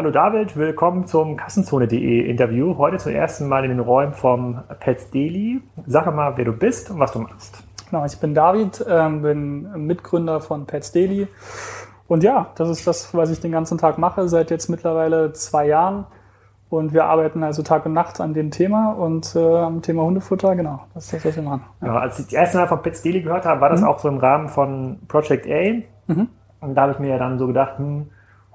Hallo 0.00 0.12
David, 0.12 0.56
willkommen 0.56 1.04
zum 1.04 1.36
Kassenzone.de 1.36 2.20
Interview. 2.20 2.78
Heute 2.78 2.96
zum 2.96 3.12
ersten 3.12 3.46
Mal 3.48 3.64
in 3.64 3.70
den 3.70 3.80
Räumen 3.80 4.14
vom 4.14 4.62
Pets 4.78 5.10
Daily. 5.10 5.60
Sag 5.86 6.06
mal, 6.16 6.38
wer 6.38 6.46
du 6.46 6.54
bist 6.54 6.90
und 6.90 6.98
was 6.98 7.12
du 7.12 7.18
machst. 7.18 7.62
Genau, 7.90 8.06
ich 8.06 8.18
bin 8.18 8.32
David, 8.32 8.82
ähm, 8.88 9.20
bin 9.20 9.86
Mitgründer 9.86 10.40
von 10.40 10.64
Pets 10.64 10.92
Daily. 10.92 11.28
Und 12.08 12.22
ja, 12.22 12.46
das 12.54 12.70
ist 12.70 12.86
das, 12.86 13.14
was 13.14 13.30
ich 13.30 13.40
den 13.40 13.52
ganzen 13.52 13.76
Tag 13.76 13.98
mache, 13.98 14.26
seit 14.26 14.50
jetzt 14.50 14.70
mittlerweile 14.70 15.34
zwei 15.34 15.66
Jahren. 15.66 16.06
Und 16.70 16.94
wir 16.94 17.04
arbeiten 17.04 17.42
also 17.42 17.62
Tag 17.62 17.84
und 17.84 17.92
Nacht 17.92 18.22
an 18.22 18.32
dem 18.32 18.50
Thema 18.50 18.92
und 18.92 19.36
äh, 19.36 19.38
am 19.38 19.82
Thema 19.82 20.04
Hundefutter, 20.04 20.56
genau, 20.56 20.80
das 20.94 21.04
ist 21.04 21.12
das, 21.12 21.24
was 21.26 21.36
wir 21.36 21.42
machen. 21.42 21.64
Ja. 21.82 21.88
Ja, 21.88 21.98
als 21.98 22.18
ich 22.18 22.24
das 22.24 22.32
erste 22.32 22.56
Mal 22.56 22.68
von 22.68 22.80
Pets 22.80 23.02
Daily 23.02 23.20
gehört 23.20 23.44
habe, 23.44 23.60
war 23.60 23.68
das 23.68 23.82
mhm. 23.82 23.88
auch 23.88 23.98
so 23.98 24.08
im 24.08 24.16
Rahmen 24.16 24.48
von 24.48 25.00
Project 25.08 25.46
A. 25.46 26.10
Mhm. 26.10 26.28
Und 26.62 26.74
da 26.74 26.80
habe 26.80 26.92
ich 26.92 26.98
mir 27.00 27.10
ja 27.10 27.18
dann 27.18 27.38
so 27.38 27.46
gedacht, 27.46 27.76
hm, 27.76 28.06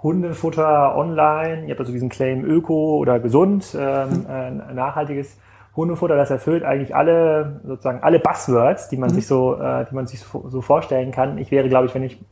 Hundefutter 0.05 0.95
online, 0.95 1.63
ihr 1.63 1.71
habt 1.71 1.79
also 1.79 1.91
diesen 1.91 2.09
Claim 2.09 2.45
Öko 2.45 2.97
oder 2.97 3.19
gesund, 3.19 3.75
ähm, 3.77 4.09
mhm. 4.09 4.25
äh, 4.29 4.73
nachhaltiges 4.73 5.35
Hundefutter, 5.75 6.15
das 6.15 6.29
erfüllt 6.29 6.63
eigentlich 6.63 6.95
alle, 6.95 7.59
sozusagen 7.65 8.03
alle 8.03 8.19
Buzzwords, 8.19 8.87
die 8.89 8.97
man 8.97 9.09
mhm. 9.09 9.15
sich 9.15 9.25
so, 9.25 9.55
äh, 9.59 9.83
die 9.89 9.95
man 9.95 10.05
sich 10.05 10.19
so, 10.19 10.47
so 10.47 10.61
vorstellen 10.61 11.09
kann. 11.09 11.39
Ich 11.39 11.49
wäre, 11.49 11.67
glaube 11.69 11.87
ich, 11.87 11.95
wenn 11.95 12.03
ich 12.03 12.23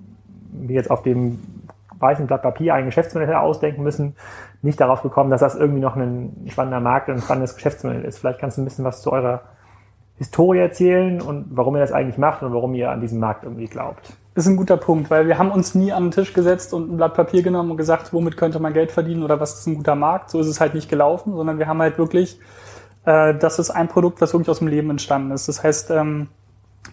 mir 0.52 0.76
jetzt 0.76 0.92
auf 0.92 1.02
dem 1.02 1.40
weißen 1.98 2.28
Blatt 2.28 2.44
Papier 2.44 2.76
ein 2.76 2.86
Geschäftsmodell 2.86 3.34
ausdenken 3.34 3.82
müssen, 3.82 4.16
nicht 4.62 4.80
darauf 4.80 5.02
gekommen, 5.02 5.32
dass 5.32 5.42
das 5.42 5.56
irgendwie 5.56 5.82
noch 5.82 5.96
ein 5.96 6.46
spannender 6.50 6.80
Markt 6.80 7.10
und 7.10 7.16
ein 7.16 7.22
spannendes 7.22 7.56
Geschäftsmodell 7.56 8.06
ist. 8.06 8.20
Vielleicht 8.20 8.40
kannst 8.40 8.58
du 8.58 8.62
ein 8.62 8.66
bisschen 8.66 8.86
was 8.86 9.02
zu 9.02 9.12
eurer 9.12 9.42
Historie 10.20 10.60
erzählen 10.60 11.22
und 11.22 11.48
warum 11.50 11.76
ihr 11.76 11.82
das 11.82 11.92
eigentlich 11.92 12.20
macht 12.20 12.44
und 12.44 12.54
warum 12.54 12.76
ihr 12.76 12.92
an 12.92 13.02
diesen 13.02 13.20
Markt 13.20 13.46
irgendwie 13.46 13.66
glaubt. 13.66 14.16
Ist 14.36 14.48
ein 14.48 14.58
guter 14.58 14.78
Punkt, 14.78 15.12
weil 15.12 15.28
wir 15.28 15.38
haben 15.38 15.52
uns 15.52 15.76
nie 15.76 15.94
an 15.94 16.06
den 16.06 16.12
Tisch 16.12 16.34
gesetzt 16.34 16.74
und 16.74 16.92
ein 16.92 16.98
Blatt 16.98 17.14
Papier 17.14 17.44
genommen 17.44 17.70
und 17.70 17.78
gesagt, 17.78 18.14
womit 18.14 18.36
könnte 18.36 18.60
man 18.60 18.74
Geld 18.74 18.92
verdienen 18.92 19.22
oder 19.22 19.40
was 19.40 19.60
ist 19.60 19.68
ein 19.68 19.76
guter 19.76 19.94
Markt. 19.94 20.32
So 20.32 20.40
ist 20.40 20.48
es 20.48 20.60
halt 20.60 20.74
nicht 20.74 20.90
gelaufen, 20.90 21.36
sondern 21.36 21.60
wir 21.60 21.68
haben 21.68 21.80
halt 21.80 22.00
wirklich, 22.00 22.40
äh, 23.06 23.36
das 23.36 23.60
ist 23.60 23.70
ein 23.70 23.90
Produkt, 23.90 24.22
was 24.22 24.34
wirklich 24.34 24.50
aus 24.50 24.58
dem 24.58 24.70
Leben 24.70 24.90
entstanden 24.90 25.30
ist. 25.32 25.48
Das 25.48 25.64
heißt, 25.64 25.92
ähm, 25.92 26.30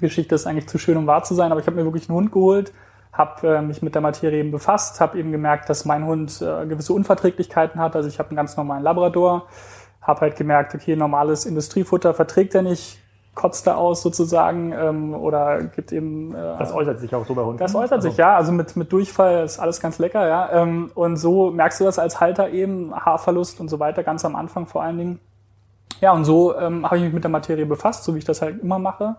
Geschichte 0.02 0.34
ist 0.34 0.46
eigentlich 0.46 0.68
zu 0.68 0.76
schön, 0.76 0.98
um 0.98 1.06
wahr 1.06 1.24
zu 1.24 1.34
sein, 1.34 1.50
aber 1.50 1.60
ich 1.60 1.66
habe 1.66 1.76
mir 1.76 1.84
wirklich 1.84 2.10
einen 2.10 2.18
Hund 2.18 2.30
geholt, 2.30 2.72
habe 3.10 3.56
äh, 3.56 3.62
mich 3.62 3.80
mit 3.80 3.94
der 3.94 4.02
Materie 4.02 4.40
eben 4.40 4.50
befasst, 4.50 5.00
habe 5.00 5.18
eben 5.18 5.32
gemerkt, 5.32 5.70
dass 5.70 5.86
mein 5.86 6.04
Hund 6.04 6.42
äh, 6.42 6.66
gewisse 6.66 6.92
Unverträglichkeiten 6.92 7.80
hat. 7.80 7.96
Also 7.96 8.10
ich 8.10 8.18
habe 8.18 8.28
einen 8.28 8.36
ganz 8.36 8.58
normalen 8.58 8.82
Labrador, 8.82 9.46
habe 10.02 10.20
halt 10.20 10.36
gemerkt, 10.36 10.74
okay, 10.74 10.94
normales 10.94 11.46
Industriefutter 11.46 12.12
verträgt 12.12 12.54
er 12.54 12.62
nicht, 12.62 12.98
kotzt 13.34 13.66
er 13.66 13.78
aus 13.78 14.02
sozusagen 14.02 14.72
ähm, 14.72 15.14
oder 15.14 15.62
gibt 15.62 15.92
eben. 15.92 16.34
Äh, 16.34 16.58
das 16.58 16.72
äußert 16.72 16.98
sich 16.98 17.14
auch 17.14 17.24
so 17.26 17.34
bei 17.34 17.42
Hunden. 17.42 17.58
Das 17.58 17.74
äußert 17.74 18.02
sich, 18.02 18.12
also 18.12 18.22
ja. 18.22 18.36
Also 18.36 18.52
mit, 18.52 18.76
mit 18.76 18.92
Durchfall 18.92 19.44
ist 19.44 19.58
alles 19.58 19.80
ganz 19.80 19.98
lecker, 19.98 20.26
ja. 20.26 20.50
Ähm, 20.52 20.90
und 20.94 21.16
so 21.16 21.50
merkst 21.50 21.80
du 21.80 21.84
das 21.84 21.98
als 21.98 22.20
Halter 22.20 22.50
eben, 22.50 22.94
Haarverlust 22.94 23.60
und 23.60 23.68
so 23.68 23.78
weiter, 23.78 24.02
ganz 24.02 24.24
am 24.24 24.36
Anfang 24.36 24.66
vor 24.66 24.82
allen 24.82 24.98
Dingen. 24.98 25.20
Ja, 26.00 26.12
und 26.12 26.24
so 26.24 26.56
ähm, 26.56 26.84
habe 26.84 26.96
ich 26.96 27.04
mich 27.04 27.12
mit 27.12 27.24
der 27.24 27.30
Materie 27.30 27.66
befasst, 27.66 28.04
so 28.04 28.14
wie 28.14 28.18
ich 28.18 28.24
das 28.24 28.42
halt 28.42 28.62
immer 28.62 28.78
mache. 28.78 29.16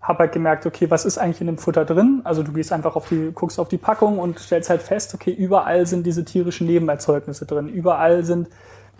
Habe 0.00 0.20
halt 0.20 0.32
gemerkt, 0.32 0.66
okay, 0.66 0.90
was 0.90 1.04
ist 1.04 1.18
eigentlich 1.18 1.40
in 1.40 1.46
dem 1.46 1.58
Futter 1.58 1.84
drin? 1.84 2.22
Also 2.24 2.42
du 2.42 2.52
gehst 2.52 2.72
einfach 2.72 2.96
auf 2.96 3.08
die, 3.08 3.30
guckst 3.34 3.60
auf 3.60 3.68
die 3.68 3.78
Packung 3.78 4.18
und 4.18 4.38
stellst 4.38 4.70
halt 4.70 4.82
fest, 4.82 5.14
okay, 5.14 5.30
überall 5.30 5.86
sind 5.86 6.04
diese 6.04 6.24
tierischen 6.24 6.66
Nebenerzeugnisse 6.66 7.46
drin. 7.46 7.68
Überall 7.68 8.24
sind 8.24 8.48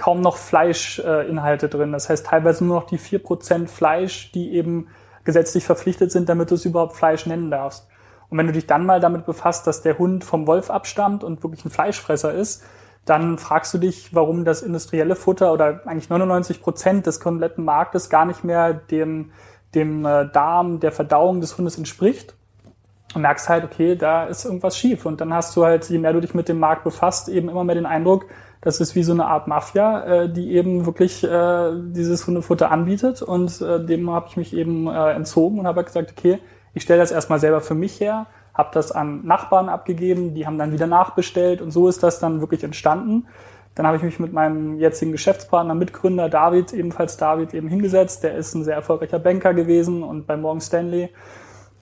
kaum 0.02 0.20
noch 0.20 0.36
Fleischinhalte 0.36 1.66
äh, 1.66 1.68
drin. 1.68 1.92
Das 1.92 2.08
heißt 2.08 2.26
teilweise 2.26 2.64
nur 2.64 2.80
noch 2.80 2.86
die 2.86 2.98
vier 2.98 3.22
Prozent 3.22 3.70
Fleisch, 3.70 4.32
die 4.32 4.52
eben 4.52 4.88
gesetzlich 5.22 5.64
verpflichtet 5.64 6.10
sind, 6.10 6.28
damit 6.28 6.50
du 6.50 6.56
es 6.56 6.64
überhaupt 6.64 6.96
Fleisch 6.96 7.24
nennen 7.26 7.52
darfst. 7.52 7.86
Und 8.28 8.36
wenn 8.36 8.48
du 8.48 8.52
dich 8.52 8.66
dann 8.66 8.84
mal 8.84 8.98
damit 8.98 9.26
befasst, 9.26 9.64
dass 9.68 9.80
der 9.80 9.98
Hund 9.98 10.24
vom 10.24 10.48
Wolf 10.48 10.70
abstammt 10.70 11.22
und 11.22 11.44
wirklich 11.44 11.64
ein 11.64 11.70
Fleischfresser 11.70 12.32
ist, 12.32 12.64
dann 13.04 13.38
fragst 13.38 13.72
du 13.74 13.78
dich, 13.78 14.12
warum 14.12 14.44
das 14.44 14.62
industrielle 14.62 15.14
Futter 15.14 15.52
oder 15.52 15.82
eigentlich 15.86 16.10
99 16.10 16.60
Prozent 16.60 17.06
des 17.06 17.20
kompletten 17.20 17.64
Marktes 17.64 18.10
gar 18.10 18.24
nicht 18.24 18.42
mehr 18.42 18.74
dem, 18.74 19.30
dem 19.76 20.04
äh, 20.04 20.28
Darm, 20.32 20.80
der 20.80 20.90
Verdauung 20.90 21.40
des 21.40 21.56
Hundes 21.56 21.78
entspricht. 21.78 22.34
Und 23.14 23.22
merkst 23.22 23.48
halt, 23.48 23.62
okay, 23.62 23.94
da 23.94 24.24
ist 24.24 24.46
irgendwas 24.46 24.76
schief. 24.76 25.06
Und 25.06 25.20
dann 25.20 25.32
hast 25.32 25.54
du 25.54 25.64
halt, 25.64 25.88
je 25.88 25.98
mehr 25.98 26.12
du 26.12 26.20
dich 26.20 26.34
mit 26.34 26.48
dem 26.48 26.58
Markt 26.58 26.82
befasst, 26.82 27.28
eben 27.28 27.48
immer 27.48 27.62
mehr 27.62 27.76
den 27.76 27.86
Eindruck, 27.86 28.24
das 28.62 28.80
ist 28.80 28.94
wie 28.94 29.02
so 29.02 29.12
eine 29.12 29.26
Art 29.26 29.48
Mafia, 29.48 30.04
äh, 30.04 30.32
die 30.32 30.52
eben 30.52 30.86
wirklich 30.86 31.24
äh, 31.24 31.72
dieses 31.74 32.26
Hundefutter 32.26 32.70
anbietet. 32.70 33.20
Und 33.20 33.60
äh, 33.60 33.84
dem 33.84 34.08
habe 34.08 34.26
ich 34.28 34.36
mich 34.36 34.56
eben 34.56 34.86
äh, 34.86 35.10
entzogen 35.10 35.58
und 35.58 35.66
habe 35.66 35.78
halt 35.78 35.88
gesagt, 35.88 36.14
okay, 36.16 36.38
ich 36.72 36.84
stelle 36.84 37.00
das 37.00 37.10
erstmal 37.10 37.40
selber 37.40 37.60
für 37.60 37.74
mich 37.74 38.00
her, 38.00 38.26
habe 38.54 38.70
das 38.72 38.92
an 38.92 39.26
Nachbarn 39.26 39.68
abgegeben, 39.68 40.34
die 40.34 40.46
haben 40.46 40.58
dann 40.58 40.72
wieder 40.72 40.86
nachbestellt 40.86 41.60
und 41.60 41.72
so 41.72 41.88
ist 41.88 42.02
das 42.02 42.20
dann 42.20 42.40
wirklich 42.40 42.62
entstanden. 42.62 43.26
Dann 43.74 43.86
habe 43.86 43.96
ich 43.96 44.02
mich 44.02 44.20
mit 44.20 44.32
meinem 44.32 44.78
jetzigen 44.78 45.12
Geschäftspartner, 45.12 45.74
Mitgründer 45.74 46.28
David, 46.28 46.72
ebenfalls 46.72 47.16
David, 47.16 47.54
eben 47.54 47.68
hingesetzt. 47.68 48.22
Der 48.22 48.36
ist 48.36 48.54
ein 48.54 48.64
sehr 48.64 48.76
erfolgreicher 48.76 49.18
Banker 49.18 49.54
gewesen 49.54 50.02
und 50.02 50.26
bei 50.26 50.36
Morgan 50.36 50.60
Stanley. 50.60 51.10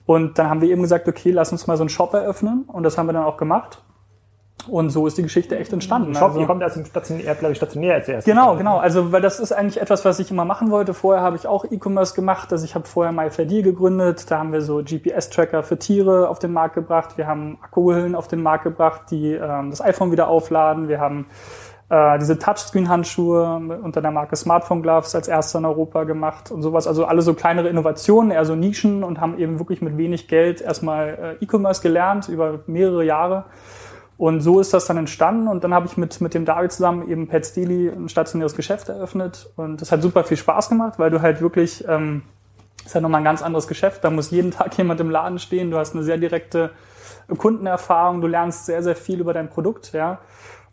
Und 0.05 0.39
dann 0.39 0.49
haben 0.49 0.61
wir 0.61 0.69
eben 0.69 0.81
gesagt, 0.81 1.07
okay, 1.07 1.31
lass 1.31 1.51
uns 1.51 1.67
mal 1.67 1.77
so 1.77 1.83
einen 1.83 1.89
Shop 1.89 2.13
eröffnen. 2.13 2.63
Und 2.67 2.83
das 2.83 2.97
haben 2.97 3.07
wir 3.07 3.13
dann 3.13 3.25
auch 3.25 3.37
gemacht. 3.37 3.83
Und 4.67 4.89
so 4.89 5.07
ist 5.07 5.17
die 5.17 5.23
Geschichte 5.23 5.57
echt 5.57 5.73
entstanden. 5.73 6.13
Shop, 6.13 6.29
also, 6.29 6.39
ihr 6.39 6.47
kommt 6.47 6.63
aus 6.63 6.73
dem 6.73 6.85
stationär, 6.85 7.35
glaube 7.35 7.53
ich, 7.53 7.57
stationär 7.57 8.03
zuerst. 8.03 8.25
Genau, 8.25 8.55
genau. 8.55 8.77
Also, 8.77 9.11
weil 9.11 9.21
das 9.21 9.39
ist 9.39 9.51
eigentlich 9.51 9.81
etwas, 9.81 10.05
was 10.05 10.19
ich 10.19 10.31
immer 10.31 10.45
machen 10.45 10.71
wollte. 10.71 10.93
Vorher 10.93 11.23
habe 11.23 11.35
ich 11.35 11.47
auch 11.47 11.65
E-Commerce 11.65 12.15
gemacht. 12.15 12.51
Also, 12.51 12.65
ich 12.65 12.75
habe 12.75 12.87
vorher 12.87 13.11
MyFairDeal 13.11 13.63
gegründet. 13.63 14.29
Da 14.29 14.39
haben 14.39 14.53
wir 14.53 14.61
so 14.61 14.83
GPS-Tracker 14.83 15.63
für 15.63 15.77
Tiere 15.77 16.29
auf 16.29 16.39
den 16.39 16.53
Markt 16.53 16.75
gebracht. 16.75 17.17
Wir 17.17 17.27
haben 17.27 17.57
Akkuhüllen 17.61 18.15
auf 18.15 18.27
den 18.27 18.41
Markt 18.41 18.63
gebracht, 18.63 19.01
die 19.11 19.33
ähm, 19.33 19.69
das 19.69 19.81
iPhone 19.81 20.11
wieder 20.11 20.27
aufladen. 20.27 20.87
Wir 20.87 20.99
haben 20.99 21.25
äh, 21.91 22.17
diese 22.19 22.39
Touchscreen-Handschuhe 22.39 23.79
unter 23.83 24.01
der 24.01 24.11
Marke 24.11 24.37
Smartphone 24.37 24.81
Gloves 24.81 25.13
als 25.13 25.27
erster 25.27 25.59
in 25.59 25.65
Europa 25.65 26.05
gemacht 26.05 26.49
und 26.49 26.61
sowas. 26.61 26.87
Also 26.87 27.03
alle 27.05 27.21
so 27.21 27.33
kleinere 27.33 27.67
Innovationen, 27.67 28.31
eher 28.31 28.45
so 28.45 28.55
Nischen 28.55 29.03
und 29.03 29.19
haben 29.19 29.37
eben 29.37 29.59
wirklich 29.59 29.81
mit 29.81 29.97
wenig 29.97 30.29
Geld 30.29 30.61
erstmal 30.61 31.37
äh, 31.41 31.43
E-Commerce 31.43 31.81
gelernt 31.81 32.29
über 32.29 32.59
mehrere 32.65 33.03
Jahre. 33.03 33.43
Und 34.21 34.41
so 34.41 34.59
ist 34.59 34.71
das 34.71 34.85
dann 34.85 34.97
entstanden. 34.97 35.47
Und 35.47 35.63
dann 35.63 35.73
habe 35.73 35.87
ich 35.87 35.97
mit, 35.97 36.21
mit 36.21 36.35
dem 36.35 36.45
David 36.45 36.71
zusammen 36.71 37.09
eben 37.09 37.27
Pets 37.27 37.55
Daily 37.55 37.89
ein 37.89 38.07
stationäres 38.07 38.55
Geschäft 38.55 38.87
eröffnet. 38.87 39.51
Und 39.55 39.81
das 39.81 39.91
hat 39.91 40.03
super 40.03 40.23
viel 40.23 40.37
Spaß 40.37 40.69
gemacht, 40.69 40.99
weil 40.99 41.09
du 41.09 41.23
halt 41.23 41.41
wirklich, 41.41 41.83
ähm, 41.87 42.21
ist 42.85 42.93
halt 42.93 43.01
nochmal 43.01 43.21
ein 43.21 43.23
ganz 43.23 43.41
anderes 43.41 43.67
Geschäft. 43.67 44.03
Da 44.03 44.11
muss 44.11 44.29
jeden 44.29 44.51
Tag 44.51 44.77
jemand 44.77 44.99
im 44.99 45.09
Laden 45.09 45.39
stehen. 45.39 45.71
Du 45.71 45.77
hast 45.77 45.95
eine 45.95 46.03
sehr 46.03 46.19
direkte 46.19 46.69
Kundenerfahrung. 47.35 48.21
Du 48.21 48.27
lernst 48.27 48.67
sehr, 48.67 48.83
sehr 48.83 48.95
viel 48.95 49.19
über 49.19 49.33
dein 49.33 49.49
Produkt, 49.49 49.91
ja. 49.91 50.19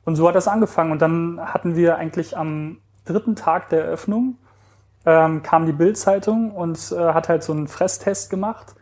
Und 0.04 0.16
so 0.16 0.28
hat 0.28 0.34
das 0.34 0.46
angefangen. 0.46 0.92
Und 0.92 1.00
dann 1.00 1.40
hatten 1.42 1.74
wir 1.74 1.96
eigentlich 1.96 2.36
am 2.36 2.82
dritten 3.06 3.34
Tag 3.34 3.70
der 3.70 3.82
Eröffnung, 3.82 4.36
ähm, 5.06 5.42
kam 5.42 5.64
die 5.64 5.72
Bildzeitung 5.72 6.50
und 6.50 6.92
äh, 6.92 7.14
hat 7.14 7.30
halt 7.30 7.42
so 7.42 7.54
einen 7.54 7.66
Fresstest 7.66 8.28
gemacht. 8.28 8.74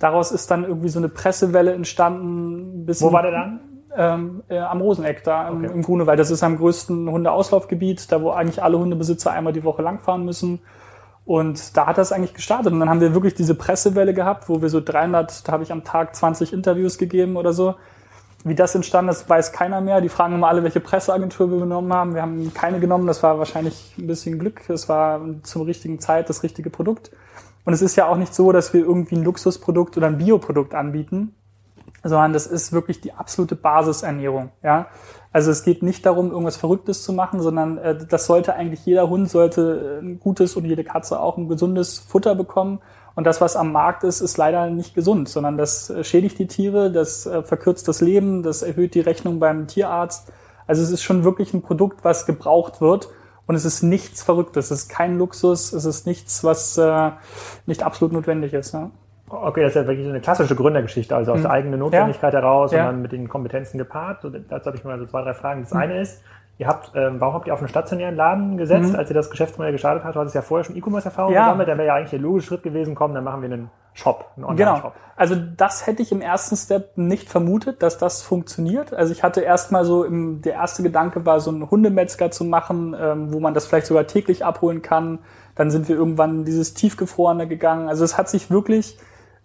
Daraus 0.00 0.32
ist 0.32 0.50
dann 0.50 0.64
irgendwie 0.64 0.88
so 0.88 0.98
eine 0.98 1.08
Pressewelle 1.08 1.72
entstanden. 1.72 2.84
Wo 2.88 3.12
war 3.12 3.22
der 3.22 3.30
dann? 3.30 3.60
Ähm, 3.98 4.44
äh, 4.48 4.58
am 4.58 4.80
Roseneck, 4.80 5.24
da 5.24 5.48
im, 5.48 5.64
okay. 5.64 5.74
im 5.74 5.82
Grunewald. 5.82 6.18
Das 6.20 6.30
ist 6.30 6.44
am 6.44 6.56
größten 6.56 7.10
Hundeauslaufgebiet, 7.10 8.10
da 8.12 8.22
wo 8.22 8.30
eigentlich 8.30 8.62
alle 8.62 8.78
Hundebesitzer 8.78 9.32
einmal 9.32 9.52
die 9.52 9.64
Woche 9.64 9.82
langfahren 9.82 10.24
müssen. 10.24 10.60
Und 11.26 11.76
da 11.76 11.86
hat 11.86 11.98
das 11.98 12.12
eigentlich 12.12 12.32
gestartet. 12.32 12.72
Und 12.72 12.80
dann 12.80 12.88
haben 12.88 13.00
wir 13.00 13.12
wirklich 13.12 13.34
diese 13.34 13.56
Pressewelle 13.56 14.14
gehabt, 14.14 14.48
wo 14.48 14.62
wir 14.62 14.70
so 14.70 14.80
300, 14.80 15.46
da 15.46 15.52
habe 15.52 15.64
ich 15.64 15.72
am 15.72 15.84
Tag 15.84 16.14
20 16.14 16.52
Interviews 16.52 16.96
gegeben 16.96 17.36
oder 17.36 17.52
so. 17.52 17.74
Wie 18.44 18.54
das 18.54 18.74
entstanden 18.76 19.10
ist, 19.10 19.28
weiß 19.28 19.52
keiner 19.52 19.80
mehr. 19.80 20.00
Die 20.00 20.08
fragen 20.08 20.36
immer 20.36 20.48
alle, 20.48 20.62
welche 20.62 20.80
Presseagentur 20.80 21.50
wir 21.50 21.58
genommen 21.58 21.92
haben. 21.92 22.14
Wir 22.14 22.22
haben 22.22 22.54
keine 22.54 22.78
genommen. 22.78 23.08
Das 23.08 23.22
war 23.24 23.38
wahrscheinlich 23.38 23.94
ein 23.98 24.06
bisschen 24.06 24.38
Glück. 24.38 24.70
Es 24.70 24.88
war 24.88 25.20
zur 25.42 25.66
richtigen 25.66 25.98
Zeit 25.98 26.30
das 26.30 26.44
richtige 26.44 26.70
Produkt. 26.70 27.10
Und 27.64 27.72
es 27.74 27.82
ist 27.82 27.96
ja 27.96 28.06
auch 28.06 28.16
nicht 28.16 28.32
so, 28.32 28.52
dass 28.52 28.72
wir 28.72 28.80
irgendwie 28.80 29.16
ein 29.16 29.24
Luxusprodukt 29.24 29.96
oder 29.96 30.06
ein 30.06 30.18
Bioprodukt 30.18 30.74
anbieten, 30.74 31.34
sondern 32.08 32.32
das 32.32 32.46
ist 32.46 32.72
wirklich 32.72 33.00
die 33.00 33.12
absolute 33.12 33.56
Basisernährung. 33.56 34.50
Ja? 34.62 34.86
Also 35.32 35.50
es 35.50 35.62
geht 35.62 35.82
nicht 35.82 36.06
darum, 36.06 36.30
irgendwas 36.30 36.56
Verrücktes 36.56 37.02
zu 37.02 37.12
machen, 37.12 37.40
sondern 37.40 37.78
äh, 37.78 37.96
das 38.08 38.26
sollte 38.26 38.54
eigentlich 38.54 38.84
jeder 38.86 39.08
Hund 39.08 39.30
sollte 39.30 40.00
äh, 40.00 40.04
ein 40.04 40.20
gutes 40.20 40.56
und 40.56 40.64
jede 40.64 40.84
Katze 40.84 41.20
auch 41.20 41.36
ein 41.36 41.48
gesundes 41.48 41.98
Futter 41.98 42.34
bekommen. 42.34 42.80
Und 43.14 43.24
das, 43.24 43.40
was 43.40 43.56
am 43.56 43.72
Markt 43.72 44.04
ist, 44.04 44.20
ist 44.20 44.36
leider 44.36 44.70
nicht 44.70 44.94
gesund, 44.94 45.28
sondern 45.28 45.58
das 45.58 45.90
äh, 45.90 46.04
schädigt 46.04 46.38
die 46.38 46.46
Tiere, 46.46 46.90
das 46.90 47.26
äh, 47.26 47.42
verkürzt 47.42 47.88
das 47.88 48.00
Leben, 48.00 48.42
das 48.42 48.62
erhöht 48.62 48.94
die 48.94 49.00
Rechnung 49.00 49.38
beim 49.38 49.66
Tierarzt. 49.66 50.32
Also 50.66 50.82
es 50.82 50.90
ist 50.90 51.02
schon 51.02 51.24
wirklich 51.24 51.52
ein 51.52 51.62
Produkt, 51.62 52.04
was 52.04 52.26
gebraucht 52.26 52.80
wird. 52.80 53.08
Und 53.46 53.54
es 53.54 53.64
ist 53.64 53.82
nichts 53.82 54.22
Verrücktes, 54.22 54.70
es 54.70 54.82
ist 54.82 54.88
kein 54.90 55.16
Luxus, 55.16 55.72
es 55.72 55.86
ist 55.86 56.06
nichts, 56.06 56.44
was 56.44 56.76
äh, 56.76 57.12
nicht 57.64 57.82
absolut 57.82 58.12
notwendig 58.12 58.52
ist. 58.52 58.74
Ja? 58.74 58.90
Okay, 59.30 59.62
das 59.62 59.70
ist 59.70 59.76
ja 59.76 59.86
wirklich 59.86 60.08
eine 60.08 60.20
klassische 60.20 60.54
Gründergeschichte, 60.54 61.14
also 61.14 61.32
aus 61.32 61.38
mhm. 61.38 61.42
der 61.42 61.50
eigenen 61.50 61.80
Notwendigkeit 61.80 62.32
ja. 62.32 62.40
heraus 62.40 62.72
ja. 62.72 62.80
und 62.80 62.86
dann 62.86 63.02
mit 63.02 63.12
den 63.12 63.28
Kompetenzen 63.28 63.78
gepaart. 63.78 64.22
So, 64.22 64.30
dazu 64.30 64.66
habe 64.66 64.76
ich 64.76 64.84
mal 64.84 64.98
so 64.98 65.06
zwei, 65.06 65.22
drei 65.22 65.34
Fragen. 65.34 65.62
Das 65.62 65.72
mhm. 65.72 65.80
eine 65.80 66.00
ist, 66.00 66.22
ihr 66.58 66.66
habt, 66.66 66.92
ähm, 66.94 67.20
warum 67.20 67.34
habt 67.34 67.46
ihr 67.46 67.54
auf 67.54 67.60
einen 67.60 67.68
stationären 67.68 68.16
Laden 68.16 68.56
gesetzt, 68.56 68.92
mhm. 68.92 68.98
als 68.98 69.10
ihr 69.10 69.14
das 69.14 69.30
Geschäftsmodell 69.30 69.72
gestartet 69.72 70.04
habt? 70.04 70.16
Du 70.16 70.20
hattest 70.20 70.34
ja 70.34 70.42
vorher 70.42 70.64
schon 70.64 70.76
E-Commerce-Erfahrung 70.76 71.32
ja. 71.32 71.44
gesammelt, 71.44 71.68
dann 71.68 71.78
wäre 71.78 71.88
ja 71.88 71.94
eigentlich 71.94 72.10
der 72.10 72.18
logische 72.20 72.48
Schritt 72.48 72.62
gewesen, 72.62 72.94
komm, 72.94 73.14
dann 73.14 73.24
machen 73.24 73.42
wir 73.42 73.50
einen 73.50 73.70
Shop, 73.94 74.30
ein 74.36 74.56
Genau. 74.56 74.92
Also 75.16 75.34
das 75.34 75.86
hätte 75.88 76.02
ich 76.02 76.12
im 76.12 76.20
ersten 76.20 76.56
Step 76.56 76.96
nicht 76.96 77.28
vermutet, 77.28 77.82
dass 77.82 77.98
das 77.98 78.22
funktioniert. 78.22 78.94
Also 78.94 79.12
ich 79.12 79.24
hatte 79.24 79.40
erstmal 79.40 79.84
so, 79.84 80.04
im, 80.04 80.42
der 80.42 80.54
erste 80.54 80.84
Gedanke 80.84 81.26
war, 81.26 81.40
so 81.40 81.50
einen 81.50 81.68
Hundemetzger 81.68 82.30
zu 82.30 82.44
machen, 82.44 82.94
ähm, 82.98 83.32
wo 83.32 83.40
man 83.40 83.54
das 83.54 83.66
vielleicht 83.66 83.86
sogar 83.86 84.06
täglich 84.06 84.44
abholen 84.44 84.82
kann. 84.82 85.18
Dann 85.56 85.72
sind 85.72 85.88
wir 85.88 85.96
irgendwann 85.96 86.40
in 86.40 86.44
dieses 86.44 86.74
Tiefgefrorene 86.74 87.48
gegangen. 87.48 87.88
Also 87.88 88.04
es 88.04 88.16
hat 88.16 88.28
sich 88.28 88.48
wirklich 88.48 88.98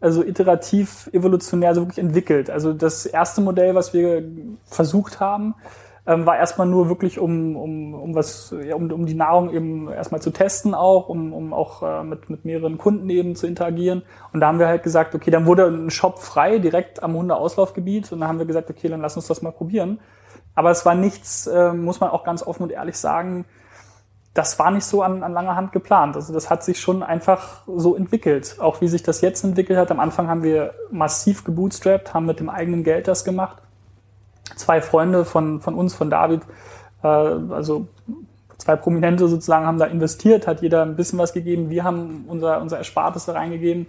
also 0.03 0.21
iterativ, 0.21 1.09
evolutionär 1.13 1.73
so 1.73 1.81
wirklich 1.81 1.97
entwickelt. 1.97 2.49
Also 2.49 2.73
das 2.73 3.05
erste 3.05 3.39
Modell, 3.39 3.73
was 3.73 3.93
wir 3.93 4.23
versucht 4.65 5.21
haben, 5.21 5.55
ähm, 6.05 6.25
war 6.25 6.35
erstmal 6.35 6.67
nur 6.67 6.89
wirklich 6.89 7.19
um, 7.19 7.55
um, 7.55 7.93
um 7.93 8.13
was, 8.13 8.53
ja, 8.67 8.75
um, 8.75 8.91
um 8.91 9.05
die 9.05 9.13
Nahrung 9.13 9.53
eben 9.53 9.89
erstmal 9.89 10.21
zu 10.21 10.31
testen 10.31 10.73
auch, 10.73 11.07
um, 11.07 11.31
um 11.31 11.53
auch 11.53 11.81
äh, 11.83 12.03
mit, 12.03 12.29
mit 12.29 12.43
mehreren 12.43 12.77
Kunden 12.77 13.09
eben 13.09 13.37
zu 13.37 13.47
interagieren. 13.47 14.03
Und 14.33 14.41
da 14.41 14.47
haben 14.47 14.59
wir 14.59 14.67
halt 14.67 14.83
gesagt, 14.83 15.15
okay, 15.15 15.31
dann 15.31 15.45
wurde 15.45 15.67
ein 15.67 15.89
Shop 15.89 16.19
frei, 16.19 16.59
direkt 16.59 17.01
am 17.01 17.13
Hundeauslaufgebiet. 17.13 18.11
Und 18.11 18.19
dann 18.19 18.27
haben 18.27 18.39
wir 18.39 18.45
gesagt, 18.45 18.69
okay, 18.69 18.89
dann 18.89 18.99
lass 18.99 19.15
uns 19.15 19.27
das 19.27 19.41
mal 19.41 19.51
probieren. 19.51 20.01
Aber 20.53 20.69
es 20.69 20.85
war 20.85 20.95
nichts, 20.95 21.47
äh, 21.47 21.71
muss 21.71 22.01
man 22.01 22.09
auch 22.09 22.25
ganz 22.25 22.45
offen 22.45 22.63
und 22.63 22.71
ehrlich 22.73 22.97
sagen, 22.97 23.45
das 24.33 24.57
war 24.57 24.71
nicht 24.71 24.85
so 24.85 25.03
an, 25.03 25.23
an 25.23 25.31
langer 25.31 25.55
Hand 25.55 25.71
geplant. 25.71 26.15
Also 26.15 26.33
das 26.33 26.49
hat 26.49 26.63
sich 26.63 26.79
schon 26.79 27.03
einfach 27.03 27.61
so 27.67 27.95
entwickelt. 27.95 28.55
Auch 28.59 28.81
wie 28.81 28.87
sich 28.87 29.03
das 29.03 29.21
jetzt 29.21 29.43
entwickelt 29.43 29.77
hat. 29.77 29.91
Am 29.91 29.99
Anfang 29.99 30.27
haben 30.27 30.41
wir 30.41 30.73
massiv 30.89 31.43
gebootstrapped, 31.43 32.13
haben 32.13 32.25
mit 32.25 32.39
dem 32.39 32.49
eigenen 32.49 32.83
Geld 32.83 33.07
das 33.07 33.23
gemacht. 33.23 33.57
Zwei 34.55 34.81
Freunde 34.81 35.23
von, 35.23 35.61
von 35.61 35.75
uns, 35.75 35.93
von 35.93 36.09
David, 36.09 36.41
äh, 37.03 37.07
also 37.07 37.87
zwei 38.57 38.75
Prominente 38.75 39.27
sozusagen, 39.27 39.65
haben 39.65 39.77
da 39.77 39.85
investiert, 39.85 40.47
hat 40.47 40.61
jeder 40.61 40.81
ein 40.81 40.95
bisschen 40.95 41.19
was 41.19 41.33
gegeben. 41.33 41.69
Wir 41.69 41.83
haben 41.83 42.25
unser, 42.27 42.59
unser 42.59 42.79
Erspartes 42.79 43.25
da 43.25 43.33
reingegeben. 43.33 43.87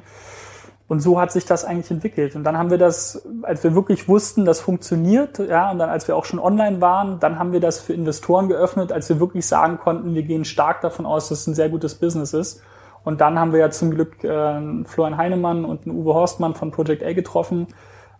Und 0.86 1.00
so 1.00 1.19
hat 1.19 1.32
sich 1.32 1.46
das 1.46 1.64
eigentlich 1.64 1.90
entwickelt. 1.90 2.36
Und 2.36 2.44
dann 2.44 2.58
haben 2.58 2.70
wir 2.70 2.76
das, 2.76 3.26
als 3.42 3.64
wir 3.64 3.75
wirklich 3.75 4.06
wussten, 4.06 4.44
das 4.44 4.60
funktioniert, 4.60 5.38
ja, 5.38 5.70
und 5.70 5.78
dann 5.78 5.88
als 5.88 6.08
wir 6.08 6.16
auch 6.16 6.26
schon 6.26 6.38
online 6.38 6.81
waren, 6.82 7.20
dann 7.20 7.38
haben 7.38 7.52
wir 7.52 7.60
das 7.60 7.81
für 7.81 7.94
Investoren 7.94 8.48
geöffnet, 8.48 8.92
als 8.92 9.08
wir 9.08 9.19
wirklich 9.19 9.46
sagen 9.46 9.78
konnten, 9.78 10.14
wir 10.14 10.22
gehen 10.25 10.44
stark 10.44 10.82
davon 10.82 11.06
aus, 11.06 11.31
dass 11.31 11.40
es 11.40 11.46
ein 11.46 11.54
sehr 11.54 11.70
gutes 11.70 11.94
Business 11.94 12.34
ist. 12.34 12.60
Und 13.02 13.20
dann 13.20 13.38
haben 13.38 13.52
wir 13.52 13.60
ja 13.60 13.70
zum 13.70 13.92
Glück 13.92 14.22
äh, 14.25 14.84
Florian 14.84 15.16
Heinemann 15.16 15.64
und 15.64 15.86
einen 15.86 15.96
Uwe 15.96 16.14
Horstmann 16.14 16.54
von 16.54 16.70
Project 16.70 17.02
A 17.02 17.12
getroffen. 17.12 17.69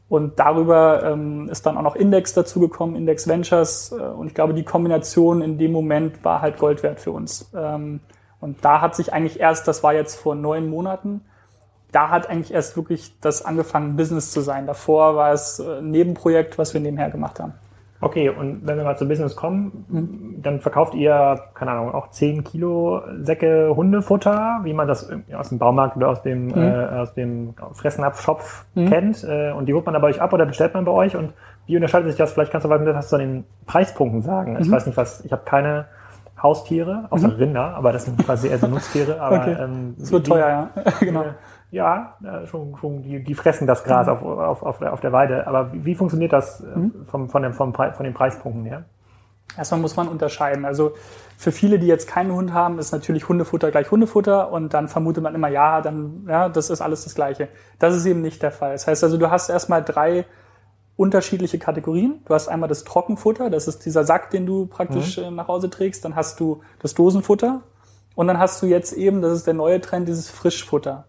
Und 0.09 0.39
darüber 0.39 1.03
ähm, 1.03 1.49
ist 1.49 1.65
dann 1.67 1.79
auch 1.79 1.83
noch 1.83 1.97
Index 1.97 2.35
dazugekommen, 2.35 2.95
Index 2.95 3.27
Ventures. 3.27 3.93
Äh, 3.93 4.03
und 4.03 4.27
ich 4.27 4.35
glaube, 4.35 4.55
die 4.55 4.65
Kombination 4.65 5.43
in 5.43 5.59
dem 5.59 5.73
Moment 5.73 6.25
war 6.25 6.43
halt 6.43 6.59
Gold 6.59 6.83
wert 6.83 7.01
für 7.01 7.13
uns. 7.13 7.51
Ähm, 7.55 8.01
und 8.41 8.65
da 8.65 8.83
hat 8.83 8.95
sich 8.95 9.13
eigentlich 9.13 9.41
erst, 9.41 9.67
das 9.69 9.83
war 9.83 9.95
jetzt 9.95 10.17
vor 10.17 10.35
neun 10.35 10.69
Monaten, 10.69 11.23
da 11.95 12.11
hat 12.11 12.29
eigentlich 12.29 12.53
erst 12.53 12.77
wirklich 12.77 13.15
das 13.21 13.45
angefangen, 13.45 13.97
Business 13.97 14.33
zu 14.33 14.41
sein. 14.41 14.67
Davor 14.67 15.15
war 15.15 15.33
es 15.33 15.61
ein 15.61 15.79
äh, 15.79 15.83
Nebenprojekt, 15.83 16.59
was 16.59 16.75
wir 16.75 16.81
nebenher 16.81 17.11
gemacht 17.11 17.39
haben. 17.39 17.55
Okay, 18.01 18.29
und 18.29 18.67
wenn 18.67 18.77
wir 18.77 18.85
mal 18.85 18.99
zu 18.99 19.09
Business 19.09 19.37
kommen, 19.37 19.87
mhm. 19.89 20.43
dann 20.43 20.61
verkauft 20.61 20.95
ihr, 20.95 21.41
keine 21.55 21.71
Ahnung, 21.71 21.95
auch 21.95 22.11
10 22.11 22.45
Kilo 22.45 23.01
Säcke 23.23 23.75
Hundefutter, 23.75 24.61
wie 24.65 24.75
man 24.75 24.89
das 24.89 25.09
aus 25.33 25.49
dem 25.49 25.59
Baumarkt 25.59 25.97
oder 25.97 26.09
aus 26.09 26.23
dem, 26.23 26.49
mhm. 26.49 26.55
äh, 26.55 26.87
aus 26.87 27.15
dem 27.15 27.55
Fressnapf-Shop 27.73 28.43
mhm. 28.75 28.91
kennt. 28.91 29.25
Äh, 29.25 29.53
und 29.53 29.67
die 29.67 29.75
holt 29.75 29.87
man 29.87 29.93
dann 29.93 30.03
bei 30.03 30.09
euch 30.09 30.21
ab 30.21 30.33
oder 30.33 30.45
bestellt 30.45 30.75
man 30.75 30.85
bei 30.85 30.93
euch. 30.93 31.17
Und 31.17 31.33
wie 31.67 31.77
unterscheidet 31.77 32.09
sich 32.09 32.17
das? 32.17 32.33
Vielleicht 32.33 32.51
kannst 32.51 32.67
du 32.67 32.71
was 32.71 33.09
zu 33.09 33.17
den 33.17 33.45
Preispunkten 33.67 34.21
sagen. 34.21 34.59
Ich 34.61 34.69
mhm. 34.69 34.73
weiß 34.73 34.87
nicht, 34.87 34.97
was, 34.97 35.25
ich 35.25 35.33
habe 35.33 35.43
keine 35.45 35.87
Haustiere, 36.43 37.07
außer 37.09 37.29
mhm. 37.29 37.35
Rinder, 37.35 37.75
aber 37.75 37.93
das 37.93 38.05
sind 38.05 38.23
quasi 38.23 38.49
eher 38.49 38.59
so 38.59 38.67
Nutztiere. 38.69 39.21
Aber, 39.21 39.39
okay. 39.39 39.57
ähm, 39.59 39.95
das 39.99 40.13
wird 40.13 40.27
teuer, 40.27 40.69
ja. 40.77 40.83
genau. 41.01 41.25
Ja, 41.75 42.17
schon, 42.47 42.77
schon 42.77 43.03
die, 43.03 43.23
die 43.25 43.35
fressen 43.35 43.67
das 43.67 43.83
Gras 43.83 44.07
mhm. 44.07 44.13
auf, 44.13 44.23
auf, 44.23 44.63
auf, 44.63 44.79
der, 44.79 44.93
auf 44.93 45.01
der 45.01 45.13
Weide. 45.13 45.47
Aber 45.47 45.73
wie, 45.73 45.85
wie 45.85 45.95
funktioniert 45.95 46.33
das 46.33 46.61
äh, 46.61 46.67
mhm. 46.67 47.05
vom, 47.07 47.29
von, 47.29 47.43
dem, 47.43 47.53
vom, 47.53 47.75
von 47.75 48.05
den 48.05 48.15
Preispunkten 48.15 48.65
her? 48.65 48.85
Erstmal 49.57 49.81
muss 49.81 49.97
man 49.97 50.09
unterscheiden. 50.09 50.65
Also 50.65 50.95
für 51.37 51.53
viele, 51.53 51.79
die 51.79 51.87
jetzt 51.87 52.09
keinen 52.09 52.33
Hund 52.33 52.53
haben, 52.53 52.79
ist 52.79 52.93
natürlich 52.93 53.29
Hundefutter 53.29 53.71
gleich 53.71 53.91
Hundefutter 53.91 54.53
und 54.53 54.73
dann 54.73 54.89
vermutet 54.89 55.23
man 55.23 55.35
immer, 55.35 55.49
ja, 55.49 55.81
dann, 55.81 56.27
ja, 56.29 56.49
das 56.49 56.71
ist 56.71 56.81
alles 56.81 57.05
das 57.05 57.15
Gleiche. 57.15 57.49
Das 57.79 57.95
ist 57.95 58.07
eben 58.07 58.21
nicht 58.21 58.43
der 58.43 58.51
Fall. 58.51 58.73
Das 58.73 58.87
heißt 58.87 59.05
also, 59.05 59.17
du 59.17 59.31
hast 59.31 59.51
erstmal 59.51 59.83
drei 59.83 60.27
unterschiedliche 60.97 61.59
Kategorien. 61.59 62.21
Du 62.25 62.35
hast 62.35 62.49
einmal 62.49 62.69
das 62.69 62.85
Trockenfutter, 62.85 63.51
das 63.51 63.67
ist 63.69 63.85
dieser 63.85 64.05
Sack, 64.05 64.31
den 64.31 64.47
du 64.47 64.67
praktisch 64.67 65.19
mhm. 65.19 65.25
Äh, 65.25 65.31
nach 65.33 65.49
Hause 65.49 65.71
trägst. 65.71 66.05
Dann 66.05 66.15
hast 66.15 66.39
du 66.41 66.63
das 66.81 66.95
Dosenfutter 66.95 67.63
und 68.15 68.29
dann 68.29 68.39
hast 68.39 68.63
du 68.63 68.67
jetzt 68.67 68.93
eben, 68.93 69.23
das 69.23 69.33
ist 69.33 69.47
der 69.47 69.55
neue 69.55 69.81
Trend, 69.81 70.09
dieses 70.09 70.31
Frischfutter. 70.31 71.07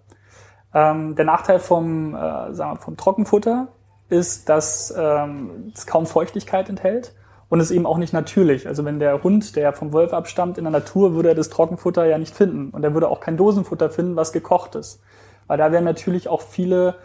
Ähm, 0.75 1.15
der 1.15 1.23
Nachteil 1.23 1.59
vom, 1.59 2.13
äh, 2.13 2.53
sagen 2.53 2.73
wir, 2.73 2.75
vom 2.75 2.97
Trockenfutter 2.97 3.69
ist, 4.09 4.49
dass 4.49 4.93
ähm, 4.95 5.71
es 5.73 5.87
kaum 5.87 6.05
Feuchtigkeit 6.05 6.69
enthält 6.69 7.15
und 7.47 7.61
es 7.61 7.71
eben 7.71 7.85
auch 7.85 7.97
nicht 7.97 8.11
natürlich. 8.11 8.67
Also 8.67 8.83
wenn 8.83 8.99
der 8.99 9.23
Hund, 9.23 9.55
der 9.55 9.71
vom 9.71 9.93
Wolf 9.93 10.13
abstammt, 10.13 10.57
in 10.57 10.65
der 10.65 10.71
Natur 10.71 11.15
würde 11.15 11.29
er 11.29 11.35
das 11.35 11.49
Trockenfutter 11.49 12.05
ja 12.05 12.17
nicht 12.17 12.35
finden 12.35 12.71
und 12.71 12.83
er 12.83 12.93
würde 12.93 13.07
auch 13.07 13.21
kein 13.21 13.37
Dosenfutter 13.37 13.89
finden, 13.89 14.17
was 14.17 14.33
gekocht 14.33 14.75
ist. 14.75 15.01
Weil 15.47 15.57
da 15.57 15.71
werden 15.71 15.85
natürlich 15.85 16.27
auch 16.27 16.41
viele 16.41 16.95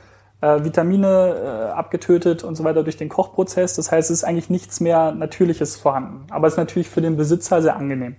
äh, 0.40 0.64
Vitamine 0.64 1.36
äh, 1.36 1.70
abgetötet 1.70 2.42
und 2.42 2.56
so 2.56 2.64
weiter 2.64 2.82
durch 2.82 2.96
den 2.96 3.08
Kochprozess. 3.08 3.76
Das 3.76 3.92
heißt, 3.92 4.10
es 4.10 4.18
ist 4.18 4.24
eigentlich 4.24 4.50
nichts 4.50 4.80
mehr 4.80 5.12
Natürliches 5.12 5.76
vorhanden. 5.76 6.26
Aber 6.30 6.48
es 6.48 6.54
ist 6.54 6.58
natürlich 6.58 6.90
für 6.90 7.02
den 7.02 7.16
Besitzer 7.16 7.62
sehr 7.62 7.76
angenehm. 7.76 8.16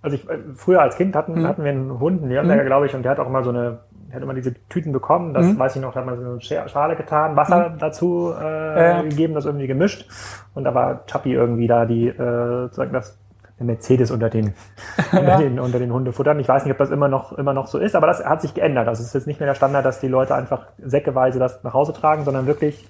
Also 0.00 0.16
ich, 0.16 0.28
äh, 0.30 0.38
früher 0.54 0.80
als 0.80 0.96
Kind 0.96 1.14
hatten, 1.14 1.40
mhm. 1.40 1.46
hatten 1.46 1.64
wir 1.64 1.72
einen 1.72 1.98
Hund, 2.00 2.22
einen 2.22 2.30
Nürnberger, 2.30 2.62
mhm. 2.62 2.66
glaube 2.66 2.86
ich, 2.86 2.94
und 2.94 3.02
der 3.02 3.12
hat 3.12 3.18
auch 3.18 3.26
immer 3.26 3.42
so 3.42 3.50
eine 3.50 3.80
hat 4.14 4.22
immer 4.22 4.34
diese 4.34 4.54
Tüten 4.68 4.92
bekommen, 4.92 5.34
das 5.34 5.46
mhm. 5.46 5.58
weiß 5.58 5.76
ich 5.76 5.82
noch, 5.82 5.92
da 5.92 6.00
hat 6.00 6.06
man 6.06 6.40
so 6.40 6.54
eine 6.54 6.68
Schale 6.68 6.96
getan, 6.96 7.36
Wasser 7.36 7.70
mhm. 7.70 7.78
dazu 7.78 8.32
äh, 8.38 9.00
äh. 9.00 9.08
gegeben, 9.08 9.34
das 9.34 9.44
irgendwie 9.44 9.66
gemischt. 9.66 10.08
Und 10.54 10.64
da 10.64 10.74
war 10.74 11.04
Chappie 11.06 11.32
irgendwie 11.32 11.66
da, 11.66 11.84
die 11.84 12.08
äh, 12.08 12.68
sagen 12.70 12.92
das 12.92 13.18
der 13.58 13.66
Mercedes 13.66 14.10
unter 14.10 14.30
den, 14.30 14.52
unter 15.12 15.36
den, 15.38 15.60
unter 15.60 15.78
den 15.78 15.92
Hundefuttern. 15.92 16.40
Ich 16.40 16.48
weiß 16.48 16.64
nicht, 16.64 16.72
ob 16.72 16.78
das 16.78 16.90
immer 16.90 17.08
noch, 17.08 17.32
immer 17.32 17.52
noch 17.52 17.66
so 17.66 17.78
ist, 17.78 17.94
aber 17.94 18.06
das 18.06 18.24
hat 18.24 18.40
sich 18.40 18.54
geändert. 18.54 18.88
Also 18.88 19.00
es 19.00 19.08
ist 19.08 19.14
jetzt 19.14 19.26
nicht 19.26 19.40
mehr 19.40 19.48
der 19.48 19.54
Standard, 19.54 19.84
dass 19.84 20.00
die 20.00 20.08
Leute 20.08 20.34
einfach 20.34 20.66
säckeweise 20.78 21.38
das 21.38 21.62
nach 21.62 21.74
Hause 21.74 21.92
tragen, 21.92 22.24
sondern 22.24 22.46
wirklich 22.46 22.88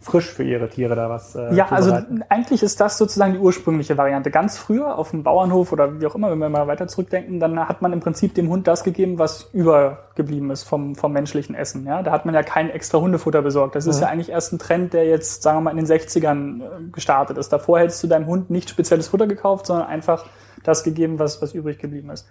frisch 0.00 0.30
für 0.30 0.44
ihre 0.44 0.68
Tiere 0.68 0.94
da 0.94 1.10
was. 1.10 1.34
Äh, 1.34 1.54
ja, 1.54 1.68
also 1.70 1.98
eigentlich 2.28 2.62
ist 2.62 2.80
das 2.80 2.98
sozusagen 2.98 3.32
die 3.32 3.38
ursprüngliche 3.40 3.98
Variante. 3.98 4.30
Ganz 4.30 4.56
früher 4.56 4.96
auf 4.96 5.10
dem 5.10 5.24
Bauernhof 5.24 5.72
oder 5.72 6.00
wie 6.00 6.06
auch 6.06 6.14
immer, 6.14 6.30
wenn 6.30 6.38
wir 6.38 6.48
mal 6.48 6.68
weiter 6.68 6.86
zurückdenken, 6.86 7.40
dann 7.40 7.58
hat 7.58 7.82
man 7.82 7.92
im 7.92 7.98
Prinzip 7.98 8.34
dem 8.34 8.48
Hund 8.48 8.68
das 8.68 8.84
gegeben, 8.84 9.18
was 9.18 9.50
übergeblieben 9.52 10.50
ist 10.50 10.62
vom, 10.62 10.94
vom 10.94 11.12
menschlichen 11.12 11.56
Essen. 11.56 11.84
Ja, 11.84 12.02
da 12.04 12.12
hat 12.12 12.26
man 12.26 12.34
ja 12.34 12.44
kein 12.44 12.70
extra 12.70 13.00
Hundefutter 13.00 13.42
besorgt. 13.42 13.74
Das 13.74 13.86
mhm. 13.86 13.90
ist 13.90 14.00
ja 14.00 14.06
eigentlich 14.06 14.30
erst 14.30 14.52
ein 14.52 14.60
Trend, 14.60 14.92
der 14.92 15.04
jetzt, 15.06 15.42
sagen 15.42 15.58
wir 15.58 15.62
mal, 15.62 15.70
in 15.76 15.84
den 15.84 15.86
60ern 15.86 16.62
äh, 16.62 16.90
gestartet 16.92 17.36
ist. 17.36 17.52
Davor 17.52 17.80
hättest 17.80 18.02
du 18.04 18.06
deinem 18.06 18.26
Hund 18.26 18.50
nicht 18.50 18.70
spezielles 18.70 19.08
Futter 19.08 19.26
gekauft, 19.26 19.66
sondern 19.66 19.88
einfach 19.88 20.26
das 20.62 20.84
gegeben, 20.84 21.18
was, 21.18 21.42
was 21.42 21.54
übrig 21.54 21.78
geblieben 21.78 22.10
ist. 22.10 22.28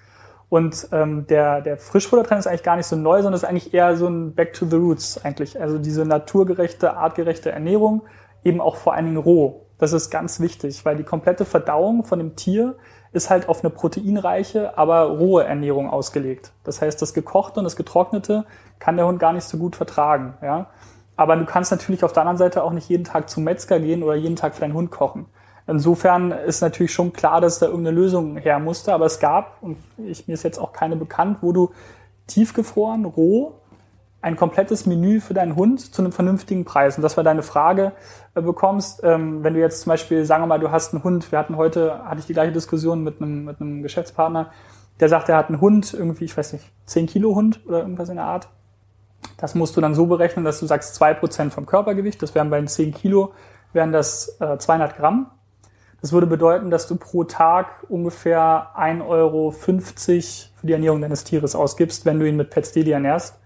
Und 0.50 0.88
ähm, 0.94 1.28
der, 1.28 1.62
der 1.62 1.78
Frischfuttertrend 1.78 2.40
ist 2.40 2.48
eigentlich 2.48 2.64
gar 2.64 2.78
nicht 2.78 2.86
so 2.86 2.96
neu, 2.96 3.18
sondern 3.18 3.34
ist 3.34 3.44
eigentlich 3.44 3.74
eher 3.74 3.98
so 3.98 4.08
ein 4.08 4.34
Back 4.34 4.54
to 4.54 4.66
the 4.66 4.78
Roots 4.78 5.24
eigentlich. 5.24 5.60
Also 5.60 5.78
diese 5.78 6.06
naturgerechte, 6.06 6.96
artgerechte 6.96 7.52
Ernährung, 7.52 8.04
eben 8.44 8.62
auch 8.62 8.78
vor 8.78 8.94
allen 8.94 9.06
Dingen 9.06 9.18
roh. 9.18 9.66
Das 9.78 9.94
ist 9.94 10.10
ganz 10.10 10.40
wichtig, 10.40 10.86
weil 10.86 10.96
die 10.96 11.04
komplette 11.04 11.46
Verdauung 11.46 12.04
von 12.04 12.20
dem 12.20 12.36
Tier 12.36 12.76
ist 13.12 13.30
halt 13.30 13.50
auf 13.50 13.64
eine 13.64 13.70
proteinreiche, 13.70 14.78
aber 14.78 15.04
rohe 15.04 15.44
Ernährung 15.44 15.90
ausgelegt. 15.90 16.52
Das 16.64 16.82
heißt, 16.82 17.02
das 17.02 17.14
gekochte 17.14 17.60
und 17.60 17.64
das 17.66 17.76
getrocknete 17.76 18.46
kann 18.80 18.98
der 18.98 19.08
Hund 19.08 19.20
gar 19.20 19.34
nicht 19.34 19.46
so 19.46 19.58
gut 19.58 19.76
vertragen. 19.76 20.36
Ja? 20.42 20.68
Aber 21.16 21.36
du 21.36 21.46
kannst 21.46 21.72
natürlich 21.72 22.04
auf 22.04 22.14
der 22.14 22.22
anderen 22.22 22.38
Seite 22.38 22.64
auch 22.64 22.72
nicht 22.72 22.90
jeden 22.90 23.04
Tag 23.04 23.30
zum 23.30 23.44
Metzger 23.44 23.80
gehen 23.80 24.04
oder 24.04 24.16
jeden 24.16 24.36
Tag 24.36 24.56
für 24.56 24.62
deinen 24.62 24.74
Hund 24.74 24.92
kochen. 24.92 25.26
Insofern 25.68 26.32
ist 26.32 26.62
natürlich 26.62 26.94
schon 26.94 27.12
klar, 27.12 27.42
dass 27.42 27.60
da 27.60 27.66
irgendeine 27.66 27.96
Lösung 27.96 28.38
her 28.38 28.58
musste, 28.60 28.94
aber 28.94 29.06
es 29.06 29.20
gab, 29.20 29.62
und 29.62 29.78
ich, 29.98 30.28
mir 30.28 30.34
ist 30.34 30.44
jetzt 30.44 30.60
auch 30.60 30.72
keine 30.72 30.96
bekannt, 30.96 31.40
wo 31.42 31.52
du 31.52 31.72
tiefgefroren, 32.28 33.04
roh, 33.06 33.54
ein 34.22 34.36
komplettes 34.36 34.86
Menü 34.86 35.20
für 35.20 35.34
deinen 35.34 35.56
Hund 35.56 35.94
zu 35.94 36.02
einem 36.02 36.12
vernünftigen 36.12 36.66
Preis. 36.66 36.98
Und 36.98 37.04
das 37.04 37.18
war 37.18 37.24
deine 37.24 37.44
Frage 37.44 37.92
äh, 38.34 38.42
bekommst, 38.42 39.02
ähm, 39.04 39.44
wenn 39.44 39.54
du 39.54 39.60
jetzt 39.60 39.82
zum 39.82 39.92
Beispiel, 39.92 40.26
sagen 40.26 40.44
wir 40.44 40.48
mal, 40.48 40.60
du 40.60 40.72
hast 40.72 40.94
einen 40.94 41.04
Hund, 41.04 41.32
wir 41.32 41.40
hatten 41.40 41.58
heute, 41.58 42.04
hatte 42.04 42.20
ich 42.20 42.26
die 42.26 42.34
gleiche 42.34 42.52
Diskussion 42.52 43.04
mit 43.04 43.22
einem, 43.22 43.46
mit 43.46 43.62
einem 43.62 43.84
Geschäftspartner, 43.84 44.52
der 45.00 45.10
sagt, 45.10 45.30
er 45.30 45.38
hat 45.38 45.50
einen 45.50 45.62
Hund, 45.62 45.94
irgendwie, 45.94 46.26
ich 46.26 46.36
weiß 46.36 46.54
nicht, 46.54 46.66
10 46.86 47.08
Kilo 47.08 47.36
Hund 47.36 47.62
oder 47.68 47.80
irgendwas 47.80 48.10
in 48.10 48.16
der 48.16 48.26
Art. 48.26 48.50
Das 49.38 49.54
musst 49.54 49.78
du 49.78 49.82
dann 49.82 49.94
so 49.94 50.08
berechnen, 50.08 50.44
dass 50.44 50.60
du 50.60 50.66
sagst, 50.66 50.96
zwei 50.96 51.14
Prozent 51.14 51.54
vom 51.54 51.66
Körpergewicht, 51.66 52.22
das 52.22 52.34
wären 52.34 52.50
bei 52.50 52.58
den 52.58 52.68
10 52.68 52.94
Kilo, 52.94 53.34
wären 53.74 53.92
das 53.92 54.38
äh, 54.40 54.58
200 54.58 54.98
Gramm. 54.98 55.30
Das 56.02 56.14
würde 56.14 56.28
bedeuten, 56.28 56.70
dass 56.70 56.88
du 56.88 56.96
pro 56.96 57.24
Tag 57.24 57.86
ungefähr 57.90 58.70
1,50 58.78 59.08
Euro 59.08 59.52
für 59.52 60.68
die 60.68 60.74
Ernährung 60.74 61.02
deines 61.02 61.24
Tieres 61.24 61.56
ausgibst, 61.56 62.06
wenn 62.06 62.20
du 62.20 62.28
ihn 62.28 62.38
mit 62.38 62.50
Pets 62.50 62.72
Daily 62.72 62.92
ernährst. 62.92 63.40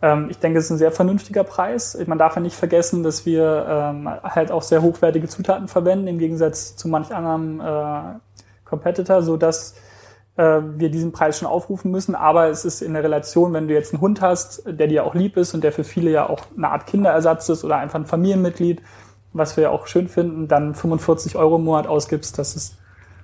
Ähm, 0.00 0.28
ich 0.30 0.38
denke, 0.38 0.58
es 0.58 0.66
ist 0.66 0.70
ein 0.70 0.78
sehr 0.78 0.92
vernünftiger 0.92 1.44
Preis. 1.44 1.98
Man 2.06 2.18
darf 2.18 2.36
ja 2.36 2.40
nicht 2.40 2.56
vergessen, 2.56 3.02
dass 3.02 3.26
wir 3.26 3.66
ähm, 3.68 4.08
halt 4.22 4.52
auch 4.52 4.62
sehr 4.62 4.82
hochwertige 4.82 5.28
Zutaten 5.28 5.66
verwenden, 5.66 6.06
im 6.06 6.18
Gegensatz 6.18 6.76
zu 6.76 6.88
manch 6.88 7.12
anderem 7.12 7.60
äh, 7.60 8.18
Competitor, 8.64 9.22
so 9.22 9.36
dass 9.36 9.74
äh, 10.36 10.60
wir 10.76 10.90
diesen 10.90 11.10
Preis 11.10 11.38
schon 11.38 11.48
aufrufen 11.48 11.90
müssen. 11.90 12.14
Aber 12.14 12.48
es 12.48 12.64
ist 12.64 12.80
in 12.80 12.94
der 12.94 13.02
Relation, 13.02 13.52
wenn 13.52 13.66
du 13.66 13.74
jetzt 13.74 13.92
einen 13.92 14.00
Hund 14.00 14.20
hast, 14.20 14.62
der 14.66 14.86
dir 14.86 15.04
auch 15.04 15.14
lieb 15.14 15.36
ist 15.36 15.52
und 15.52 15.64
der 15.64 15.72
für 15.72 15.84
viele 15.84 16.10
ja 16.10 16.28
auch 16.28 16.42
eine 16.56 16.70
Art 16.70 16.86
Kinderersatz 16.86 17.48
ist 17.48 17.64
oder 17.64 17.78
einfach 17.78 17.98
ein 17.98 18.06
Familienmitglied, 18.06 18.82
was 19.32 19.56
wir 19.56 19.64
ja 19.64 19.70
auch 19.70 19.86
schön 19.86 20.08
finden, 20.08 20.48
dann 20.48 20.74
45 20.74 21.36
Euro 21.36 21.56
im 21.56 21.64
Monat 21.64 21.86
ausgibst, 21.86 22.38
das 22.38 22.56
ist 22.56 22.76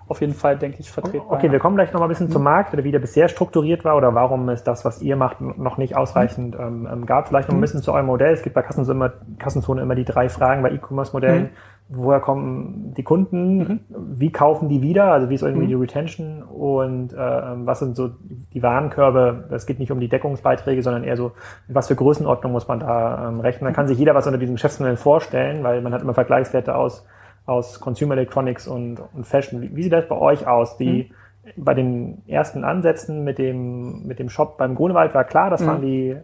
auf 0.07 0.21
jeden 0.21 0.35
Fall, 0.35 0.59
denke 0.59 0.81
ich, 0.81 0.91
vertretbar. 0.91 1.39
Okay, 1.39 1.51
wir 1.51 1.59
kommen 1.59 1.77
gleich 1.77 1.93
noch 1.93 2.01
mal 2.01 2.07
ein 2.07 2.11
bisschen 2.11 2.27
mhm. 2.27 2.33
zum 2.33 2.43
Markt 2.43 2.75
oder 2.75 2.85
wie 2.85 2.93
der 2.93 2.99
bisher 2.99 3.29
strukturiert 3.29 3.85
war 3.85 3.97
oder 3.97 4.15
warum 4.15 4.49
es 4.51 4.63
das, 4.63 4.85
was 4.85 5.01
ihr 5.01 5.17
macht, 5.17 5.41
noch 5.41 5.79
nicht 5.79 5.97
ausreichend 5.97 6.59
mhm. 6.59 6.89
ähm, 6.91 7.07
gab. 7.07 7.29
Vielleicht 7.29 7.49
noch 7.49 7.55
ein 7.55 7.59
mhm. 7.59 7.63
bisschen 7.63 7.83
zu 7.83 7.93
eurem 7.93 8.07
Modell. 8.07 8.33
Es 8.33 8.43
gibt 8.43 8.55
bei 8.55 8.63
Kassenzone 8.63 8.97
immer, 8.97 9.13
Kassenzone 9.39 9.81
immer 9.81 9.95
die 9.95 10.05
drei 10.05 10.29
Fragen 10.29 10.63
bei 10.63 10.73
E-Commerce-Modellen. 10.73 11.45
Mhm. 11.45 11.49
Woher 11.89 12.21
kommen 12.21 12.95
die 12.97 13.03
Kunden? 13.03 13.59
Mhm. 13.59 13.81
Wie 13.89 14.31
kaufen 14.31 14.69
die 14.69 14.83
wieder? 14.83 15.13
Also 15.13 15.31
wie 15.31 15.35
ist 15.35 15.43
irgendwie 15.43 15.67
mhm. 15.67 15.71
die 15.71 15.75
Retention? 15.75 16.43
Und 16.43 17.13
äh, 17.13 17.17
was 17.17 17.79
sind 17.79 17.97
so 17.97 18.11
die 18.53 18.63
Warenkörbe? 18.63 19.49
Es 19.53 19.67
geht 19.67 19.79
nicht 19.79 19.91
um 19.91 20.01
die 20.01 20.09
Deckungsbeiträge, 20.09 20.83
sondern 20.83 21.05
eher 21.05 21.17
so, 21.17 21.33
was 21.69 21.89
für 21.89 21.95
Größenordnung 21.95 22.53
muss 22.53 22.69
man 22.69 22.81
da 22.81 23.29
ähm, 23.29 23.41
rechnen? 23.41 23.65
Dann 23.65 23.75
kann 23.75 23.87
sich 23.87 23.99
jeder 23.99 24.15
was 24.15 24.27
unter 24.27 24.39
diesem 24.39 24.55
Geschäftsmodell 24.55 24.97
vorstellen, 24.97 25.63
weil 25.63 25.81
man 25.81 25.95
hat 25.95 26.03
immer 26.03 26.15
Vergleichswerte 26.15 26.75
aus 26.75 27.07
aus 27.47 27.81
Consumer 27.81 28.15
Electronics 28.15 28.67
und, 28.67 29.01
und 29.13 29.27
Fashion. 29.27 29.61
Wie, 29.61 29.75
wie 29.75 29.83
sieht 29.83 29.93
das 29.93 30.09
bei 30.09 30.17
euch 30.17 30.47
aus? 30.47 30.77
Die, 30.77 31.11
mhm. 31.11 31.15
Bei 31.57 31.75
den 31.75 32.23
ersten 32.27 32.65
Ansätzen 32.65 33.23
mit 33.23 33.37
dem, 33.37 34.07
mit 34.07 34.19
dem 34.19 34.31
Shop 34.31 34.57
beim 34.57 34.75
Grunewald 34.75 35.13
war 35.15 35.25
klar, 35.25 35.51
das 35.51 35.61
mhm. 35.61 35.67
waren 35.67 35.83
die 35.83 36.17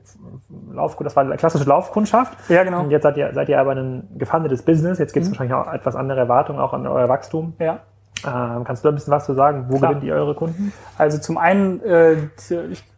Lauf, 0.73 0.97
das 0.97 1.15
war 1.15 1.27
die 1.27 1.37
klassische 1.37 1.69
Laufkundschaft. 1.69 2.39
Ja, 2.49 2.65
genau. 2.65 2.81
Und 2.81 2.91
jetzt 2.91 3.03
seid 3.03 3.19
ihr, 3.19 3.31
seid 3.35 3.51
ihr 3.51 3.61
aber 3.61 3.73
ein 3.73 4.09
gefundetes 4.17 4.63
Business. 4.63 4.99
Jetzt 4.99 5.13
gibt 5.13 5.25
es 5.25 5.29
mhm. 5.29 5.33
wahrscheinlich 5.35 5.55
auch 5.55 5.71
etwas 5.73 5.95
andere 5.95 6.21
Erwartungen 6.21 6.59
auch 6.59 6.73
an 6.73 6.87
euer 6.87 7.09
Wachstum. 7.11 7.53
Ja. 7.59 7.81
Ähm, 8.27 8.65
kannst 8.65 8.85
du 8.85 8.89
ein 8.89 8.95
bisschen 8.95 9.13
was 9.13 9.27
zu 9.27 9.35
sagen? 9.35 9.67
Wo 9.69 9.77
Klar. 9.77 9.91
gewinnt 9.91 10.07
ihr 10.07 10.15
eure 10.15 10.35
Kunden? 10.35 10.73
Also 10.97 11.19
zum 11.19 11.37
einen, 11.37 11.83
äh, 11.83 12.17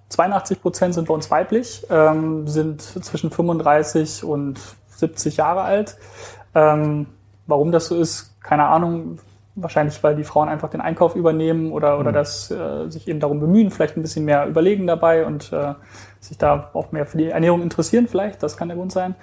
82 0.08 0.62
Prozent 0.62 0.94
sind 0.94 1.08
bei 1.08 1.14
uns 1.14 1.30
weiblich, 1.30 1.86
ähm, 1.90 2.46
sind 2.46 2.82
zwischen 2.82 3.30
35 3.30 4.24
und 4.24 4.60
70 4.88 5.38
Jahre 5.38 5.62
alt. 5.62 5.96
Ähm, 6.54 7.06
Warum 7.46 7.72
das 7.72 7.86
so 7.86 7.96
ist, 7.96 8.40
keine 8.42 8.66
Ahnung. 8.66 9.18
Wahrscheinlich, 9.54 10.02
weil 10.02 10.16
die 10.16 10.24
Frauen 10.24 10.48
einfach 10.48 10.70
den 10.70 10.80
Einkauf 10.80 11.14
übernehmen 11.14 11.72
oder, 11.72 11.98
oder 11.98 12.10
mhm. 12.10 12.14
das 12.14 12.50
äh, 12.50 12.88
sich 12.88 13.06
eben 13.06 13.20
darum 13.20 13.38
bemühen, 13.38 13.70
vielleicht 13.70 13.98
ein 13.98 14.02
bisschen 14.02 14.24
mehr 14.24 14.46
überlegen 14.46 14.86
dabei 14.86 15.26
und 15.26 15.52
äh, 15.52 15.74
sich 16.20 16.38
da 16.38 16.70
auch 16.72 16.90
mehr 16.90 17.04
für 17.04 17.18
die 17.18 17.28
Ernährung 17.28 17.60
interessieren, 17.60 18.08
vielleicht. 18.08 18.42
Das 18.42 18.56
kann 18.56 18.68
der 18.68 18.78
Grund 18.78 18.92
sein. 18.92 19.14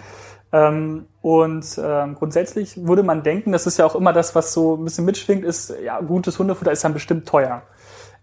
Ähm, 0.52 1.08
und 1.22 1.80
ähm, 1.84 2.16
grundsätzlich 2.16 2.86
würde 2.86 3.04
man 3.04 3.24
denken, 3.24 3.52
das 3.52 3.66
ist 3.66 3.78
ja 3.78 3.86
auch 3.86 3.96
immer 3.96 4.14
das, 4.14 4.36
was 4.36 4.54
so 4.54 4.76
ein 4.76 4.84
bisschen 4.84 5.06
mitschwingt, 5.06 5.44
ist, 5.44 5.74
ja, 5.84 6.00
gutes 6.00 6.38
Hundefutter 6.40 6.72
ist 6.72 6.84
dann 6.84 6.94
bestimmt 6.94 7.28
teuer. 7.28 7.64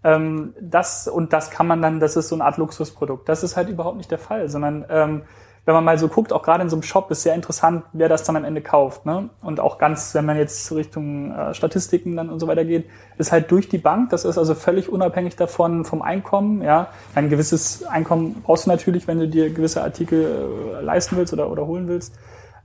Ähm, 0.02 0.54
das 0.60 1.08
und 1.08 1.32
das 1.32 1.50
kann 1.50 1.66
man 1.66 1.82
dann, 1.82 2.00
das 2.00 2.16
ist 2.16 2.28
so 2.28 2.36
eine 2.36 2.44
Art 2.44 2.56
Luxusprodukt. 2.56 3.28
Das 3.28 3.42
ist 3.42 3.56
halt 3.56 3.68
überhaupt 3.68 3.96
nicht 3.96 4.10
der 4.10 4.18
Fall, 4.18 4.48
sondern 4.48 4.84
ähm, 4.88 5.22
wenn 5.66 5.74
man 5.74 5.84
mal 5.84 5.98
so 5.98 6.06
guckt, 6.06 6.32
auch 6.32 6.42
gerade 6.42 6.62
in 6.62 6.70
so 6.70 6.76
einem 6.76 6.84
Shop 6.84 7.10
ist 7.10 7.24
sehr 7.24 7.34
interessant, 7.34 7.84
wer 7.92 8.08
das 8.08 8.22
dann 8.22 8.36
am 8.36 8.44
Ende 8.44 8.62
kauft. 8.62 9.04
Ne? 9.04 9.30
Und 9.42 9.58
auch 9.58 9.78
ganz, 9.78 10.14
wenn 10.14 10.24
man 10.24 10.36
jetzt 10.36 10.70
Richtung 10.70 11.32
äh, 11.32 11.54
Statistiken 11.54 12.16
dann 12.16 12.30
und 12.30 12.38
so 12.38 12.46
weiter 12.46 12.64
geht, 12.64 12.88
ist 13.18 13.32
halt 13.32 13.50
durch 13.50 13.68
die 13.68 13.78
Bank, 13.78 14.10
das 14.10 14.24
ist 14.24 14.38
also 14.38 14.54
völlig 14.54 14.88
unabhängig 14.88 15.34
davon 15.34 15.84
vom 15.84 16.02
Einkommen. 16.02 16.62
Ja, 16.62 16.88
Ein 17.16 17.30
gewisses 17.30 17.84
Einkommen 17.84 18.42
brauchst 18.44 18.66
du 18.66 18.70
natürlich, 18.70 19.08
wenn 19.08 19.18
du 19.18 19.28
dir 19.28 19.50
gewisse 19.50 19.82
Artikel 19.82 20.78
äh, 20.78 20.84
leisten 20.84 21.16
willst 21.16 21.32
oder, 21.32 21.50
oder 21.50 21.66
holen 21.66 21.88
willst. 21.88 22.16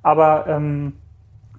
Aber 0.03 0.46
ähm, 0.48 0.93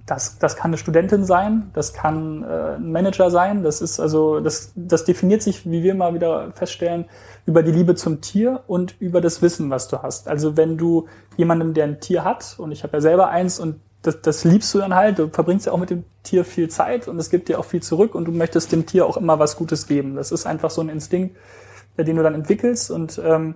das, 0.05 0.37
das 0.37 0.57
kann 0.57 0.71
eine 0.71 0.77
Studentin 0.77 1.23
sein, 1.23 1.71
das 1.73 1.93
kann 1.93 2.43
äh, 2.43 2.75
ein 2.75 2.91
Manager 2.91 3.31
sein, 3.31 3.63
das 3.63 3.81
ist 3.81 3.99
also, 4.01 4.41
das, 4.41 4.73
das 4.75 5.05
definiert 5.05 5.41
sich, 5.41 5.69
wie 5.69 5.81
wir 5.81 5.95
mal 5.95 6.13
wieder 6.13 6.51
feststellen, 6.53 7.05
über 7.45 7.63
die 7.63 7.71
Liebe 7.71 7.95
zum 7.95 8.19
Tier 8.19 8.63
und 8.67 8.99
über 8.99 9.21
das 9.21 9.41
Wissen, 9.41 9.69
was 9.69 9.87
du 9.87 10.01
hast. 10.01 10.27
Also 10.27 10.57
wenn 10.57 10.77
du 10.77 11.07
jemandem, 11.37 11.73
der 11.73 11.85
ein 11.85 11.99
Tier 12.01 12.25
hat, 12.25 12.55
und 12.57 12.73
ich 12.73 12.83
habe 12.83 12.97
ja 12.97 13.01
selber 13.01 13.29
eins 13.29 13.59
und 13.59 13.79
das, 14.01 14.21
das 14.21 14.43
liebst 14.43 14.73
du 14.73 14.79
dann 14.79 14.93
halt, 14.93 15.19
du 15.19 15.29
verbringst 15.29 15.67
ja 15.67 15.71
auch 15.71 15.79
mit 15.79 15.89
dem 15.89 16.03
Tier 16.23 16.43
viel 16.43 16.69
Zeit 16.69 17.07
und 17.07 17.17
es 17.17 17.29
gibt 17.29 17.47
dir 17.47 17.57
auch 17.57 17.65
viel 17.65 17.81
zurück 17.81 18.13
und 18.13 18.25
du 18.25 18.33
möchtest 18.33 18.73
dem 18.73 18.85
Tier 18.85 19.05
auch 19.05 19.15
immer 19.15 19.39
was 19.39 19.55
Gutes 19.55 19.87
geben. 19.87 20.17
Das 20.17 20.33
ist 20.33 20.45
einfach 20.45 20.69
so 20.69 20.81
ein 20.81 20.89
Instinkt, 20.89 21.37
den 21.97 22.17
du 22.17 22.23
dann 22.23 22.35
entwickelst 22.35 22.91
und 22.91 23.21
ähm, 23.23 23.55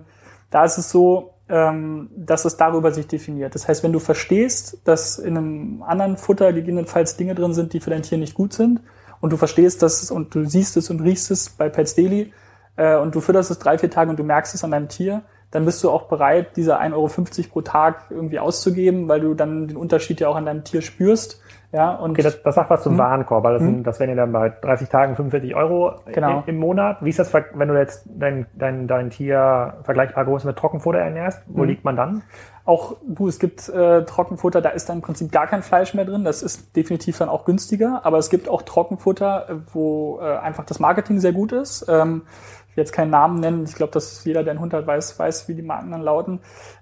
da 0.50 0.64
ist 0.64 0.78
es 0.78 0.88
so, 0.88 1.34
ähm, 1.48 2.10
dass 2.16 2.44
es 2.44 2.56
darüber 2.56 2.92
sich 2.92 3.06
definiert. 3.06 3.54
Das 3.54 3.68
heißt, 3.68 3.82
wenn 3.82 3.92
du 3.92 3.98
verstehst, 3.98 4.78
dass 4.84 5.18
in 5.18 5.36
einem 5.36 5.82
anderen 5.82 6.16
Futter 6.16 6.52
gegebenenfalls 6.52 7.16
Dinge 7.16 7.34
drin 7.34 7.54
sind, 7.54 7.72
die 7.72 7.80
für 7.80 7.90
dein 7.90 8.02
Tier 8.02 8.18
nicht 8.18 8.34
gut 8.34 8.52
sind, 8.52 8.80
und 9.20 9.32
du 9.32 9.36
verstehst 9.36 9.82
das 9.82 10.10
und 10.10 10.34
du 10.34 10.44
siehst 10.44 10.76
es 10.76 10.90
und 10.90 11.00
riechst 11.00 11.30
es 11.30 11.50
bei 11.50 11.68
Pets 11.68 11.94
Daily 11.94 12.32
äh, 12.76 12.96
und 12.96 13.14
du 13.14 13.20
fütterst 13.20 13.50
es 13.50 13.58
drei, 13.58 13.78
vier 13.78 13.90
Tage 13.90 14.10
und 14.10 14.18
du 14.18 14.24
merkst 14.24 14.54
es 14.54 14.62
an 14.62 14.70
deinem 14.70 14.88
Tier, 14.88 15.22
dann 15.50 15.64
bist 15.64 15.82
du 15.82 15.90
auch 15.90 16.08
bereit, 16.08 16.56
diese 16.56 16.78
1,50 16.78 16.92
Euro 16.92 17.48
pro 17.50 17.60
Tag 17.62 18.04
irgendwie 18.10 18.38
auszugeben, 18.38 19.08
weil 19.08 19.20
du 19.20 19.34
dann 19.34 19.66
den 19.66 19.76
Unterschied 19.76 20.20
ja 20.20 20.28
auch 20.28 20.36
an 20.36 20.46
deinem 20.46 20.64
Tier 20.64 20.82
spürst 20.82 21.40
ja, 21.70 21.94
und 21.96 22.12
okay, 22.12 22.22
das, 22.22 22.42
das 22.42 22.54
sagt 22.54 22.70
was 22.70 22.82
zum 22.82 22.92
hm. 22.92 22.98
Warenkorb, 22.98 23.44
weil 23.44 23.52
das, 23.52 23.62
hm. 23.62 23.68
sind, 23.68 23.86
das 23.86 24.00
wären 24.00 24.10
ja 24.10 24.16
dann 24.16 24.32
bei 24.32 24.48
30 24.48 24.88
Tagen 24.88 25.16
45 25.16 25.54
Euro 25.54 25.96
genau. 26.06 26.38
im, 26.46 26.54
im, 26.54 26.56
Monat. 26.56 26.98
Wie 27.02 27.10
ist 27.10 27.18
das, 27.18 27.32
wenn 27.34 27.68
du 27.68 27.78
jetzt 27.78 28.06
dein, 28.06 28.46
dein, 28.54 28.88
dein 28.88 29.10
Tier 29.10 29.74
vergleichbar 29.82 30.24
groß 30.24 30.44
mit 30.44 30.56
Trockenfutter 30.56 30.98
ernährst? 30.98 31.42
Wo 31.46 31.60
hm. 31.60 31.68
liegt 31.68 31.84
man 31.84 31.96
dann? 31.96 32.22
Auch, 32.64 32.96
du, 33.06 33.28
es 33.28 33.38
gibt 33.38 33.68
äh, 33.68 34.04
Trockenfutter, 34.04 34.62
da 34.62 34.70
ist 34.70 34.88
dann 34.88 34.98
im 34.98 35.02
Prinzip 35.02 35.30
gar 35.30 35.46
kein 35.46 35.62
Fleisch 35.62 35.92
mehr 35.92 36.06
drin. 36.06 36.24
Das 36.24 36.42
ist 36.42 36.74
definitiv 36.74 37.18
dann 37.18 37.28
auch 37.28 37.44
günstiger. 37.44 38.00
Aber 38.04 38.16
es 38.16 38.30
gibt 38.30 38.48
auch 38.48 38.62
Trockenfutter, 38.62 39.60
wo 39.72 40.20
äh, 40.22 40.38
einfach 40.38 40.64
das 40.64 40.78
Marketing 40.78 41.20
sehr 41.20 41.32
gut 41.32 41.52
ist. 41.52 41.84
Ähm, 41.88 42.22
ich 42.70 42.76
will 42.76 42.82
jetzt 42.84 42.92
keinen 42.92 43.10
Namen 43.10 43.40
nennen. 43.40 43.64
Ich 43.64 43.74
glaube, 43.74 43.92
dass 43.92 44.24
jeder, 44.24 44.42
der 44.42 44.52
einen 44.52 44.60
Hund 44.60 44.72
hat, 44.72 44.86
weiß, 44.86 45.18
weiß, 45.18 45.48
wie 45.48 45.54
die 45.54 45.62
Marken 45.62 45.90
dann 45.90 46.00
lauten. 46.00 46.40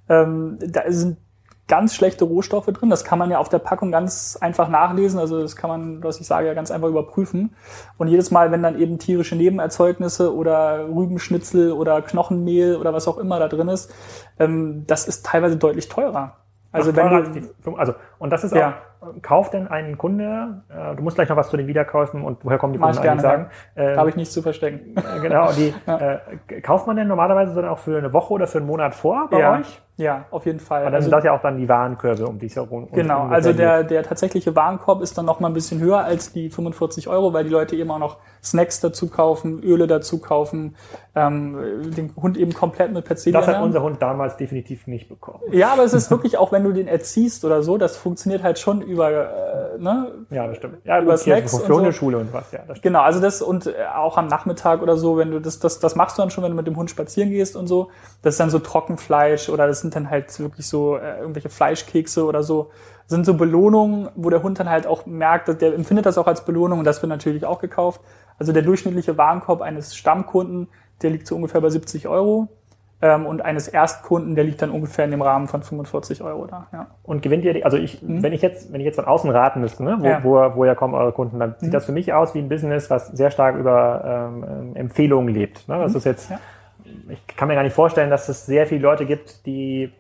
Ähm, 0.09 0.59
da 0.61 0.83
sind 0.87 1.19
ganz 1.69 1.95
schlechte 1.95 2.25
Rohstoffe 2.25 2.67
drin. 2.67 2.91
Das 2.91 3.05
kann 3.05 3.19
man 3.19 3.31
ja 3.31 3.39
auf 3.39 3.49
der 3.49 3.59
Packung 3.59 3.91
ganz 3.91 4.39
einfach 4.41 4.69
nachlesen. 4.69 5.19
Also 5.19 5.41
das 5.41 5.57
kann 5.57 5.69
man, 5.69 6.05
was 6.05 6.21
ich 6.21 6.27
sage, 6.27 6.47
ja 6.47 6.55
ganz 6.55 6.71
einfach 6.71 6.89
überprüfen. 6.89 7.55
Und 7.99 8.09
jedes 8.09 8.31
Mal, 8.31 8.53
wenn 8.53 8.63
dann 8.63 8.79
eben 8.79 8.99
tierische 8.99 9.35
Nebenerzeugnisse 9.37 10.35
oder 10.35 10.87
Rübenschnitzel 10.89 11.73
oder 11.73 12.03
Knochenmehl 12.03 12.77
oder 12.77 12.93
was 12.93 13.09
auch 13.09 13.19
immer 13.19 13.39
da 13.41 13.49
drin 13.49 13.69
ist, 13.69 13.93
ähm, 14.39 14.85
das 14.87 15.09
ist 15.09 15.27
teilweise 15.27 15.57
deutlich 15.57 15.89
teurer. 15.89 16.37
Also 16.73 16.93
Ach, 16.93 16.97
wenn 16.97 17.53
du, 17.65 17.77
also 17.77 17.95
und 18.19 18.31
das 18.31 18.45
ist 18.45 18.55
ja. 18.55 18.75
auch, 19.01 19.23
kauft 19.23 19.55
denn 19.55 19.67
ein 19.69 19.97
Kunde, 19.97 20.63
äh, 20.69 20.95
du 20.95 21.03
musst 21.03 21.17
gleich 21.17 21.29
noch 21.29 21.37
was 21.37 21.49
zu 21.49 21.57
den 21.57 21.67
Wiederkäufen 21.67 22.23
und 22.23 22.45
woher 22.45 22.59
kommen 22.59 22.75
die 22.75 22.79
Kunden 22.79 22.99
eigentlich 22.99 23.21
sagen. 23.23 23.47
Äh, 23.75 23.95
da 23.95 24.01
habe 24.01 24.11
ich 24.11 24.17
nichts 24.17 24.35
zu 24.35 24.43
verstecken. 24.43 24.95
Äh, 24.97 25.21
genau, 25.21 25.53
die 25.53 25.73
ja. 25.87 26.21
äh, 26.49 26.61
kauft 26.61 26.87
man 26.87 26.97
denn 26.97 27.09
normalerweise 27.09 27.55
dann 27.55 27.67
auch 27.67 27.79
für 27.79 27.97
eine 27.97 28.13
Woche 28.13 28.35
oder 28.35 28.47
für 28.47 28.59
einen 28.59 28.67
Monat 28.67 28.95
vor 28.95 29.29
bei 29.31 29.41
ja. 29.41 29.59
euch? 29.59 29.81
Ja, 29.99 30.27
auf 30.31 30.45
jeden 30.45 30.61
Fall. 30.61 30.83
Aber 30.83 30.91
dann 30.91 30.97
also, 30.97 31.07
sind 31.07 31.13
das 31.13 31.25
ja 31.25 31.35
auch 31.35 31.41
dann 31.41 31.57
die 31.57 31.69
Warenkörbe, 31.69 32.27
um 32.27 32.39
es 32.41 32.55
herum 32.55 32.87
Genau, 32.93 33.23
um 33.23 33.33
also 33.33 33.55
der, 33.55 33.83
der 33.83 34.03
tatsächliche 34.03 34.55
Warenkorb 34.55 35.01
ist 35.01 35.17
dann 35.17 35.25
noch 35.25 35.41
mal 35.41 35.49
ein 35.49 35.55
bisschen 35.55 35.81
höher 35.81 36.01
als 36.01 36.33
die 36.33 36.51
45 36.51 37.09
Euro, 37.09 37.33
weil 37.33 37.45
die 37.45 37.51
Leute 37.51 37.77
eben 37.77 37.91
auch 37.91 37.99
noch 37.99 38.19
Snacks 38.43 38.81
dazu 38.81 39.09
kaufen, 39.09 39.63
Öle 39.63 39.87
dazu 39.87 40.21
kaufen, 40.21 40.77
ähm, 41.17 41.91
den 41.97 42.15
Hund 42.15 42.37
eben 42.37 42.53
komplett 42.53 42.93
mit 42.93 43.07
Perzilien. 43.07 43.41
Das 43.41 43.49
hat 43.49 43.63
unser 43.63 43.83
Hund 43.83 44.03
damals 44.03 44.37
definitiv 44.37 44.87
nicht 44.87 45.09
bekommen. 45.09 45.41
Ja, 45.51 45.73
aber 45.73 45.83
es 45.83 45.95
ist 45.95 46.11
wirklich 46.13 46.37
auch, 46.37 46.53
wenn 46.53 46.63
du 46.63 46.73
den 46.73 46.89
erziehst 46.89 47.43
oder 47.47 47.63
so, 47.63 47.79
das 47.79 47.97
funktioniert 47.97 48.43
halt 48.43 48.59
schon 48.59 48.83
über, 48.83 49.11
äh, 49.11 49.79
ne? 49.79 50.13
Ja, 50.29 50.47
das 50.47 50.59
stimmt. 50.59 50.85
Ja, 50.85 51.01
über 51.01 51.17
Snacks 51.17 51.55
und 51.55 51.67
so. 51.67 51.93
Schule 51.93 52.19
und 52.19 52.35
was, 52.35 52.53
ja. 52.53 52.61
Das 52.69 52.83
genau, 52.83 53.01
also 53.01 53.19
das 53.19 53.41
und 53.41 53.67
äh, 53.67 53.73
auch 53.97 54.19
am 54.19 54.27
Nachmittag 54.27 54.83
oder 54.83 54.99
so, 54.99 55.17
wenn 55.17 55.31
du 55.31 55.41
das, 55.41 55.59
das, 55.59 55.81
das 55.81 55.95
machst 55.95 56.19
du 56.19 56.23
dann 56.23 56.31
schon, 56.31 56.45
wenn 56.45 56.51
du 56.51 56.57
mit 56.57 56.67
dem 56.67 56.77
Hund 56.77 56.91
spazieren 56.91 57.31
gehst 57.31 57.57
und 57.57 57.67
so. 57.67 57.89
Das 58.23 58.35
ist 58.35 58.41
dann 58.41 58.51
so 58.51 58.59
Trockenfleisch 58.59 59.49
oder 59.49 59.67
das 59.67 59.81
sind 59.81 59.97
dann 59.97 60.11
halt 60.11 60.39
wirklich 60.39 60.69
so 60.69 60.99
äh, 60.99 61.21
irgendwelche 61.21 61.49
Fleischkekse 61.49 62.27
oder 62.27 62.43
so 62.43 62.71
sind 63.09 63.25
so 63.25 63.35
Belohnungen, 63.35 64.09
wo 64.17 64.31
der 64.31 64.43
Hund 64.43 64.59
dann 64.59 64.69
halt 64.69 64.87
auch 64.87 65.07
merkt, 65.07 65.49
der 65.63 65.75
empfindet 65.75 66.07
das 66.07 66.19
auch 66.19 66.27
als 66.27 66.45
Belohnung 66.45 66.81
und 66.81 66.85
das 66.85 67.03
wird 67.03 67.09
natürlich 67.09 67.47
auch 67.47 67.61
gekauft. 67.61 68.01
Also 68.39 68.53
der 68.53 68.63
durchschnittliche 68.63 69.17
Warenkorb 69.17 69.63
eines 69.63 69.97
Stammkunden, 69.97 70.69
der 71.03 71.11
liegt 71.11 71.27
so 71.27 71.37
ungefähr 71.37 71.61
bei 71.61 71.69
70 71.69 72.09
Euro. 72.09 72.49
Ähm, 73.03 73.27
und 73.27 73.43
eines 73.43 73.69
Erstkunden, 73.69 74.35
der 74.35 74.45
liegt 74.45 74.63
dann 74.63 74.71
ungefähr 74.71 75.05
in 75.05 75.11
dem 75.11 75.21
Rahmen 75.21 75.49
von 75.49 75.63
45 75.63 76.23
Euro 76.23 76.47
da. 76.47 76.67
Ja. 76.73 76.87
Und 77.03 77.23
gewinnt 77.23 77.45
ihr, 77.45 77.63
also 77.65 77.77
ich, 77.77 78.03
mhm. 78.03 78.23
wenn 78.23 78.33
ich 78.33 78.41
jetzt, 78.41 78.73
wenn 78.73 78.81
ich 78.81 78.87
jetzt 78.87 78.97
von 78.97 79.05
außen 79.05 79.29
raten 79.31 79.61
müsste, 79.61 79.85
ne, 79.85 79.99
wo, 80.01 80.07
ja. 80.07 80.25
wo, 80.25 80.57
woher 80.57 80.75
kommen 80.75 80.95
eure 80.95 81.13
Kunden, 81.13 81.39
dann 81.39 81.57
sieht 81.59 81.69
mhm. 81.69 81.73
das 81.73 81.85
für 81.85 81.93
mich 81.93 82.15
aus 82.15 82.35
wie 82.35 82.39
ein 82.39 82.49
Business, 82.49 82.89
was 82.89 83.09
sehr 83.09 83.31
stark 83.31 83.57
über 83.57 84.31
ähm, 84.35 84.75
Empfehlungen 84.77 85.33
lebt. 85.33 85.69
Ne? 85.69 85.79
Das 85.79 85.93
mhm. 85.93 85.99
ist 85.99 86.05
jetzt, 86.05 86.31
ja. 86.31 86.39
ich 87.11 87.37
kann 87.37 87.49
mir 87.49 87.55
gar 87.55 87.65
nicht 87.65 87.75
vorstellen, 87.75 88.09
dass 88.09 88.31
es 88.31 88.47
sehr 88.47 88.67
viele 88.67 88.81
Leute 88.81 89.05
gibt, 89.05 89.45
die 89.45 89.93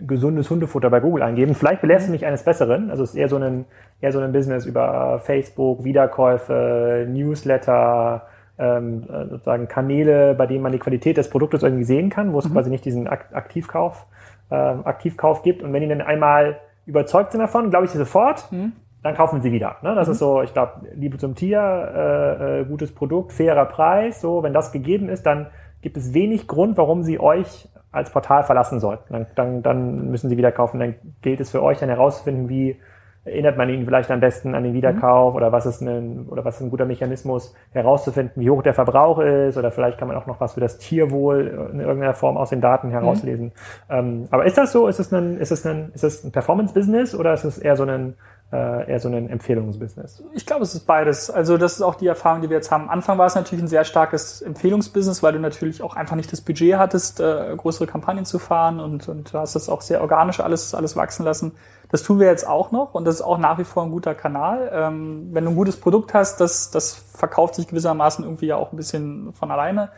gesundes 0.00 0.48
Hundefutter 0.48 0.88
bei 0.88 1.00
Google 1.00 1.22
eingeben. 1.22 1.54
Vielleicht 1.54 1.82
belässt 1.82 2.06
mhm. 2.06 2.12
mich 2.12 2.24
eines 2.24 2.42
Besseren. 2.44 2.90
Also 2.90 3.02
es 3.02 3.10
ist 3.10 3.16
eher 3.16 3.28
so 3.28 3.36
ein, 3.36 3.66
eher 4.00 4.10
so 4.10 4.20
ein 4.20 4.32
Business 4.32 4.64
über 4.64 5.18
Facebook, 5.18 5.84
Wiederkäufe, 5.84 7.06
Newsletter, 7.10 8.22
ähm, 8.62 9.04
äh, 9.10 9.26
sozusagen 9.28 9.66
Kanäle, 9.66 10.34
bei 10.34 10.46
denen 10.46 10.62
man 10.62 10.72
die 10.72 10.78
Qualität 10.78 11.16
des 11.16 11.28
Produktes 11.28 11.62
irgendwie 11.62 11.84
sehen 11.84 12.10
kann, 12.10 12.32
wo 12.32 12.38
es 12.38 12.48
mhm. 12.48 12.52
quasi 12.52 12.70
nicht 12.70 12.84
diesen 12.84 13.08
Aktivkauf, 13.08 14.06
äh, 14.50 14.54
Aktivkauf 14.54 15.42
gibt. 15.42 15.62
Und 15.62 15.72
wenn 15.72 15.82
die 15.82 15.88
dann 15.88 16.00
einmal 16.00 16.60
überzeugt 16.86 17.32
sind 17.32 17.40
davon, 17.40 17.70
glaube 17.70 17.86
ich 17.86 17.90
sie 17.90 17.98
sofort. 17.98 18.50
Mhm. 18.52 18.72
dann 19.02 19.16
kaufen 19.16 19.42
sie 19.42 19.50
wieder. 19.50 19.76
Ne? 19.82 19.96
Das 19.96 20.06
mhm. 20.06 20.12
ist 20.12 20.18
so, 20.20 20.42
ich 20.42 20.52
glaube, 20.52 20.86
Liebe 20.94 21.18
zum 21.18 21.34
Tier, 21.34 21.60
äh, 21.60 22.60
äh, 22.60 22.64
gutes 22.64 22.94
Produkt, 22.94 23.32
fairer 23.32 23.64
Preis. 23.64 24.20
So, 24.20 24.44
wenn 24.44 24.52
das 24.52 24.70
gegeben 24.70 25.08
ist, 25.08 25.26
dann 25.26 25.48
gibt 25.80 25.96
es 25.96 26.14
wenig 26.14 26.46
Grund, 26.46 26.76
warum 26.76 27.02
sie 27.02 27.18
euch 27.18 27.68
als 27.90 28.10
Portal 28.10 28.44
verlassen 28.44 28.78
sollten. 28.78 29.12
Dann, 29.12 29.26
dann, 29.34 29.62
dann 29.62 30.10
müssen 30.10 30.30
sie 30.30 30.36
wieder 30.36 30.52
kaufen. 30.52 30.78
Dann 30.78 30.94
gilt 31.20 31.40
es 31.40 31.50
für 31.50 31.62
euch 31.62 31.78
dann 31.78 31.88
herauszufinden, 31.88 32.48
wie 32.48 32.76
erinnert 33.24 33.56
man 33.56 33.68
ihn 33.68 33.84
vielleicht 33.84 34.10
am 34.10 34.20
besten 34.20 34.54
an 34.54 34.64
den 34.64 34.74
Wiederkauf 34.74 35.32
mhm. 35.32 35.36
oder 35.36 35.52
was 35.52 35.64
ist 35.64 35.80
ein 35.80 36.26
oder 36.28 36.44
was 36.44 36.56
ist 36.56 36.62
ein 36.62 36.70
guter 36.70 36.86
Mechanismus 36.86 37.54
herauszufinden, 37.72 38.42
wie 38.42 38.50
hoch 38.50 38.62
der 38.62 38.74
Verbrauch 38.74 39.20
ist 39.20 39.56
oder 39.56 39.70
vielleicht 39.70 39.98
kann 39.98 40.08
man 40.08 40.16
auch 40.16 40.26
noch 40.26 40.40
was 40.40 40.54
für 40.54 40.60
das 40.60 40.78
Tierwohl 40.78 41.70
in 41.72 41.80
irgendeiner 41.80 42.14
Form 42.14 42.36
aus 42.36 42.50
den 42.50 42.60
Daten 42.60 42.88
mhm. 42.88 42.92
herauslesen. 42.92 43.46
Mhm. 43.46 43.52
Ähm, 43.90 44.28
aber 44.30 44.44
ist 44.44 44.58
das 44.58 44.72
so? 44.72 44.88
Ist 44.88 44.98
es 44.98 45.12
ein 45.12 45.38
ist 45.38 45.52
es 45.52 45.64
ein 45.64 45.92
ist 45.94 46.02
es 46.02 46.24
ein 46.24 46.32
Performance 46.32 46.74
Business 46.74 47.14
oder 47.14 47.32
ist 47.32 47.44
es 47.44 47.58
eher 47.58 47.76
so 47.76 47.84
ein 47.84 48.14
eher 48.56 49.00
so 49.00 49.08
ein 49.08 49.28
Empfehlungsbusiness? 49.28 50.22
Ich 50.34 50.44
glaube, 50.44 50.62
es 50.62 50.74
ist 50.74 50.86
beides. 50.86 51.30
Also 51.30 51.56
das 51.56 51.74
ist 51.74 51.82
auch 51.82 51.94
die 51.94 52.06
Erfahrung, 52.06 52.42
die 52.42 52.50
wir 52.50 52.56
jetzt 52.56 52.70
haben. 52.70 52.84
Am 52.84 52.90
Anfang 52.90 53.16
war 53.16 53.26
es 53.26 53.34
natürlich 53.34 53.64
ein 53.64 53.68
sehr 53.68 53.84
starkes 53.84 54.42
Empfehlungsbusiness, 54.42 55.22
weil 55.22 55.32
du 55.32 55.38
natürlich 55.38 55.82
auch 55.82 55.96
einfach 55.96 56.16
nicht 56.16 56.30
das 56.32 56.42
Budget 56.42 56.76
hattest, 56.76 57.20
äh, 57.20 57.54
größere 57.56 57.86
Kampagnen 57.86 58.24
zu 58.24 58.38
fahren 58.38 58.80
und, 58.80 59.08
und 59.08 59.32
du 59.32 59.38
hast 59.38 59.54
das 59.54 59.68
auch 59.68 59.80
sehr 59.80 60.02
organisch 60.02 60.40
alles, 60.40 60.74
alles 60.74 60.96
wachsen 60.96 61.24
lassen. 61.24 61.52
Das 61.90 62.02
tun 62.02 62.18
wir 62.18 62.26
jetzt 62.26 62.46
auch 62.46 62.72
noch 62.72 62.94
und 62.94 63.04
das 63.04 63.16
ist 63.16 63.22
auch 63.22 63.36
nach 63.36 63.58
wie 63.58 63.64
vor 63.64 63.82
ein 63.82 63.90
guter 63.90 64.14
Kanal. 64.14 64.70
Ähm, 64.72 65.28
wenn 65.32 65.44
du 65.44 65.50
ein 65.50 65.56
gutes 65.56 65.78
Produkt 65.78 66.14
hast, 66.14 66.40
das, 66.40 66.70
das 66.70 66.94
verkauft 66.94 67.54
sich 67.54 67.68
gewissermaßen 67.68 68.24
irgendwie 68.24 68.46
ja 68.46 68.56
auch 68.56 68.72
ein 68.72 68.76
bisschen 68.76 69.32
von 69.34 69.50
alleine. 69.50 69.90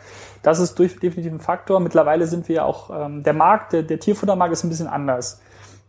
Das 0.43 0.59
ist 0.59 0.79
durch, 0.79 0.99
definitiv 0.99 1.33
ein 1.33 1.39
Faktor. 1.39 1.79
Mittlerweile 1.81 2.27
sind 2.27 2.49
wir 2.49 2.57
ja 2.57 2.65
auch, 2.65 2.91
ähm, 2.91 3.23
der 3.23 3.33
Markt, 3.33 3.73
der, 3.73 3.85
der 3.85 4.01
Tierfuttermarkt 4.01 4.53
ist 4.53 4.65
ein 4.65 4.71
bisschen 4.71 4.89
anders. 4.89 5.41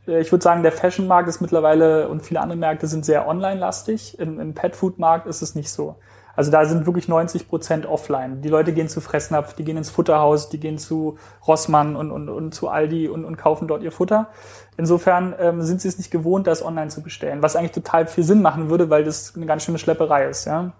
Äh, 0.08 0.22
ich 0.22 0.32
würde 0.32 0.44
sagen, 0.44 0.64
der 0.64 0.72
Fashion-Markt 0.72 1.30
ist 1.30 1.42
mittlerweile 1.42 2.08
und 2.10 2.22
viele 2.22 2.42
andere 2.42 2.58
Märkte 2.58 2.88
sind 2.88 3.06
sehr 3.06 3.28
online-lastig. 3.28 4.20
Im, 4.20 4.40
im 4.40 4.54
Pet-Food-Markt 4.54 5.28
ist 5.28 5.42
es 5.42 5.56
nicht 5.56 5.70
so. 5.70 5.96
Also 6.36 6.52
da 6.52 6.66
sind 6.66 6.86
wirklich 6.86 7.08
90 7.08 7.48
Prozent 7.48 7.86
offline. 7.86 8.42
Die 8.42 8.50
Leute 8.50 8.74
gehen 8.74 8.90
zu 8.90 9.00
Fressnapf, 9.00 9.54
die 9.54 9.64
gehen 9.64 9.78
ins 9.78 9.90
Futterhaus, 9.90 10.50
die 10.50 10.60
gehen 10.60 10.78
zu 10.78 11.18
Rossmann 11.48 11.96
und, 11.96 12.12
und, 12.12 12.28
und 12.28 12.54
zu 12.54 12.68
Aldi 12.68 13.08
und, 13.08 13.24
und 13.24 13.38
kaufen 13.38 13.68
dort 13.68 13.82
ihr 13.84 13.92
Futter. 13.92 14.28
Insofern 14.76 15.34
ähm, 15.40 15.62
sind 15.62 15.82
sie 15.82 15.88
es 15.88 15.98
nicht 15.98 16.12
gewohnt, 16.12 16.48
das 16.48 16.64
online 16.64 16.90
zu 16.90 17.02
bestellen, 17.02 17.42
was 17.42 17.56
eigentlich 17.56 17.72
total 17.72 18.08
viel 18.08 18.26
Sinn 18.26 18.42
machen 18.42 18.70
würde, 18.70 18.90
weil 18.90 19.06
das 19.06 19.34
eine 19.36 19.46
ganz 19.46 19.64
schöne 19.64 19.78
Schlepperei 19.78 20.26
ist. 20.26 20.46
Ja? 20.46 20.74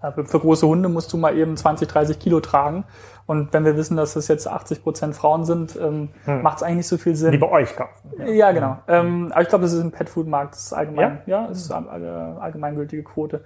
Für 0.00 0.40
große 0.40 0.66
Hunde 0.66 0.88
musst 0.88 1.12
du 1.12 1.16
mal 1.16 1.36
eben 1.36 1.56
20, 1.56 1.88
30 1.88 2.18
Kilo 2.18 2.40
tragen. 2.40 2.84
Und 3.26 3.52
wenn 3.52 3.64
wir 3.64 3.76
wissen, 3.76 3.96
dass 3.96 4.16
es 4.16 4.28
jetzt 4.28 4.46
80 4.46 4.82
Prozent 4.82 5.16
Frauen 5.16 5.44
sind, 5.44 5.76
ähm, 5.76 6.10
hm. 6.24 6.42
macht 6.42 6.58
es 6.58 6.62
eigentlich 6.62 6.78
nicht 6.78 6.88
so 6.88 6.98
viel 6.98 7.16
Sinn. 7.16 7.32
Die 7.32 7.38
bei 7.38 7.50
euch 7.50 7.74
kaufen. 7.74 8.12
Ja, 8.18 8.26
ja 8.26 8.52
genau. 8.52 8.78
Ähm, 8.86 9.32
aber 9.32 9.42
ich 9.42 9.48
glaube, 9.48 9.62
das 9.62 9.72
ist 9.72 9.80
im 9.80 9.90
Pet-Food-Markt, 9.90 10.56
allgemein, 10.72 11.22
ja, 11.26 11.42
ja 11.42 11.48
das 11.48 11.58
ist 11.58 11.72
eine 11.72 12.36
allgemeingültige 12.40 13.02
Quote. 13.02 13.42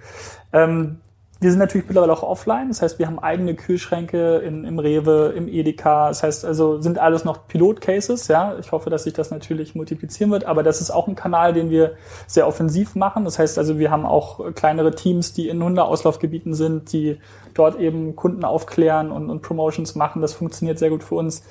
Ähm, 0.52 1.00
wir 1.40 1.50
sind 1.50 1.61
natürlich 1.61 1.87
mittlerweile 1.87 2.12
auch 2.12 2.25
offline, 2.25 2.66
das 2.68 2.83
heißt, 2.83 2.99
wir 2.99 3.07
haben 3.07 3.21
eigene 3.21 3.54
Kühlschränke 3.54 4.38
in, 4.38 4.64
im 4.64 4.80
Rewe, 4.80 5.33
im 5.37 5.47
Edeka, 5.47 6.09
das 6.09 6.25
heißt 6.25 6.45
also, 6.45 6.80
sind 6.80 6.99
alles 6.99 7.25
noch 7.25 7.47
Pilot-Cases, 7.47 8.26
ja. 8.26 8.59
Ich 8.59 8.73
hoffe, 8.73 8.90
dass 8.90 9.04
sich 9.04 9.12
das 9.12 9.30
natürlich 9.30 9.76
multiplizieren 9.76 10.33
wird, 10.33 10.45
aber 10.47 10.64
das 10.64 10.80
ist 10.80 10.90
auch 10.90 11.07
ein 11.07 11.14
Kanal, 11.14 11.52
den 11.52 11.71
wir 11.71 11.92
sehr 12.26 12.49
offensiv 12.49 12.97
machen. 12.97 13.25
Das 13.25 13.38
heißt 13.38 13.57
also, 13.57 13.78
wir 13.78 13.92
haben 13.92 14.04
auch 14.04 14.52
kleinere 14.54 14.97
Teams, 14.97 15.33
die 15.33 15.49
in 15.49 15.62
Hundeauslaufgebieten 15.62 16.54
sind, 16.54 16.92
die 16.92 17.21
dort 17.54 17.78
eben 17.78 18.16
Kunden 18.16 18.45
aufklären 18.45 19.12
und, 19.12 19.30
und 19.30 19.40
Promotions 19.40 19.95
machen. 19.95 20.23
Das 20.23 20.33
funktioniert 20.33 20.80
sehr 20.80 20.90
gut 20.90 21.04
für 21.04 21.14
uns. 21.14 21.45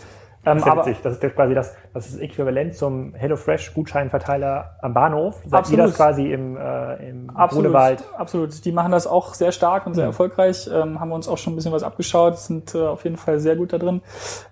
Ähm, 0.46 0.60
das, 0.60 0.68
aber, 0.68 0.84
das 0.84 1.18
ist 1.18 1.36
quasi 1.36 1.54
das, 1.54 1.76
das 1.94 2.08
ist 2.08 2.22
äquivalent 2.22 2.76
zum 2.76 3.14
HelloFresh 3.16 3.74
Gutscheinverteiler 3.74 4.78
am 4.82 4.94
Bahnhof. 4.94 5.36
Seid 5.44 5.54
absolut. 5.54 5.80
ihr 5.80 5.88
das 5.88 5.96
quasi 5.96 6.32
im, 6.32 6.56
äh, 6.58 7.10
im 7.10 7.30
absolut, 7.36 7.66
Grunewald? 7.66 8.04
Absolut. 8.18 8.66
Die 8.66 8.72
machen 8.72 8.92
das 8.92 9.08
auch 9.08 9.34
sehr 9.34 9.52
stark 9.52 9.86
und 9.86 9.96
sehr 9.96 10.06
mhm. 10.06 10.10
erfolgreich. 10.10 10.70
Ähm, 10.74 11.00
haben 11.00 11.10
wir 11.10 11.16
uns 11.16 11.28
auch 11.28 11.38
schon 11.38 11.54
ein 11.54 11.56
bisschen 11.56 11.72
was 11.72 11.84
abgeschaut. 11.84 12.38
Sind 12.38 12.76
äh, 12.76 12.80
auf 12.80 13.04
jeden 13.04 13.18
Fall 13.18 13.40
sehr 13.40 13.56
gut 13.56 13.74
da 13.74 13.78
drin. 13.78 14.02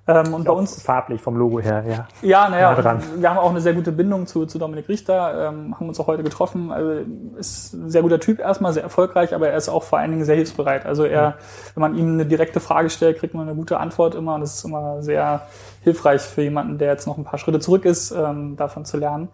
Ähm, 0.07 0.33
und 0.33 0.43
bei 0.43 0.51
uns 0.51 0.81
farblich 0.81 1.21
vom 1.21 1.37
Logo 1.37 1.59
her, 1.59 1.83
ja. 1.87 2.07
Ja, 2.21 2.49
naja, 2.49 2.75
wir 3.17 3.29
haben 3.29 3.37
auch 3.37 3.49
eine 3.49 3.61
sehr 3.61 3.73
gute 3.73 3.91
Bindung 3.91 4.27
zu, 4.27 4.45
zu 4.45 4.59
Dominik 4.59 4.89
Richter. 4.89 5.49
Ähm, 5.49 5.75
haben 5.75 5.87
uns 5.87 5.99
auch 5.99 6.07
heute 6.07 6.23
getroffen. 6.23 6.71
Also 6.71 7.05
ist 7.37 7.73
ein 7.73 7.89
sehr 7.89 8.01
guter 8.01 8.19
Typ 8.19 8.39
erstmal, 8.39 8.73
sehr 8.73 8.83
erfolgreich, 8.83 9.33
aber 9.33 9.49
er 9.49 9.57
ist 9.57 9.69
auch 9.69 9.83
vor 9.83 9.99
allen 9.99 10.11
Dingen 10.11 10.25
sehr 10.25 10.35
hilfsbereit. 10.35 10.85
Also 10.85 11.05
er, 11.05 11.29
mhm. 11.29 11.33
wenn 11.75 11.81
man 11.81 11.95
ihm 11.95 12.13
eine 12.13 12.25
direkte 12.25 12.59
Frage 12.59 12.89
stellt, 12.89 13.19
kriegt 13.19 13.33
man 13.33 13.47
eine 13.47 13.55
gute 13.55 13.79
Antwort 13.79 14.15
immer 14.15 14.35
und 14.35 14.41
das 14.41 14.55
ist 14.55 14.65
immer 14.65 15.01
sehr 15.01 15.41
hilfreich 15.85 16.21
für 16.21 16.41
jemanden, 16.41 16.77
der 16.77 16.91
jetzt 16.91 17.07
noch 17.07 17.17
ein 17.17 17.23
paar 17.23 17.39
Schritte 17.39 17.59
zurück 17.59 17.85
ist, 17.85 18.11
ähm, 18.11 18.57
davon 18.57 18.83
zu 18.83 18.97
lernen. 18.97 19.29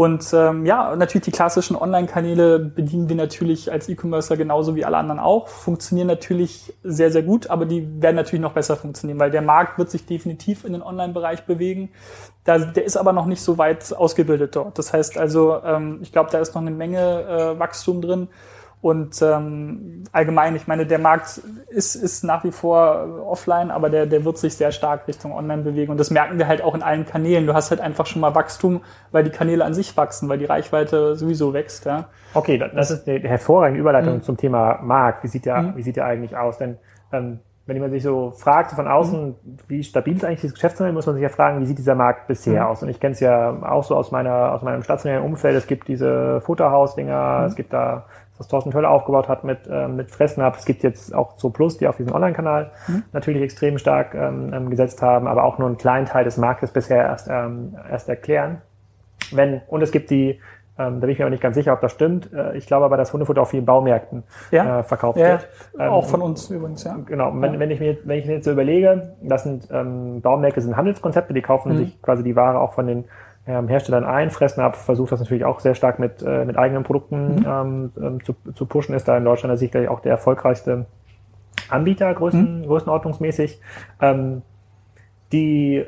Und 0.00 0.32
ähm, 0.32 0.64
ja, 0.64 0.96
natürlich 0.96 1.26
die 1.26 1.30
klassischen 1.30 1.76
Online-Kanäle 1.76 2.58
bedienen 2.58 3.10
wir 3.10 3.16
natürlich 3.16 3.70
als 3.70 3.86
E-Commercer 3.86 4.38
genauso 4.38 4.74
wie 4.74 4.86
alle 4.86 4.96
anderen 4.96 5.18
auch. 5.18 5.48
Funktionieren 5.48 6.06
natürlich 6.06 6.72
sehr, 6.82 7.12
sehr 7.12 7.22
gut, 7.22 7.50
aber 7.50 7.66
die 7.66 7.86
werden 8.00 8.16
natürlich 8.16 8.40
noch 8.40 8.54
besser 8.54 8.76
funktionieren, 8.76 9.18
weil 9.18 9.30
der 9.30 9.42
Markt 9.42 9.78
wird 9.78 9.90
sich 9.90 10.06
definitiv 10.06 10.64
in 10.64 10.72
den 10.72 10.82
Online-Bereich 10.82 11.44
bewegen. 11.44 11.90
Da, 12.44 12.58
der 12.58 12.84
ist 12.84 12.96
aber 12.96 13.12
noch 13.12 13.26
nicht 13.26 13.42
so 13.42 13.58
weit 13.58 13.92
ausgebildet 13.94 14.56
dort. 14.56 14.78
Das 14.78 14.94
heißt 14.94 15.18
also, 15.18 15.60
ähm, 15.62 15.98
ich 16.00 16.12
glaube, 16.12 16.30
da 16.30 16.38
ist 16.38 16.54
noch 16.54 16.62
eine 16.62 16.70
Menge 16.70 16.98
äh, 16.98 17.58
Wachstum 17.58 18.00
drin. 18.00 18.28
Und 18.82 19.20
ähm, 19.20 20.04
allgemein, 20.10 20.56
ich 20.56 20.66
meine, 20.66 20.86
der 20.86 20.98
Markt 20.98 21.42
ist, 21.68 21.96
ist 21.96 22.24
nach 22.24 22.44
wie 22.44 22.50
vor 22.50 23.26
offline, 23.26 23.70
aber 23.70 23.90
der, 23.90 24.06
der 24.06 24.24
wird 24.24 24.38
sich 24.38 24.54
sehr 24.54 24.72
stark 24.72 25.06
Richtung 25.06 25.32
Online 25.32 25.62
bewegen. 25.62 25.92
Und 25.92 25.98
das 26.00 26.10
merken 26.10 26.38
wir 26.38 26.48
halt 26.48 26.62
auch 26.62 26.74
in 26.74 26.82
allen 26.82 27.04
Kanälen. 27.04 27.46
Du 27.46 27.52
hast 27.52 27.70
halt 27.70 27.82
einfach 27.82 28.06
schon 28.06 28.22
mal 28.22 28.34
Wachstum, 28.34 28.80
weil 29.12 29.22
die 29.22 29.30
Kanäle 29.30 29.66
an 29.66 29.74
sich 29.74 29.94
wachsen, 29.98 30.30
weil 30.30 30.38
die 30.38 30.46
Reichweite 30.46 31.14
sowieso 31.14 31.52
wächst. 31.52 31.84
Ja. 31.84 32.08
Okay, 32.32 32.56
das 32.56 32.90
ist 32.90 33.06
eine 33.06 33.20
hervorragende 33.28 33.80
Überleitung 33.80 34.14
mhm. 34.14 34.22
zum 34.22 34.38
Thema 34.38 34.78
Markt. 34.82 35.24
Wie 35.24 35.28
sieht 35.28 35.44
der, 35.44 35.60
mhm. 35.60 35.76
wie 35.76 35.82
sieht 35.82 35.96
der 35.96 36.06
eigentlich 36.06 36.34
aus? 36.34 36.56
Denn 36.56 36.78
ähm, 37.12 37.40
wenn 37.66 37.78
man 37.78 37.90
sich 37.90 38.02
so 38.02 38.30
fragt, 38.30 38.70
so 38.70 38.76
von 38.76 38.88
außen, 38.88 39.26
mhm. 39.26 39.58
wie 39.68 39.82
stabil 39.84 40.16
ist 40.16 40.24
eigentlich 40.24 40.40
das 40.40 40.54
Geschäftsmodell, 40.54 40.94
muss 40.94 41.04
man 41.04 41.16
sich 41.16 41.22
ja 41.22 41.28
fragen, 41.28 41.60
wie 41.60 41.66
sieht 41.66 41.78
dieser 41.78 41.94
Markt 41.94 42.28
bisher 42.28 42.62
mhm. 42.62 42.68
aus? 42.68 42.82
Und 42.82 42.88
ich 42.88 42.98
kenne 42.98 43.12
es 43.12 43.20
ja 43.20 43.62
auch 43.62 43.84
so 43.84 43.94
aus 43.94 44.10
meiner, 44.10 44.52
aus 44.52 44.62
meinem 44.62 44.82
stationären 44.82 45.22
Umfeld. 45.22 45.54
Es 45.54 45.66
gibt 45.66 45.86
diese 45.86 46.40
Futterhaus-Dinger, 46.40 47.40
mhm. 47.40 47.44
es 47.46 47.56
gibt 47.56 47.74
da 47.74 48.06
was 48.40 48.48
Thorsten 48.48 48.70
Tölle 48.70 48.88
aufgebaut 48.88 49.28
hat 49.28 49.44
mit, 49.44 49.68
äh, 49.70 49.86
mit 49.86 50.10
Fressnapf. 50.10 50.58
Es 50.58 50.64
gibt 50.64 50.82
jetzt 50.82 51.14
auch 51.14 51.36
Zo 51.36 51.50
Plus, 51.50 51.76
die 51.76 51.86
auf 51.86 51.98
diesem 51.98 52.14
Online-Kanal 52.14 52.70
mhm. 52.88 53.02
natürlich 53.12 53.42
extrem 53.42 53.76
stark 53.76 54.14
ähm, 54.14 54.50
ähm, 54.54 54.70
gesetzt 54.70 55.02
haben, 55.02 55.26
aber 55.28 55.44
auch 55.44 55.58
nur 55.58 55.68
einen 55.68 55.76
kleinen 55.76 56.06
Teil 56.06 56.24
des 56.24 56.38
Marktes 56.38 56.72
bisher 56.72 57.04
erst, 57.04 57.28
ähm, 57.30 57.76
erst 57.88 58.08
erklären. 58.08 58.62
Wenn, 59.30 59.60
und 59.68 59.82
es 59.82 59.92
gibt 59.92 60.08
die, 60.08 60.40
ähm, 60.78 60.94
da 60.94 61.00
bin 61.00 61.10
ich 61.10 61.18
mir 61.18 61.26
aber 61.26 61.30
nicht 61.30 61.42
ganz 61.42 61.54
sicher, 61.54 61.74
ob 61.74 61.82
das 61.82 61.92
stimmt. 61.92 62.32
Äh, 62.32 62.56
ich 62.56 62.66
glaube 62.66 62.86
aber, 62.86 62.96
dass 62.96 63.12
Hundefutter 63.12 63.42
auf 63.42 63.50
vielen 63.50 63.66
Baumärkten 63.66 64.22
ja? 64.50 64.80
äh, 64.80 64.82
verkauft 64.84 65.18
ja, 65.18 65.32
wird. 65.32 65.48
Ähm, 65.78 65.90
auch 65.90 66.06
von 66.06 66.22
uns 66.22 66.48
übrigens, 66.48 66.82
ja. 66.84 66.96
Genau. 67.04 67.32
Wenn, 67.34 67.52
ja. 67.52 67.60
wenn 67.60 67.70
ich 67.70 67.78
mir, 67.78 67.98
wenn 68.04 68.18
ich 68.20 68.26
mir 68.26 68.36
jetzt 68.36 68.46
so 68.46 68.52
überlege, 68.52 69.14
das 69.20 69.42
sind 69.42 69.68
ähm, 69.70 70.22
Baumärkte 70.22 70.62
sind 70.62 70.78
Handelskonzepte, 70.78 71.34
die 71.34 71.42
kaufen 71.42 71.74
mhm. 71.74 71.76
sich 71.76 72.00
quasi 72.00 72.22
die 72.22 72.36
Ware 72.36 72.58
auch 72.58 72.72
von 72.72 72.86
den 72.86 73.04
ähm, 73.46 73.68
Herstellern 73.68 74.04
ein. 74.04 74.30
Fressnapf 74.30 74.78
versucht 74.84 75.12
das 75.12 75.20
natürlich 75.20 75.44
auch 75.44 75.60
sehr 75.60 75.74
stark 75.74 75.98
mit, 75.98 76.22
äh, 76.22 76.44
mit 76.44 76.56
eigenen 76.58 76.84
Produkten 76.84 77.36
mhm. 77.36 77.46
ähm, 77.46 77.92
ähm 78.00 78.24
zu, 78.24 78.34
zu 78.54 78.66
pushen, 78.66 78.94
ist 78.94 79.08
da 79.08 79.16
in 79.16 79.24
Deutschland 79.24 79.58
sicherlich 79.58 79.88
auch 79.88 80.00
der 80.00 80.12
erfolgreichste 80.12 80.86
Anbieter, 81.68 82.12
größten, 82.12 82.60
mhm. 82.60 82.66
größenordnungsmäßig. 82.66 83.60
Ähm, 84.00 84.42
die, 85.32 85.84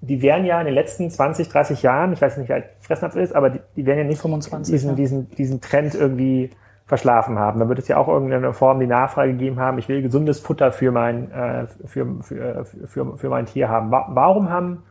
die 0.00 0.22
werden 0.22 0.44
ja 0.44 0.60
in 0.60 0.66
den 0.66 0.74
letzten 0.74 1.10
20, 1.10 1.48
30 1.48 1.82
Jahren, 1.82 2.12
ich 2.12 2.20
weiß 2.20 2.36
nicht, 2.36 2.48
wie 2.48 2.52
alt 2.52 2.66
Fressnapf 2.80 3.16
ist, 3.16 3.34
aber 3.34 3.50
die, 3.50 3.60
die 3.76 3.86
werden 3.86 3.98
ja 3.98 4.04
nicht 4.04 4.20
25, 4.20 4.72
diesen, 4.72 4.90
ja. 4.90 4.96
diesen, 4.96 5.30
diesen 5.30 5.60
Trend 5.60 5.94
irgendwie 5.94 6.50
verschlafen 6.86 7.38
haben. 7.38 7.60
Da 7.60 7.68
wird 7.68 7.78
es 7.78 7.88
ja 7.88 7.96
auch 7.96 8.08
irgendeine 8.08 8.52
Form 8.52 8.78
die 8.78 8.86
Nachfrage 8.86 9.32
gegeben 9.32 9.58
haben, 9.58 9.78
ich 9.78 9.88
will 9.88 10.02
gesundes 10.02 10.40
Futter 10.40 10.70
für 10.70 10.92
mein, 10.92 11.30
äh, 11.30 11.66
für, 11.86 12.22
für, 12.22 12.64
für, 12.64 13.16
für 13.16 13.28
mein 13.28 13.46
Tier 13.46 13.68
haben. 13.68 13.90
Warum 13.90 14.50
haben 14.50 14.82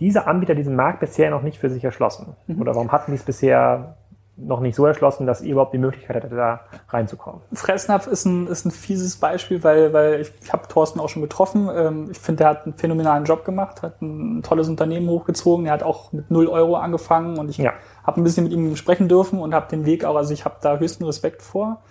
diese 0.00 0.26
Anbieter 0.26 0.54
diesen 0.54 0.76
Markt 0.76 1.00
bisher 1.00 1.30
noch 1.30 1.42
nicht 1.42 1.58
für 1.58 1.70
sich 1.70 1.84
erschlossen? 1.84 2.36
Mhm. 2.46 2.60
Oder 2.60 2.74
warum 2.74 2.92
hatten 2.92 3.12
die 3.12 3.16
es 3.16 3.24
bisher 3.24 3.96
noch 4.38 4.60
nicht 4.60 4.76
so 4.76 4.86
erschlossen, 4.86 5.26
dass 5.26 5.42
ihr 5.42 5.52
überhaupt 5.52 5.74
die 5.74 5.78
Möglichkeit 5.78 6.16
hättet, 6.16 6.32
da 6.32 6.60
reinzukommen? 6.88 7.42
Fressnapf 7.52 8.06
ist 8.06 8.24
ein, 8.24 8.46
ist 8.46 8.64
ein 8.64 8.70
fieses 8.70 9.16
Beispiel, 9.16 9.64
weil, 9.64 9.92
weil 9.92 10.20
ich, 10.20 10.32
ich 10.40 10.52
habe 10.52 10.68
Thorsten 10.68 11.00
auch 11.00 11.08
schon 11.08 11.22
getroffen. 11.22 11.68
Ähm, 11.74 12.08
ich 12.10 12.18
finde, 12.18 12.38
der 12.38 12.48
hat 12.48 12.64
einen 12.64 12.74
phänomenalen 12.74 13.24
Job 13.24 13.44
gemacht, 13.44 13.82
hat 13.82 14.00
ein 14.00 14.42
tolles 14.42 14.68
Unternehmen 14.68 15.08
hochgezogen. 15.08 15.66
Er 15.66 15.72
hat 15.72 15.82
auch 15.82 16.12
mit 16.12 16.30
null 16.30 16.46
Euro 16.46 16.76
angefangen 16.76 17.38
und 17.38 17.50
ich 17.50 17.58
ja. 17.58 17.72
habe 18.04 18.20
ein 18.20 18.24
bisschen 18.24 18.44
mit 18.44 18.52
ihm 18.52 18.76
sprechen 18.76 19.08
dürfen 19.08 19.40
und 19.40 19.54
habe 19.54 19.68
den 19.68 19.84
Weg 19.84 20.04
auch, 20.04 20.16
also 20.16 20.32
ich 20.32 20.44
habe 20.44 20.56
da 20.62 20.78
höchsten 20.78 21.04
Respekt 21.04 21.42
vor. 21.42 21.82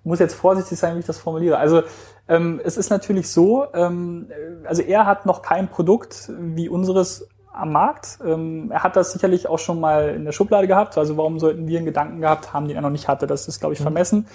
Ich 0.00 0.06
muss 0.06 0.20
jetzt 0.20 0.34
vorsichtig 0.34 0.78
sein, 0.78 0.94
wie 0.94 1.00
ich 1.00 1.06
das 1.06 1.18
formuliere. 1.18 1.58
Also 1.58 1.82
ähm, 2.28 2.60
es 2.62 2.76
ist 2.76 2.90
natürlich 2.90 3.28
so, 3.28 3.66
ähm, 3.74 4.30
also 4.64 4.82
er 4.82 5.06
hat 5.06 5.26
noch 5.26 5.42
kein 5.42 5.68
Produkt 5.68 6.30
wie 6.38 6.68
unseres 6.68 7.28
am 7.58 7.72
Markt. 7.72 8.18
Ähm, 8.24 8.70
er 8.70 8.82
hat 8.82 8.96
das 8.96 9.12
sicherlich 9.12 9.48
auch 9.48 9.58
schon 9.58 9.80
mal 9.80 10.10
in 10.10 10.24
der 10.24 10.32
Schublade 10.32 10.66
gehabt. 10.66 10.96
Also 10.96 11.16
warum 11.16 11.38
sollten 11.38 11.66
wir 11.66 11.78
einen 11.78 11.86
Gedanken 11.86 12.20
gehabt 12.20 12.52
haben, 12.52 12.68
den 12.68 12.76
er 12.76 12.82
noch 12.82 12.90
nicht 12.90 13.08
hatte? 13.08 13.26
Das 13.26 13.48
ist, 13.48 13.60
glaube 13.60 13.74
ich, 13.74 13.80
mhm. 13.80 13.84
vermessen. 13.84 14.26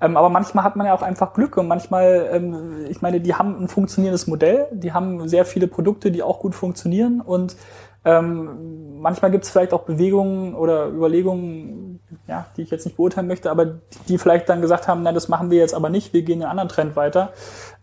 Ähm, 0.00 0.16
aber 0.16 0.28
manchmal 0.28 0.64
hat 0.64 0.76
man 0.76 0.86
ja 0.86 0.94
auch 0.94 1.02
einfach 1.02 1.34
Glück 1.34 1.56
und 1.56 1.68
manchmal, 1.68 2.28
ähm, 2.32 2.86
ich 2.88 3.02
meine, 3.02 3.20
die 3.20 3.34
haben 3.34 3.60
ein 3.60 3.68
funktionierendes 3.68 4.26
Modell, 4.26 4.66
die 4.72 4.92
haben 4.92 5.28
sehr 5.28 5.44
viele 5.44 5.66
Produkte, 5.66 6.10
die 6.10 6.22
auch 6.22 6.38
gut 6.38 6.54
funktionieren 6.54 7.20
und 7.20 7.56
ähm, 8.04 9.00
manchmal 9.00 9.30
gibt 9.30 9.44
es 9.44 9.50
vielleicht 9.50 9.74
auch 9.74 9.82
Bewegungen 9.82 10.54
oder 10.54 10.88
Überlegungen, 10.88 11.89
ja, 12.26 12.46
die 12.56 12.62
ich 12.62 12.70
jetzt 12.70 12.84
nicht 12.84 12.96
beurteilen 12.96 13.26
möchte, 13.26 13.50
aber 13.50 13.78
die 14.08 14.18
vielleicht 14.18 14.48
dann 14.48 14.60
gesagt 14.60 14.88
haben, 14.88 15.02
nein, 15.02 15.14
das 15.14 15.28
machen 15.28 15.50
wir 15.50 15.58
jetzt 15.58 15.74
aber 15.74 15.90
nicht, 15.90 16.12
wir 16.12 16.22
gehen 16.22 16.42
einen 16.42 16.50
anderen 16.50 16.68
Trend 16.68 16.96
weiter. 16.96 17.32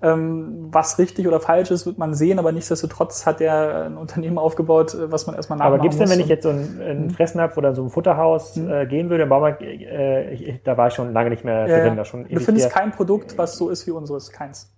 Ähm, 0.01 0.67
was 0.71 0.99
richtig 0.99 1.27
oder 1.27 1.39
falsch 1.39 1.71
ist, 1.71 1.85
wird 1.85 1.97
man 1.97 2.13
sehen, 2.13 2.39
aber 2.39 2.51
nichtsdestotrotz 2.51 3.25
hat 3.25 3.41
er 3.41 3.85
ein 3.85 3.97
Unternehmen 3.97 4.37
aufgebaut, 4.37 4.93
äh, 4.93 5.11
was 5.11 5.27
man 5.27 5.35
erstmal 5.35 5.57
nachmachen 5.57 5.73
Aber 5.73 5.81
gibt 5.81 5.93
es 5.93 5.99
denn, 5.99 6.09
wenn 6.09 6.19
ich 6.19 6.27
jetzt 6.27 6.43
so 6.43 6.49
ein, 6.49 6.81
ein 6.81 7.03
mhm. 7.05 7.09
Fressnapf 7.11 7.57
oder 7.57 7.73
so 7.73 7.83
ein 7.83 7.89
Futterhaus 7.89 8.55
mhm. 8.55 8.69
äh, 8.69 8.85
gehen 8.85 9.09
würde, 9.09 9.25
Baumarkt, 9.25 9.61
äh, 9.61 10.31
ich, 10.31 10.61
da 10.63 10.77
war 10.77 10.87
ich 10.87 10.93
schon 10.93 11.13
lange 11.13 11.29
nicht 11.29 11.43
mehr 11.43 11.65
drin. 11.65 11.97
Da 11.97 12.05
schon 12.05 12.27
du 12.27 12.39
findest 12.39 12.71
kein 12.71 12.91
Produkt, 12.91 13.37
was 13.37 13.57
so 13.57 13.69
ist 13.69 13.87
wie 13.87 13.91
unseres, 13.91 14.31
keins. 14.31 14.71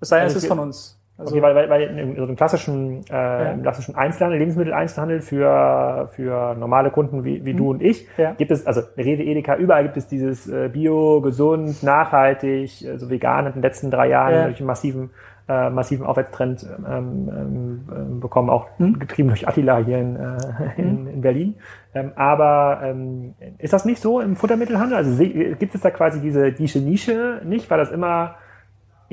Es 0.00 0.08
sei 0.08 0.16
denn, 0.16 0.24
also 0.24 0.36
es 0.36 0.42
ist 0.42 0.48
von 0.48 0.58
uns. 0.58 1.01
Also 1.22 1.36
okay, 1.36 1.42
weil, 1.42 1.54
weil, 1.54 1.70
weil 1.70 1.82
in 1.82 2.16
so 2.16 2.22
einem 2.24 2.36
klassischen, 2.36 3.04
äh, 3.08 3.12
ja. 3.12 3.56
klassischen 3.62 3.94
Einzelhandel, 3.94 4.40
Lebensmitteleinzelhandel 4.40 5.20
für, 5.20 6.08
für 6.12 6.54
normale 6.54 6.90
Kunden 6.90 7.24
wie, 7.24 7.44
wie 7.44 7.52
mhm. 7.52 7.56
du 7.56 7.70
und 7.70 7.82
ich, 7.82 8.08
ja. 8.16 8.32
gibt 8.32 8.50
es, 8.50 8.66
also 8.66 8.82
Rewe, 8.96 9.22
Edeka, 9.22 9.56
überall 9.56 9.84
gibt 9.84 9.96
es 9.96 10.08
dieses 10.08 10.48
äh, 10.48 10.68
Bio, 10.68 11.20
gesund, 11.20 11.82
nachhaltig, 11.82 12.84
äh, 12.84 12.98
so 12.98 13.08
vegan 13.08 13.46
in 13.46 13.52
den 13.52 13.62
letzten 13.62 13.90
drei 13.90 14.08
Jahren 14.08 14.34
ja. 14.34 14.44
durch 14.46 14.58
einen 14.58 14.66
massiven, 14.66 15.10
äh, 15.48 15.70
massiven 15.70 16.06
Aufwärtstrend 16.06 16.66
ähm, 16.86 17.30
ähm, 17.30 17.80
ähm 17.94 18.20
bekommen, 18.20 18.50
auch 18.50 18.66
mhm. 18.78 18.98
getrieben 18.98 19.28
durch 19.28 19.46
Attila 19.46 19.78
hier 19.78 19.98
in, 19.98 20.16
äh, 20.16 20.36
in, 20.76 21.02
mhm. 21.02 21.08
in 21.08 21.20
Berlin. 21.20 21.54
Ähm, 21.94 22.12
aber 22.16 22.80
ähm, 22.82 23.34
ist 23.58 23.72
das 23.72 23.84
nicht 23.84 24.02
so 24.02 24.20
im 24.20 24.34
Futtermittelhandel? 24.34 24.96
Also 24.96 25.22
gibt 25.22 25.74
es 25.74 25.80
da 25.80 25.90
quasi 25.90 26.20
diese, 26.20 26.52
diese 26.52 26.80
Nische 26.80 27.40
nicht, 27.44 27.70
weil 27.70 27.78
das 27.78 27.92
immer 27.92 28.36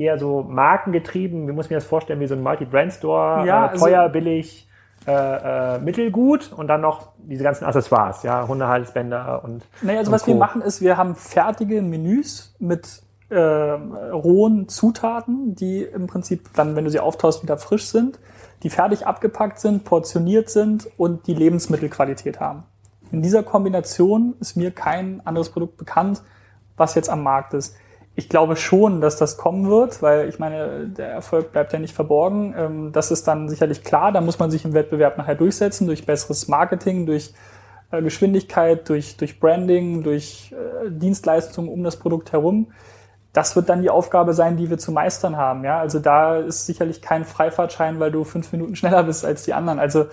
eher 0.00 0.18
so 0.18 0.42
markengetrieben. 0.42 1.46
Wie 1.46 1.52
muss 1.52 1.66
ich 1.66 1.70
mir 1.70 1.76
das 1.76 1.84
vorstellen? 1.84 2.20
Wie 2.20 2.26
so 2.26 2.34
ein 2.34 2.42
Multi-Brand-Store, 2.42 3.46
ja, 3.46 3.66
äh, 3.66 3.76
teuer, 3.76 4.00
also, 4.02 4.12
billig, 4.12 4.68
äh, 5.06 5.76
äh, 5.76 5.78
mittelgut 5.78 6.52
und 6.52 6.66
dann 6.66 6.80
noch 6.80 7.08
diese 7.18 7.44
ganzen 7.44 7.64
Accessoires, 7.64 8.22
ja, 8.22 8.46
Hundehalsbänder 8.46 9.42
und. 9.44 9.64
Naja, 9.82 10.00
also 10.00 10.10
und 10.10 10.14
was 10.14 10.24
Co. 10.24 10.28
wir 10.28 10.36
machen 10.36 10.62
ist, 10.62 10.80
wir 10.80 10.96
haben 10.96 11.14
fertige 11.14 11.82
Menüs 11.82 12.54
mit 12.58 13.02
äh, 13.28 13.38
rohen 13.38 14.68
Zutaten, 14.68 15.54
die 15.54 15.82
im 15.82 16.06
Prinzip 16.06 16.48
dann, 16.54 16.76
wenn 16.76 16.84
du 16.84 16.90
sie 16.90 17.00
auftaust, 17.00 17.42
wieder 17.42 17.58
frisch 17.58 17.86
sind, 17.86 18.18
die 18.62 18.70
fertig 18.70 19.06
abgepackt 19.06 19.60
sind, 19.60 19.84
portioniert 19.84 20.50
sind 20.50 20.88
und 20.96 21.26
die 21.26 21.34
Lebensmittelqualität 21.34 22.40
haben. 22.40 22.64
In 23.12 23.22
dieser 23.22 23.42
Kombination 23.42 24.34
ist 24.40 24.56
mir 24.56 24.70
kein 24.70 25.20
anderes 25.24 25.50
Produkt 25.50 25.76
bekannt, 25.76 26.22
was 26.76 26.94
jetzt 26.94 27.08
am 27.08 27.22
Markt 27.22 27.54
ist 27.54 27.76
ich 28.20 28.28
glaube 28.28 28.56
schon, 28.56 29.00
dass 29.00 29.16
das 29.16 29.38
kommen 29.38 29.70
wird, 29.70 30.02
weil 30.02 30.28
ich 30.28 30.38
meine, 30.38 30.86
der 30.86 31.08
Erfolg 31.08 31.52
bleibt 31.52 31.72
ja 31.72 31.78
nicht 31.78 31.94
verborgen. 31.94 32.54
Ähm, 32.54 32.92
das 32.92 33.10
ist 33.10 33.26
dann 33.26 33.48
sicherlich 33.48 33.82
klar. 33.82 34.12
Da 34.12 34.20
muss 34.20 34.38
man 34.38 34.50
sich 34.50 34.66
im 34.66 34.74
Wettbewerb 34.74 35.16
nachher 35.16 35.36
durchsetzen 35.36 35.86
durch 35.86 36.04
besseres 36.04 36.46
Marketing, 36.46 37.06
durch 37.06 37.32
äh, 37.90 38.02
Geschwindigkeit, 38.02 38.86
durch, 38.90 39.16
durch 39.16 39.40
Branding, 39.40 40.02
durch 40.02 40.52
äh, 40.52 40.90
Dienstleistungen 40.90 41.70
um 41.70 41.82
das 41.82 41.96
Produkt 41.96 42.32
herum 42.32 42.66
das 43.32 43.54
wird 43.54 43.68
dann 43.68 43.82
die 43.82 43.90
Aufgabe 43.90 44.34
sein, 44.34 44.56
die 44.56 44.70
wir 44.70 44.78
zu 44.78 44.90
meistern 44.90 45.36
haben. 45.36 45.62
Ja, 45.64 45.78
also 45.78 46.00
da 46.00 46.36
ist 46.36 46.66
sicherlich 46.66 47.00
kein 47.00 47.24
Freifahrtschein, 47.24 48.00
weil 48.00 48.10
du 48.10 48.24
fünf 48.24 48.50
Minuten 48.52 48.74
schneller 48.74 49.04
bist 49.04 49.24
als 49.24 49.44
die 49.44 49.54
anderen. 49.54 49.78
Also 49.78 50.06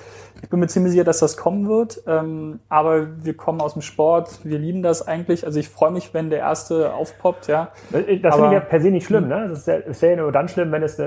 ich 0.43 0.49
bin 0.49 0.59
mir 0.59 0.67
ziemlich 0.67 0.91
sicher, 0.91 1.03
dass 1.03 1.19
das 1.19 1.35
kommen 1.35 1.67
wird. 1.67 2.03
Ähm, 2.05 2.59
aber 2.69 3.07
wir 3.23 3.35
kommen 3.35 3.59
aus 3.59 3.73
dem 3.73 3.81
Sport, 3.81 4.39
wir 4.43 4.59
lieben 4.59 4.83
das 4.83 5.07
eigentlich. 5.07 5.45
Also 5.45 5.59
ich 5.59 5.69
freue 5.69 5.89
mich, 5.89 6.13
wenn 6.13 6.29
der 6.29 6.39
erste 6.39 6.93
aufpoppt. 6.93 7.47
Ja, 7.47 7.69
das 7.89 8.01
finde 8.01 8.47
ich 8.47 8.53
ja 8.53 8.59
per 8.59 8.81
se 8.81 8.91
nicht 8.91 9.07
schlimm. 9.07 9.27
Ne, 9.27 9.47
das 9.49 9.65
wäre 9.65 10.15
ja 10.15 10.21
nur 10.21 10.31
dann 10.31 10.47
schlimm, 10.47 10.71
wenn 10.71 10.83
es 10.83 10.97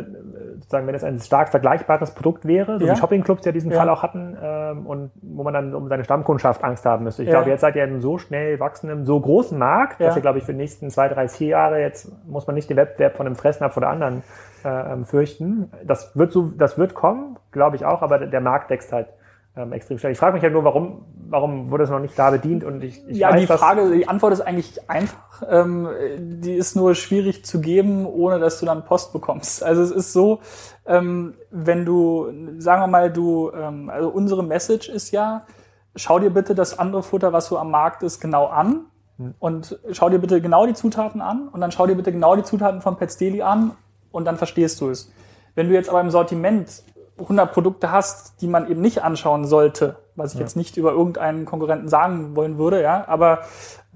sozusagen, 0.60 0.86
wenn 0.86 0.94
es 0.94 1.04
ein 1.04 1.18
stark 1.20 1.48
vergleichbares 1.48 2.12
Produkt 2.12 2.46
wäre, 2.46 2.78
so 2.78 2.86
ja. 2.86 2.92
wie 2.92 2.96
Shoppingclubs 2.96 3.44
ja 3.44 3.52
diesen 3.52 3.70
ja. 3.70 3.78
Fall 3.78 3.88
auch 3.88 4.02
hatten 4.02 4.36
ähm, 4.40 4.86
und 4.86 5.10
wo 5.22 5.42
man 5.42 5.54
dann 5.54 5.74
um 5.74 5.88
seine 5.88 6.04
Stammkundschaft 6.04 6.62
Angst 6.62 6.84
haben 6.86 7.04
müsste. 7.04 7.22
Ich 7.22 7.28
ja. 7.28 7.36
glaube, 7.36 7.50
jetzt 7.50 7.60
seid 7.62 7.76
ihr 7.76 7.84
in 7.84 7.90
einem 7.90 8.00
so 8.00 8.18
schnell 8.18 8.60
wachsenden, 8.60 9.04
so 9.04 9.20
großen 9.20 9.58
Markt, 9.58 10.00
dass 10.00 10.16
ihr 10.16 10.22
glaube 10.22 10.38
ich 10.38 10.44
für 10.44 10.52
die 10.52 10.58
nächsten 10.58 10.90
zwei, 10.90 11.08
drei, 11.08 11.28
vier 11.28 11.48
Jahre 11.48 11.80
jetzt 11.80 12.10
muss 12.26 12.46
man 12.46 12.54
nicht 12.54 12.70
den 12.70 12.76
Wettbewerb 12.76 13.16
von 13.16 13.26
einem 13.26 13.36
Fressnapf 13.36 13.76
oder 13.76 13.88
anderen 13.88 14.22
äh, 14.64 14.92
ähm, 14.92 15.04
fürchten. 15.04 15.70
Das 15.84 16.16
wird 16.16 16.32
so, 16.32 16.50
das 16.56 16.78
wird 16.78 16.94
kommen, 16.94 17.38
glaube 17.52 17.76
ich 17.76 17.84
auch, 17.84 18.02
aber 18.02 18.18
der 18.18 18.40
Markt 18.40 18.70
wächst 18.70 18.92
halt 18.92 19.08
ähm, 19.56 19.72
extrem 19.72 19.98
schnell. 19.98 20.12
Ich 20.12 20.18
frage 20.18 20.34
mich 20.34 20.42
halt 20.42 20.52
nur, 20.52 20.64
warum, 20.64 21.06
warum 21.28 21.70
wurde 21.70 21.84
es 21.84 21.90
noch 21.90 21.98
nicht 21.98 22.18
da 22.18 22.30
bedient? 22.30 22.62
Und 22.62 22.84
ich, 22.84 23.06
ich 23.08 23.18
ja, 23.18 23.30
weiß, 23.30 23.40
die 23.40 23.46
Frage, 23.46 23.90
die 23.90 24.08
Antwort 24.08 24.32
ist 24.32 24.40
eigentlich 24.40 24.88
einfach. 24.88 25.42
Ähm, 25.48 25.88
die 26.18 26.54
ist 26.54 26.76
nur 26.76 26.94
schwierig 26.94 27.44
zu 27.44 27.60
geben, 27.60 28.06
ohne 28.06 28.38
dass 28.38 28.60
du 28.60 28.66
dann 28.66 28.84
Post 28.84 29.12
bekommst. 29.12 29.62
Also 29.62 29.82
es 29.82 29.90
ist 29.90 30.12
so, 30.12 30.40
ähm, 30.86 31.34
wenn 31.50 31.84
du, 31.84 32.26
sagen 32.58 32.82
wir 32.82 32.86
mal, 32.86 33.12
du, 33.12 33.50
ähm, 33.52 33.90
also 33.90 34.08
unsere 34.08 34.44
Message 34.44 34.88
ist 34.88 35.10
ja, 35.10 35.46
schau 35.96 36.18
dir 36.20 36.30
bitte 36.30 36.54
das 36.54 36.78
andere 36.78 37.02
Futter, 37.02 37.32
was 37.32 37.46
so 37.46 37.58
am 37.58 37.70
Markt 37.70 38.02
ist, 38.02 38.20
genau 38.20 38.46
an 38.46 38.86
und 39.38 39.78
schau 39.90 40.08
dir 40.08 40.18
bitte 40.18 40.40
genau 40.40 40.66
die 40.66 40.74
Zutaten 40.74 41.20
an 41.20 41.48
und 41.48 41.60
dann 41.60 41.72
schau 41.72 41.86
dir 41.86 41.94
bitte 41.94 42.12
genau 42.12 42.36
die 42.36 42.42
Zutaten 42.42 42.80
von 42.80 42.96
Pets 42.96 43.18
Daily 43.18 43.42
an 43.42 43.72
und 44.12 44.24
dann 44.24 44.36
verstehst 44.36 44.80
du 44.80 44.88
es. 44.90 45.12
Wenn 45.54 45.68
du 45.68 45.74
jetzt 45.74 45.88
aber 45.90 46.00
im 46.00 46.10
Sortiment 46.10 46.82
100 47.24 47.52
Produkte 47.52 47.90
hast, 47.90 48.40
die 48.40 48.46
man 48.46 48.70
eben 48.70 48.80
nicht 48.80 49.02
anschauen 49.02 49.44
sollte, 49.44 49.96
was 50.16 50.32
ich 50.32 50.38
ja. 50.38 50.44
jetzt 50.44 50.56
nicht 50.56 50.76
über 50.76 50.92
irgendeinen 50.92 51.44
Konkurrenten 51.44 51.88
sagen 51.88 52.36
wollen 52.36 52.58
würde, 52.58 52.82
ja, 52.82 53.04
aber 53.06 53.40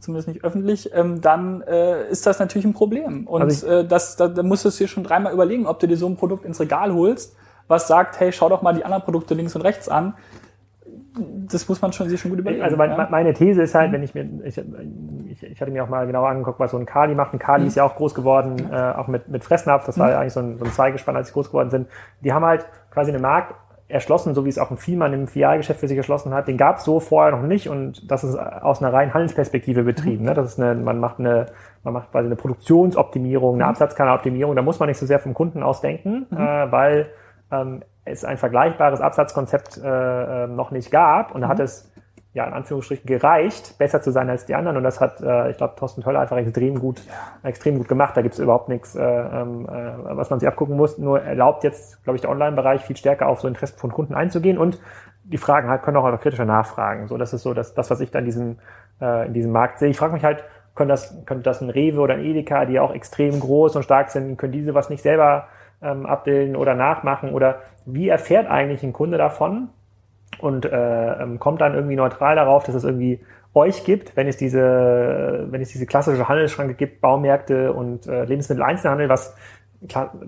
zumindest 0.00 0.28
nicht 0.28 0.44
öffentlich, 0.44 0.90
ähm, 0.94 1.20
dann 1.20 1.62
äh, 1.62 2.08
ist 2.08 2.26
das 2.26 2.38
natürlich 2.38 2.66
ein 2.66 2.74
Problem. 2.74 3.26
Und 3.26 3.42
also 3.42 3.66
äh, 3.66 3.86
das, 3.86 4.16
da, 4.16 4.28
da 4.28 4.42
musst 4.42 4.64
du 4.64 4.68
es 4.68 4.76
dir 4.76 4.88
schon 4.88 5.04
dreimal 5.04 5.32
überlegen, 5.32 5.66
ob 5.66 5.80
du 5.80 5.88
dir 5.88 5.96
so 5.96 6.06
ein 6.06 6.16
Produkt 6.16 6.44
ins 6.44 6.60
Regal 6.60 6.92
holst, 6.92 7.36
was 7.68 7.88
sagt, 7.88 8.20
hey, 8.20 8.32
schau 8.32 8.48
doch 8.48 8.62
mal 8.62 8.74
die 8.74 8.84
anderen 8.84 9.04
Produkte 9.04 9.34
links 9.34 9.54
und 9.54 9.62
rechts 9.62 9.88
an 9.88 10.14
das 11.16 11.68
muss 11.68 11.80
man 11.80 11.92
schon 11.92 12.08
sich 12.08 12.20
schon 12.20 12.30
gut 12.30 12.40
überlegen. 12.40 12.62
Also 12.62 12.76
mein, 12.76 12.90
ja? 12.90 13.08
meine 13.10 13.32
These 13.34 13.62
ist 13.62 13.74
halt, 13.74 13.90
mhm. 13.90 13.94
wenn 13.94 14.02
ich 14.02 14.14
mir, 14.14 14.28
ich, 14.44 14.58
ich, 15.30 15.42
ich 15.42 15.60
hatte 15.60 15.70
mir 15.70 15.84
auch 15.84 15.88
mal 15.88 16.06
genau 16.06 16.24
angeguckt, 16.24 16.58
was 16.58 16.72
so 16.72 16.76
ein 16.76 16.86
Kali 16.86 17.14
macht. 17.14 17.32
Ein 17.32 17.38
Kali 17.38 17.62
mhm. 17.62 17.68
ist 17.68 17.76
ja 17.76 17.84
auch 17.84 17.94
groß 17.94 18.14
geworden, 18.14 18.56
äh, 18.70 18.76
auch 18.76 19.06
mit, 19.06 19.28
mit 19.28 19.44
Fressnapf. 19.44 19.86
Das 19.86 19.98
war 19.98 20.08
ja 20.08 20.16
mhm. 20.16 20.20
eigentlich 20.22 20.32
so 20.32 20.40
ein, 20.40 20.58
so 20.58 20.64
ein 20.64 20.72
Zweigespann, 20.72 21.16
als 21.16 21.28
sie 21.28 21.34
groß 21.34 21.48
geworden 21.48 21.70
sind. 21.70 21.88
Die 22.20 22.32
haben 22.32 22.44
halt 22.44 22.66
quasi 22.94 23.12
einen 23.12 23.22
Markt 23.22 23.54
erschlossen, 23.86 24.34
so 24.34 24.44
wie 24.44 24.48
es 24.48 24.58
auch 24.58 24.70
ein 24.70 24.78
Vielmann 24.78 25.12
im 25.12 25.26
Filialgeschäft 25.26 25.80
für 25.80 25.88
sich 25.88 25.96
erschlossen 25.96 26.32
hat. 26.32 26.48
Den 26.48 26.56
gab 26.56 26.78
es 26.78 26.84
so 26.84 27.00
vorher 27.00 27.36
noch 27.36 27.42
nicht 27.42 27.68
und 27.68 28.10
das 28.10 28.24
ist 28.24 28.34
aus 28.36 28.82
einer 28.82 28.92
reinen 28.92 29.12
Handelsperspektive 29.12 29.82
betrieben. 29.82 30.22
Mhm. 30.22 30.28
Ne? 30.28 30.34
Das 30.34 30.46
ist 30.46 30.60
eine, 30.60 30.74
man 30.74 30.98
macht 30.98 31.18
eine, 31.18 31.46
man 31.82 31.92
macht 31.92 32.10
quasi 32.10 32.26
eine 32.26 32.36
Produktionsoptimierung, 32.36 33.56
eine 33.56 33.64
mhm. 33.64 33.70
Absatzkanaloptimierung. 33.70 34.56
Da 34.56 34.62
muss 34.62 34.80
man 34.80 34.88
nicht 34.88 34.98
so 34.98 35.04
sehr 35.04 35.18
vom 35.18 35.34
Kunden 35.34 35.62
ausdenken, 35.62 36.26
mhm. 36.30 36.36
äh, 36.36 36.72
weil 36.72 37.10
ähm, 37.52 37.82
es 38.06 38.24
ein 38.24 38.38
vergleichbares 38.38 39.00
Absatzkonzept 39.00 39.78
äh, 39.82 40.44
äh, 40.44 40.46
noch 40.46 40.70
nicht 40.70 40.90
gab 40.90 41.34
und 41.34 41.42
da 41.42 41.48
hat 41.48 41.60
es 41.60 41.92
ja 42.34 42.44
in 42.46 42.52
Anführungsstrichen 42.52 43.06
gereicht, 43.06 43.78
besser 43.78 44.02
zu 44.02 44.10
sein 44.10 44.28
als 44.28 44.44
die 44.44 44.56
anderen 44.56 44.76
und 44.76 44.82
das 44.82 45.00
hat, 45.00 45.20
äh, 45.20 45.50
ich 45.50 45.56
glaube, 45.56 45.74
Thorsten 45.76 46.02
Töller 46.02 46.20
einfach 46.20 46.36
extrem 46.36 46.80
gut, 46.80 47.00
ja. 47.06 47.48
extrem 47.48 47.78
gut 47.78 47.86
gemacht. 47.88 48.16
Da 48.16 48.22
gibt 48.22 48.34
es 48.34 48.40
überhaupt 48.40 48.68
nichts, 48.68 48.96
äh, 48.96 49.02
ähm, 49.02 49.66
äh, 49.68 50.16
was 50.16 50.30
man 50.30 50.40
sich 50.40 50.48
abgucken 50.48 50.76
muss. 50.76 50.98
Nur 50.98 51.22
erlaubt 51.22 51.62
jetzt, 51.62 52.02
glaube 52.02 52.16
ich, 52.16 52.22
der 52.22 52.30
Online-Bereich 52.30 52.82
viel 52.82 52.96
stärker 52.96 53.28
auf 53.28 53.40
so 53.40 53.46
Interessen 53.46 53.78
von 53.78 53.92
Kunden 53.92 54.14
einzugehen 54.14 54.58
und 54.58 54.80
die 55.22 55.38
Fragen 55.38 55.70
halt 55.70 55.82
können 55.82 55.96
auch 55.96 56.04
einfach 56.04 56.20
kritischer 56.20 56.44
nachfragen. 56.44 57.06
So, 57.06 57.16
das 57.16 57.32
ist 57.32 57.42
so 57.42 57.54
das, 57.54 57.72
das 57.72 57.88
was 57.90 58.00
ich 58.00 58.10
da 58.10 58.18
in 58.18 58.24
diesem 58.24 58.58
äh, 59.00 59.26
in 59.26 59.32
diesem 59.32 59.52
Markt 59.52 59.78
sehe. 59.78 59.88
Ich 59.88 59.96
frage 59.96 60.12
mich 60.12 60.24
halt, 60.24 60.42
können 60.74 60.88
das, 60.88 61.16
könnte 61.26 61.44
das 61.44 61.60
ein 61.60 61.70
Rewe 61.70 62.00
oder 62.00 62.14
ein 62.14 62.24
Edeka, 62.24 62.64
die 62.64 62.80
auch 62.80 62.92
extrem 62.92 63.38
groß 63.38 63.76
und 63.76 63.84
stark 63.84 64.10
sind, 64.10 64.38
können 64.38 64.52
diese 64.52 64.74
was 64.74 64.90
nicht 64.90 65.04
selber 65.04 65.46
ähm, 65.80 66.04
abbilden 66.04 66.56
oder 66.56 66.74
nachmachen 66.74 67.32
oder 67.32 67.60
wie 67.86 68.08
erfährt 68.08 68.48
eigentlich 68.50 68.82
ein 68.82 68.92
Kunde 68.92 69.18
davon 69.18 69.68
und 70.44 70.66
äh, 70.66 71.22
ähm, 71.22 71.38
kommt 71.38 71.62
dann 71.62 71.74
irgendwie 71.74 71.96
neutral 71.96 72.36
darauf, 72.36 72.64
dass 72.64 72.74
es 72.74 72.84
irgendwie 72.84 73.20
euch 73.54 73.84
gibt, 73.84 74.14
wenn 74.14 74.28
es 74.28 74.36
diese, 74.36 75.46
wenn 75.48 75.62
es 75.62 75.70
diese 75.70 75.86
klassische 75.86 76.28
Handelsschranke 76.28 76.74
gibt, 76.74 77.00
Baumärkte 77.00 77.72
und 77.72 78.06
äh, 78.06 78.24
Lebensmitteleinzelhandel, 78.24 79.08
was 79.08 79.34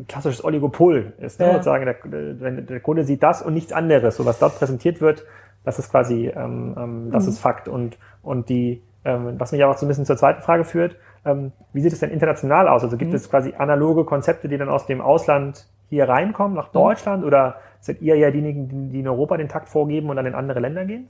klassisches 0.09 0.43
Oligopol 0.43 1.13
ist. 1.19 1.39
Ne? 1.39 1.47
Ja. 1.47 1.53
Sozusagen, 1.53 1.85
der, 1.85 1.97
wenn 2.41 2.67
der 2.67 2.81
Kunde 2.81 3.05
sieht 3.05 3.23
das 3.23 3.43
und 3.43 3.53
nichts 3.53 3.73
anderes, 3.73 4.17
so 4.17 4.25
was 4.25 4.39
dort 4.39 4.59
präsentiert 4.59 5.03
wird, 5.03 5.25
das 5.65 5.79
ist 5.79 5.91
quasi, 5.91 6.29
ähm, 6.35 6.75
ähm, 6.79 7.11
das 7.11 7.25
mhm. 7.25 7.31
ist 7.31 7.39
Fakt. 7.39 7.69
Und, 7.69 7.99
und 8.23 8.49
die, 8.49 8.83
ähm, 9.05 9.35
was 9.39 9.53
mich 9.53 9.63
auch 9.65 9.77
so 9.77 9.85
ein 9.85 9.89
bisschen 9.89 10.07
zur 10.07 10.17
zweiten 10.17 10.41
Frage 10.41 10.65
führt, 10.65 10.97
ähm, 11.27 11.53
wie 11.75 11.83
sieht 11.83 11.93
es 11.93 12.01
denn 12.01 12.11
international 12.11 12.69
aus? 12.69 12.83
Also 12.83 12.97
gibt 12.97 13.11
mhm. 13.11 13.17
es 13.17 13.29
quasi 13.29 13.55
analoge 13.59 14.05
Konzepte, 14.05 14.49
die 14.49 14.57
dann 14.57 14.71
aus 14.71 14.87
dem 14.87 15.03
Ausland 15.03 15.67
hier 15.89 16.09
reinkommen, 16.09 16.57
nach 16.57 16.69
mhm. 16.69 16.79
Deutschland? 16.79 17.25
Oder 17.25 17.57
seid 17.81 18.03
ihr 18.03 18.17
ja 18.17 18.31
diejenigen, 18.31 18.91
die 18.91 19.01
in 19.01 19.09
Europa 19.09 19.37
den 19.37 19.49
Takt 19.49 19.69
vorgeben 19.69 20.11
und 20.11 20.17
dann 20.17 20.27
in 20.27 20.35
andere 20.35 20.61
Länder 20.61 20.85
gehen? 20.85 21.09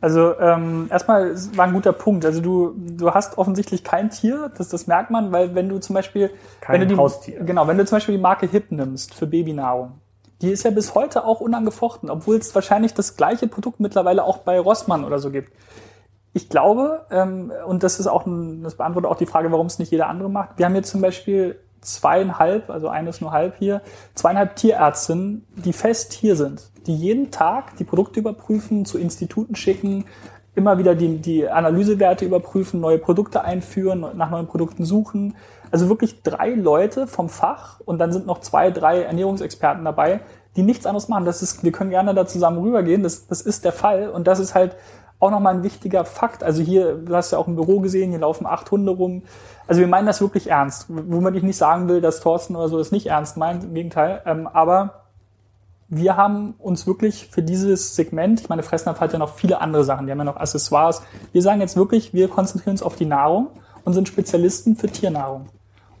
Also 0.00 0.38
ähm, 0.38 0.88
erstmal 0.90 1.34
war 1.56 1.66
ein 1.66 1.72
guter 1.72 1.92
Punkt. 1.92 2.24
Also 2.24 2.40
du, 2.40 2.74
du 2.76 3.12
hast 3.12 3.38
offensichtlich 3.38 3.82
kein 3.84 4.10
Tier, 4.10 4.50
das, 4.56 4.68
das 4.68 4.86
merkt 4.86 5.10
man, 5.10 5.32
weil 5.32 5.54
wenn 5.54 5.68
du 5.68 5.78
zum 5.78 5.94
Beispiel 5.94 6.30
kein 6.60 6.74
wenn 6.74 6.88
du 6.88 6.94
die, 6.94 7.00
Haustier. 7.00 7.40
Genau, 7.44 7.66
wenn 7.66 7.78
du 7.78 7.84
zum 7.84 7.96
Beispiel 7.96 8.16
die 8.16 8.20
Marke 8.20 8.46
Hip 8.46 8.70
nimmst 8.70 9.14
für 9.14 9.26
Babynahrung, 9.26 9.94
die 10.40 10.50
ist 10.50 10.64
ja 10.64 10.70
bis 10.70 10.94
heute 10.94 11.24
auch 11.24 11.40
unangefochten, 11.40 12.10
obwohl 12.10 12.36
es 12.36 12.54
wahrscheinlich 12.54 12.94
das 12.94 13.16
gleiche 13.16 13.48
Produkt 13.48 13.80
mittlerweile 13.80 14.24
auch 14.24 14.38
bei 14.38 14.58
Rossmann 14.60 15.04
oder 15.04 15.18
so 15.18 15.30
gibt. 15.30 15.52
Ich 16.32 16.48
glaube, 16.48 17.06
ähm, 17.10 17.52
und 17.66 17.82
das 17.82 17.98
ist 17.98 18.06
auch 18.06 18.24
ein, 18.26 18.62
das 18.62 18.76
beantwortet 18.76 19.10
auch 19.10 19.16
die 19.16 19.26
Frage, 19.26 19.50
warum 19.50 19.66
es 19.66 19.80
nicht 19.80 19.90
jeder 19.90 20.08
andere 20.08 20.30
macht. 20.30 20.58
Wir 20.58 20.66
haben 20.66 20.76
jetzt 20.76 20.90
zum 20.90 21.00
Beispiel 21.00 21.58
zweieinhalb, 21.80 22.70
also 22.70 22.88
eines 22.88 23.20
nur 23.20 23.32
halb 23.32 23.56
hier, 23.58 23.82
zweieinhalb 24.14 24.56
Tierärztinnen, 24.56 25.46
die 25.56 25.72
fest 25.72 26.12
hier 26.12 26.36
sind, 26.36 26.70
die 26.86 26.94
jeden 26.94 27.30
Tag 27.30 27.76
die 27.76 27.84
Produkte 27.84 28.20
überprüfen, 28.20 28.84
zu 28.84 28.98
Instituten 28.98 29.54
schicken, 29.54 30.04
immer 30.54 30.76
wieder 30.78 30.94
die, 30.94 31.18
die 31.18 31.48
Analysewerte 31.48 32.24
überprüfen, 32.24 32.80
neue 32.80 32.98
Produkte 32.98 33.44
einführen, 33.44 34.04
nach 34.14 34.30
neuen 34.30 34.48
Produkten 34.48 34.84
suchen. 34.84 35.36
Also 35.70 35.88
wirklich 35.88 36.22
drei 36.22 36.50
Leute 36.50 37.06
vom 37.06 37.28
Fach 37.28 37.80
und 37.80 37.98
dann 37.98 38.12
sind 38.12 38.26
noch 38.26 38.40
zwei, 38.40 38.70
drei 38.70 39.02
Ernährungsexperten 39.02 39.84
dabei, 39.84 40.20
die 40.56 40.62
nichts 40.62 40.86
anderes 40.86 41.08
machen. 41.08 41.24
Das 41.24 41.42
ist, 41.42 41.62
wir 41.62 41.72
können 41.72 41.90
gerne 41.90 42.14
da 42.14 42.26
zusammen 42.26 42.58
rübergehen. 42.58 43.02
Das, 43.02 43.28
das 43.28 43.40
ist 43.40 43.64
der 43.64 43.72
Fall 43.72 44.08
und 44.08 44.26
das 44.26 44.40
ist 44.40 44.54
halt 44.54 44.76
auch 45.20 45.30
nochmal 45.30 45.54
ein 45.54 45.62
wichtiger 45.62 46.04
Fakt. 46.04 46.44
Also 46.44 46.62
hier, 46.62 46.94
du 46.94 47.14
hast 47.14 47.32
ja 47.32 47.38
auch 47.38 47.48
im 47.48 47.56
Büro 47.56 47.80
gesehen, 47.80 48.10
hier 48.10 48.20
laufen 48.20 48.46
acht 48.46 48.70
Hunde 48.70 48.92
rum. 48.92 49.22
Also 49.66 49.80
wir 49.80 49.88
meinen 49.88 50.06
das 50.06 50.20
wirklich 50.20 50.48
ernst. 50.48 50.86
Womit 50.88 51.34
ich 51.34 51.42
nicht 51.42 51.56
sagen 51.56 51.88
will, 51.88 52.00
dass 52.00 52.20
Thorsten 52.20 52.54
oder 52.56 52.68
so 52.68 52.78
das 52.78 52.92
nicht 52.92 53.06
ernst 53.06 53.36
meint, 53.36 53.64
im 53.64 53.74
Gegenteil. 53.74 54.22
Ähm, 54.26 54.46
aber 54.46 55.04
wir 55.88 56.16
haben 56.16 56.54
uns 56.58 56.86
wirklich 56.86 57.28
für 57.30 57.42
dieses 57.42 57.96
Segment, 57.96 58.40
ich 58.40 58.48
meine, 58.48 58.62
Fressnapf 58.62 59.00
hat 59.00 59.12
ja 59.12 59.18
noch 59.18 59.34
viele 59.34 59.60
andere 59.60 59.84
Sachen, 59.84 60.06
die 60.06 60.12
haben 60.12 60.18
ja 60.18 60.24
noch 60.24 60.36
Accessoires. 60.36 61.02
Wir 61.32 61.42
sagen 61.42 61.60
jetzt 61.60 61.76
wirklich, 61.76 62.12
wir 62.12 62.28
konzentrieren 62.28 62.72
uns 62.72 62.82
auf 62.82 62.94
die 62.94 63.06
Nahrung 63.06 63.48
und 63.84 63.94
sind 63.94 64.06
Spezialisten 64.06 64.76
für 64.76 64.88
Tiernahrung. 64.88 65.46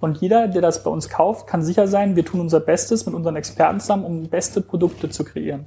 Und 0.00 0.18
jeder, 0.18 0.46
der 0.46 0.62
das 0.62 0.84
bei 0.84 0.90
uns 0.90 1.08
kauft, 1.08 1.46
kann 1.46 1.62
sicher 1.62 1.88
sein, 1.88 2.14
wir 2.14 2.24
tun 2.24 2.40
unser 2.40 2.60
Bestes 2.60 3.06
mit 3.06 3.14
unseren 3.14 3.34
Experten 3.34 3.80
zusammen, 3.80 4.04
um 4.04 4.28
beste 4.28 4.60
Produkte 4.60 5.08
zu 5.08 5.24
kreieren. 5.24 5.66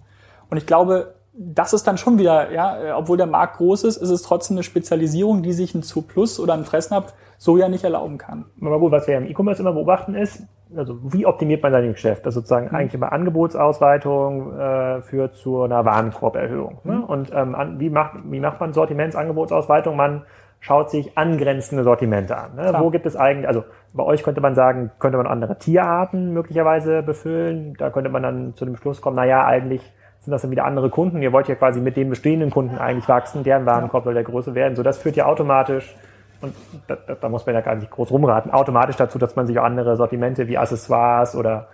Und 0.50 0.58
ich 0.58 0.66
glaube, 0.66 1.16
das 1.34 1.74
ist 1.74 1.88
dann 1.88 1.98
schon 1.98 2.20
wieder, 2.20 2.52
ja, 2.52 2.82
äh, 2.82 2.92
obwohl 2.92 3.18
der 3.18 3.28
Markt 3.28 3.58
groß 3.58 3.84
ist, 3.86 3.98
ist 3.98 4.10
es 4.10 4.22
trotzdem 4.22 4.58
eine 4.58 4.64
Spezialisierung, 4.64 5.44
die 5.44 5.54
sich 5.54 5.74
ein 5.74 5.84
Zu 5.84 6.02
Plus 6.02 6.40
oder 6.40 6.54
ein 6.54 6.66
Fressnapf 6.66 7.14
so 7.38 7.58
ja 7.58 7.70
nicht 7.70 7.84
erlauben 7.84 8.18
kann. 8.18 8.46
Aber 8.62 8.80
gut, 8.80 8.92
was 8.92 9.08
wir 9.08 9.18
im 9.18 9.26
E-Commerce 9.26 9.62
immer 9.62 9.74
beobachten 9.74 10.14
ist, 10.14 10.44
also 10.76 11.00
wie 11.04 11.26
optimiert 11.26 11.64
man 11.64 11.72
sein 11.72 11.92
Geschäft? 11.92 12.26
Das 12.26 12.34
sozusagen 12.34 12.68
mhm. 12.68 12.76
eigentlich 12.76 12.94
immer 12.94 13.12
Angebotsausweitung 13.12 14.58
äh, 14.58 15.02
führt 15.02 15.36
zu 15.36 15.64
einer 15.64 15.84
Warenkorberhöhung. 15.86 16.80
Ne? 16.84 16.94
Mhm. 16.94 17.04
Und 17.04 17.32
ähm, 17.34 17.56
an, 17.56 17.80
wie, 17.80 17.90
macht, 17.90 18.20
wie 18.26 18.40
macht 18.40 18.60
man 18.60 18.74
Sortimentsangebotsausweitung? 18.74 19.96
Man 19.96 20.24
schaut 20.60 20.92
sich 20.92 21.18
angrenzende 21.18 21.84
Sortimente 21.84 22.38
an. 22.38 22.56
Ne? 22.56 22.74
Wo 22.78 22.92
gibt 22.92 23.08
es 23.08 23.16
eigentlich, 23.16 23.48
also 23.48 23.64
bei 23.94 24.04
euch 24.04 24.22
könnte 24.22 24.42
man 24.42 24.54
sagen, 24.54 24.92
könnte 25.00 25.18
man 25.18 25.26
andere 25.26 25.58
Tierarten 25.58 26.34
möglicherweise 26.34 27.02
befüllen. 27.02 27.74
Da 27.80 27.90
könnte 27.90 28.12
man 28.12 28.22
dann 28.22 28.54
zu 28.54 28.66
dem 28.66 28.78
Schluss 28.78 29.02
kommen, 29.02 29.16
na 29.16 29.26
ja, 29.26 29.46
eigentlich 29.46 29.82
sind 30.22 30.32
das 30.32 30.44
dann 30.44 30.52
wieder 30.52 30.66
andere 30.66 30.90
Kunden. 30.90 31.22
Ihr 31.22 31.34
wollt 31.34 31.48
ja 31.48 31.56
quasi 31.56 31.82
mit 31.82 31.98
den 31.98 32.10
bestehenden 32.10 32.52
Kunden 32.52 32.78
eigentlich 32.78 33.10
wachsen, 33.10 33.44
deren 33.44 33.66
Warenkorb 33.66 34.04
soll 34.04 34.14
der 34.14 34.24
größer 34.24 34.54
werden. 34.54 34.76
So, 34.76 34.84
das 34.84 35.00
führt 35.00 35.16
ja 35.16 35.26
automatisch, 35.26 35.96
und 36.42 36.56
da, 36.88 36.96
da, 36.96 37.16
da 37.16 37.30
muss 37.30 37.46
man 37.46 37.56
ja 37.56 37.62
gar 37.62 37.76
nicht 37.76 37.90
groß 37.90 38.12
rumraten, 38.12 38.52
automatisch 38.52 38.96
dazu, 38.96 39.18
dass 39.18 39.36
man 39.36 39.48
sich 39.48 39.58
auch 39.60 39.64
andere 39.64 39.98
Sortimente 39.98 40.48
wie 40.48 40.58
Accessoires 40.58 41.36
oder 41.36 41.68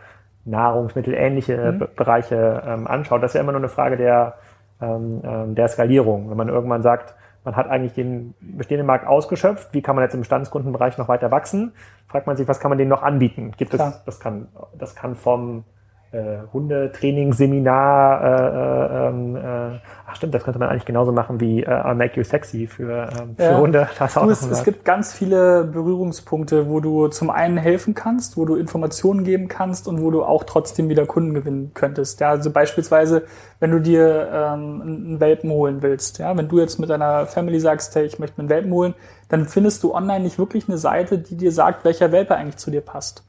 Nahrungsmittel, 0.46 1.14
ähnliche 1.14 1.74
mhm. 1.74 1.88
Bereiche 1.96 2.64
ähm, 2.66 2.88
anschaut. 2.88 3.22
Das 3.22 3.32
ist 3.32 3.36
ja 3.36 3.42
immer 3.42 3.52
nur 3.52 3.62
eine 3.62 3.70
Frage 3.70 3.98
der, 3.98 4.36
ähm, 4.82 5.22
ähm, 5.26 5.56
der 5.56 5.68
Skalierung. 5.68 6.30
Wenn 6.30 6.38
man 6.38 6.48
irgendwann 6.48 6.82
sagt, 6.82 7.16
man 7.44 7.56
hat 7.58 7.70
eigentlich 7.70 7.94
den 7.94 8.34
bestehenden 8.40 8.88
Markt 8.88 9.08
ausgeschöpft, 9.08 9.74
wie 9.74 9.82
kann 9.82 9.96
man 9.96 10.04
jetzt 10.04 10.14
im 10.14 10.22
Bestandskundenbereich 10.22 10.98
noch 10.98 11.10
weiter 11.10 11.32
wachsen, 11.32 11.74
fragt 12.08 12.28
man 12.28 12.38
sich, 12.38 12.48
was 12.48 12.60
kann 12.60 12.70
man 12.70 12.78
denen 12.78 12.90
noch 12.90 13.04
anbieten? 13.04 13.52
Gibt 13.58 13.74
es, 13.74 14.04
das 14.06 14.20
kann, 14.20 14.48
das 14.78 14.96
kann 14.96 15.16
vom 15.16 15.66
äh, 16.12 16.38
Hundetrainingsseminar, 16.54 18.24
äh, 18.24 18.28
äh, 18.28 19.10
ähm, 19.10 19.36
äh, 19.36 19.80
ach 20.08 20.16
stimmt, 20.16 20.34
das 20.34 20.44
könnte 20.44 20.58
man 20.58 20.70
eigentlich 20.70 20.86
genauso 20.86 21.12
machen 21.12 21.42
wie 21.42 21.64
äh, 21.64 21.68
I'll 21.68 21.96
Make 21.96 22.18
You 22.18 22.24
Sexy 22.24 22.66
für, 22.66 23.10
ähm, 23.20 23.36
für 23.36 23.44
ja. 23.44 23.58
Hunde. 23.58 23.90
Das 24.00 24.16
auch 24.16 24.24
du, 24.24 24.30
es, 24.32 24.42
es 24.42 24.64
gibt 24.64 24.86
ganz 24.86 25.14
viele 25.14 25.66
Berührungspunkte, 25.66 26.70
wo 26.70 26.80
du 26.80 27.10
zum 27.10 27.30
einen 27.30 27.58
helfen 27.58 27.94
kannst, 27.94 28.38
wo 28.38 28.46
du 28.46 28.56
Informationen 28.56 29.26
geben 29.26 29.50
kannst 29.50 29.88
und 29.88 30.02
wo 30.02 30.10
du 30.10 30.24
auch 30.24 30.46
trotzdem 30.46 30.88
wieder 30.88 31.06
Kunden 31.06 31.34
gewinnen 31.34 31.72
könntest. 31.74 32.22
Ja, 32.22 32.30
also 32.30 32.52
beispielsweise, 32.52 33.24
wenn 33.60 33.72
du 33.72 33.80
dir 33.80 34.30
ähm, 34.32 34.82
einen 34.82 35.20
Welpen 35.20 35.52
holen 35.52 35.82
willst, 35.82 36.20
ja, 36.20 36.38
wenn 36.38 36.48
du 36.48 36.60
jetzt 36.60 36.80
mit 36.80 36.90
deiner 36.90 37.26
Family 37.26 37.60
sagst, 37.60 37.94
hey, 37.96 38.06
ich 38.06 38.18
möchte 38.18 38.40
einen 38.40 38.50
Welpen 38.50 38.72
holen, 38.72 38.94
dann 39.28 39.46
findest 39.46 39.84
du 39.84 39.94
online 39.94 40.22
nicht 40.22 40.40
wirklich 40.40 40.70
eine 40.70 40.78
Seite, 40.78 41.18
die 41.18 41.36
dir 41.36 41.52
sagt, 41.52 41.84
welcher 41.84 42.14
Welpe 42.14 42.36
eigentlich 42.36 42.58
zu 42.58 42.72
dir 42.72 42.82
passt 42.82 43.27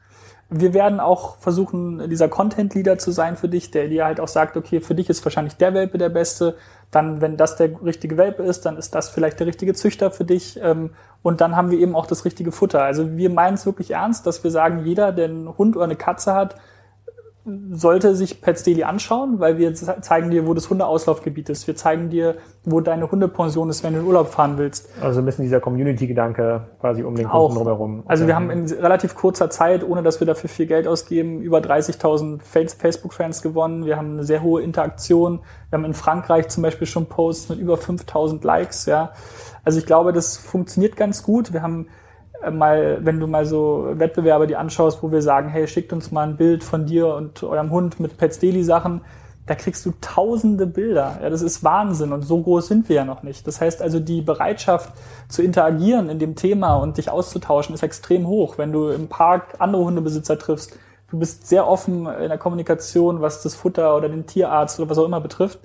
wir 0.50 0.72
werden 0.72 0.98
auch 0.98 1.36
versuchen, 1.38 2.08
dieser 2.08 2.28
Content-Leader 2.28 2.98
zu 2.98 3.10
sein 3.10 3.36
für 3.36 3.48
dich, 3.48 3.70
der 3.70 3.88
dir 3.88 4.06
halt 4.06 4.18
auch 4.18 4.28
sagt, 4.28 4.56
okay, 4.56 4.80
für 4.80 4.94
dich 4.94 5.10
ist 5.10 5.24
wahrscheinlich 5.24 5.56
der 5.56 5.74
Welpe 5.74 5.98
der 5.98 6.08
beste. 6.08 6.56
Dann, 6.90 7.20
wenn 7.20 7.36
das 7.36 7.56
der 7.56 7.70
richtige 7.84 8.16
Welpe 8.16 8.42
ist, 8.42 8.64
dann 8.64 8.78
ist 8.78 8.94
das 8.94 9.10
vielleicht 9.10 9.38
der 9.40 9.46
richtige 9.46 9.74
Züchter 9.74 10.10
für 10.10 10.24
dich. 10.24 10.58
Ähm, 10.62 10.90
und 11.22 11.42
dann 11.42 11.54
haben 11.54 11.70
wir 11.70 11.78
eben 11.78 11.94
auch 11.94 12.06
das 12.06 12.24
richtige 12.24 12.50
Futter. 12.50 12.82
Also 12.82 13.16
wir 13.18 13.28
meinen 13.28 13.54
es 13.54 13.66
wirklich 13.66 13.90
ernst, 13.90 14.26
dass 14.26 14.42
wir 14.42 14.50
sagen, 14.50 14.86
jeder, 14.86 15.12
der 15.12 15.26
einen 15.26 15.58
Hund 15.58 15.76
oder 15.76 15.84
eine 15.84 15.96
Katze 15.96 16.32
hat, 16.32 16.54
sollte 17.70 18.14
sich 18.14 18.40
Pets 18.40 18.62
Daily 18.62 18.84
anschauen, 18.84 19.40
weil 19.40 19.58
wir 19.58 19.74
zeigen 19.74 20.30
dir, 20.30 20.46
wo 20.46 20.54
das 20.54 20.70
Hundeauslaufgebiet 20.70 21.48
ist. 21.48 21.66
Wir 21.66 21.76
zeigen 21.76 22.10
dir, 22.10 22.36
wo 22.64 22.80
deine 22.80 23.10
Hundepension 23.10 23.70
ist, 23.70 23.82
wenn 23.82 23.94
du 23.94 24.00
in 24.00 24.06
Urlaub 24.06 24.28
fahren 24.28 24.58
willst. 24.58 24.90
Also 25.00 25.20
ein 25.20 25.26
bisschen 25.26 25.44
dieser 25.44 25.60
Community-Gedanke 25.60 26.68
quasi 26.80 27.02
um 27.02 27.14
den 27.14 27.28
Kunden 27.28 27.56
drumherum. 27.56 28.02
Also 28.06 28.26
wir 28.26 28.34
haben 28.34 28.50
in 28.50 28.66
relativ 28.66 29.14
kurzer 29.14 29.50
Zeit, 29.50 29.82
ohne 29.88 30.02
dass 30.02 30.20
wir 30.20 30.26
dafür 30.26 30.50
viel 30.50 30.66
Geld 30.66 30.86
ausgeben, 30.86 31.40
über 31.40 31.58
30.000 31.58 32.40
Facebook-Fans 32.42 33.42
gewonnen. 33.42 33.84
Wir 33.86 33.96
haben 33.96 34.12
eine 34.12 34.24
sehr 34.24 34.42
hohe 34.42 34.62
Interaktion. 34.62 35.40
Wir 35.70 35.78
haben 35.78 35.84
in 35.84 35.94
Frankreich 35.94 36.48
zum 36.48 36.62
Beispiel 36.62 36.86
schon 36.86 37.06
Posts 37.06 37.50
mit 37.50 37.58
über 37.58 37.74
5.000 37.74 38.44
Likes. 38.44 38.86
Ja, 38.86 39.12
also 39.64 39.78
ich 39.78 39.86
glaube, 39.86 40.12
das 40.12 40.36
funktioniert 40.36 40.96
ganz 40.96 41.22
gut. 41.22 41.52
Wir 41.52 41.62
haben 41.62 41.88
mal, 42.52 42.98
wenn 43.04 43.20
du 43.20 43.26
mal 43.26 43.46
so 43.46 43.88
Wettbewerbe 43.94 44.46
die 44.46 44.56
anschaust, 44.56 45.02
wo 45.02 45.10
wir 45.10 45.22
sagen, 45.22 45.48
hey, 45.48 45.66
schickt 45.66 45.92
uns 45.92 46.10
mal 46.10 46.26
ein 46.26 46.36
Bild 46.36 46.64
von 46.64 46.86
dir 46.86 47.14
und 47.14 47.42
eurem 47.42 47.70
Hund 47.70 48.00
mit 48.00 48.16
Pets 48.16 48.38
Daily 48.38 48.62
Sachen, 48.62 49.00
da 49.48 49.54
kriegst 49.54 49.84
du 49.86 49.92
tausende 50.00 50.66
Bilder. 50.66 51.18
Ja, 51.22 51.30
das 51.30 51.42
ist 51.42 51.64
Wahnsinn 51.64 52.12
und 52.12 52.22
so 52.22 52.42
groß 52.42 52.68
sind 52.68 52.88
wir 52.88 52.96
ja 52.96 53.04
noch 53.04 53.22
nicht. 53.22 53.46
Das 53.46 53.60
heißt 53.60 53.80
also, 53.80 53.98
die 53.98 54.20
Bereitschaft 54.20 54.92
zu 55.28 55.42
interagieren 55.42 56.10
in 56.10 56.18
dem 56.18 56.36
Thema 56.36 56.76
und 56.76 56.98
dich 56.98 57.10
auszutauschen 57.10 57.74
ist 57.74 57.82
extrem 57.82 58.26
hoch. 58.26 58.58
Wenn 58.58 58.72
du 58.72 58.88
im 58.88 59.08
Park 59.08 59.54
andere 59.58 59.84
Hundebesitzer 59.84 60.38
triffst, 60.38 60.78
du 61.10 61.18
bist 61.18 61.48
sehr 61.48 61.66
offen 61.66 62.06
in 62.06 62.28
der 62.28 62.38
Kommunikation, 62.38 63.22
was 63.22 63.42
das 63.42 63.54
Futter 63.54 63.96
oder 63.96 64.10
den 64.10 64.26
Tierarzt 64.26 64.78
oder 64.78 64.90
was 64.90 64.98
auch 64.98 65.06
immer 65.06 65.20
betrifft. 65.20 65.58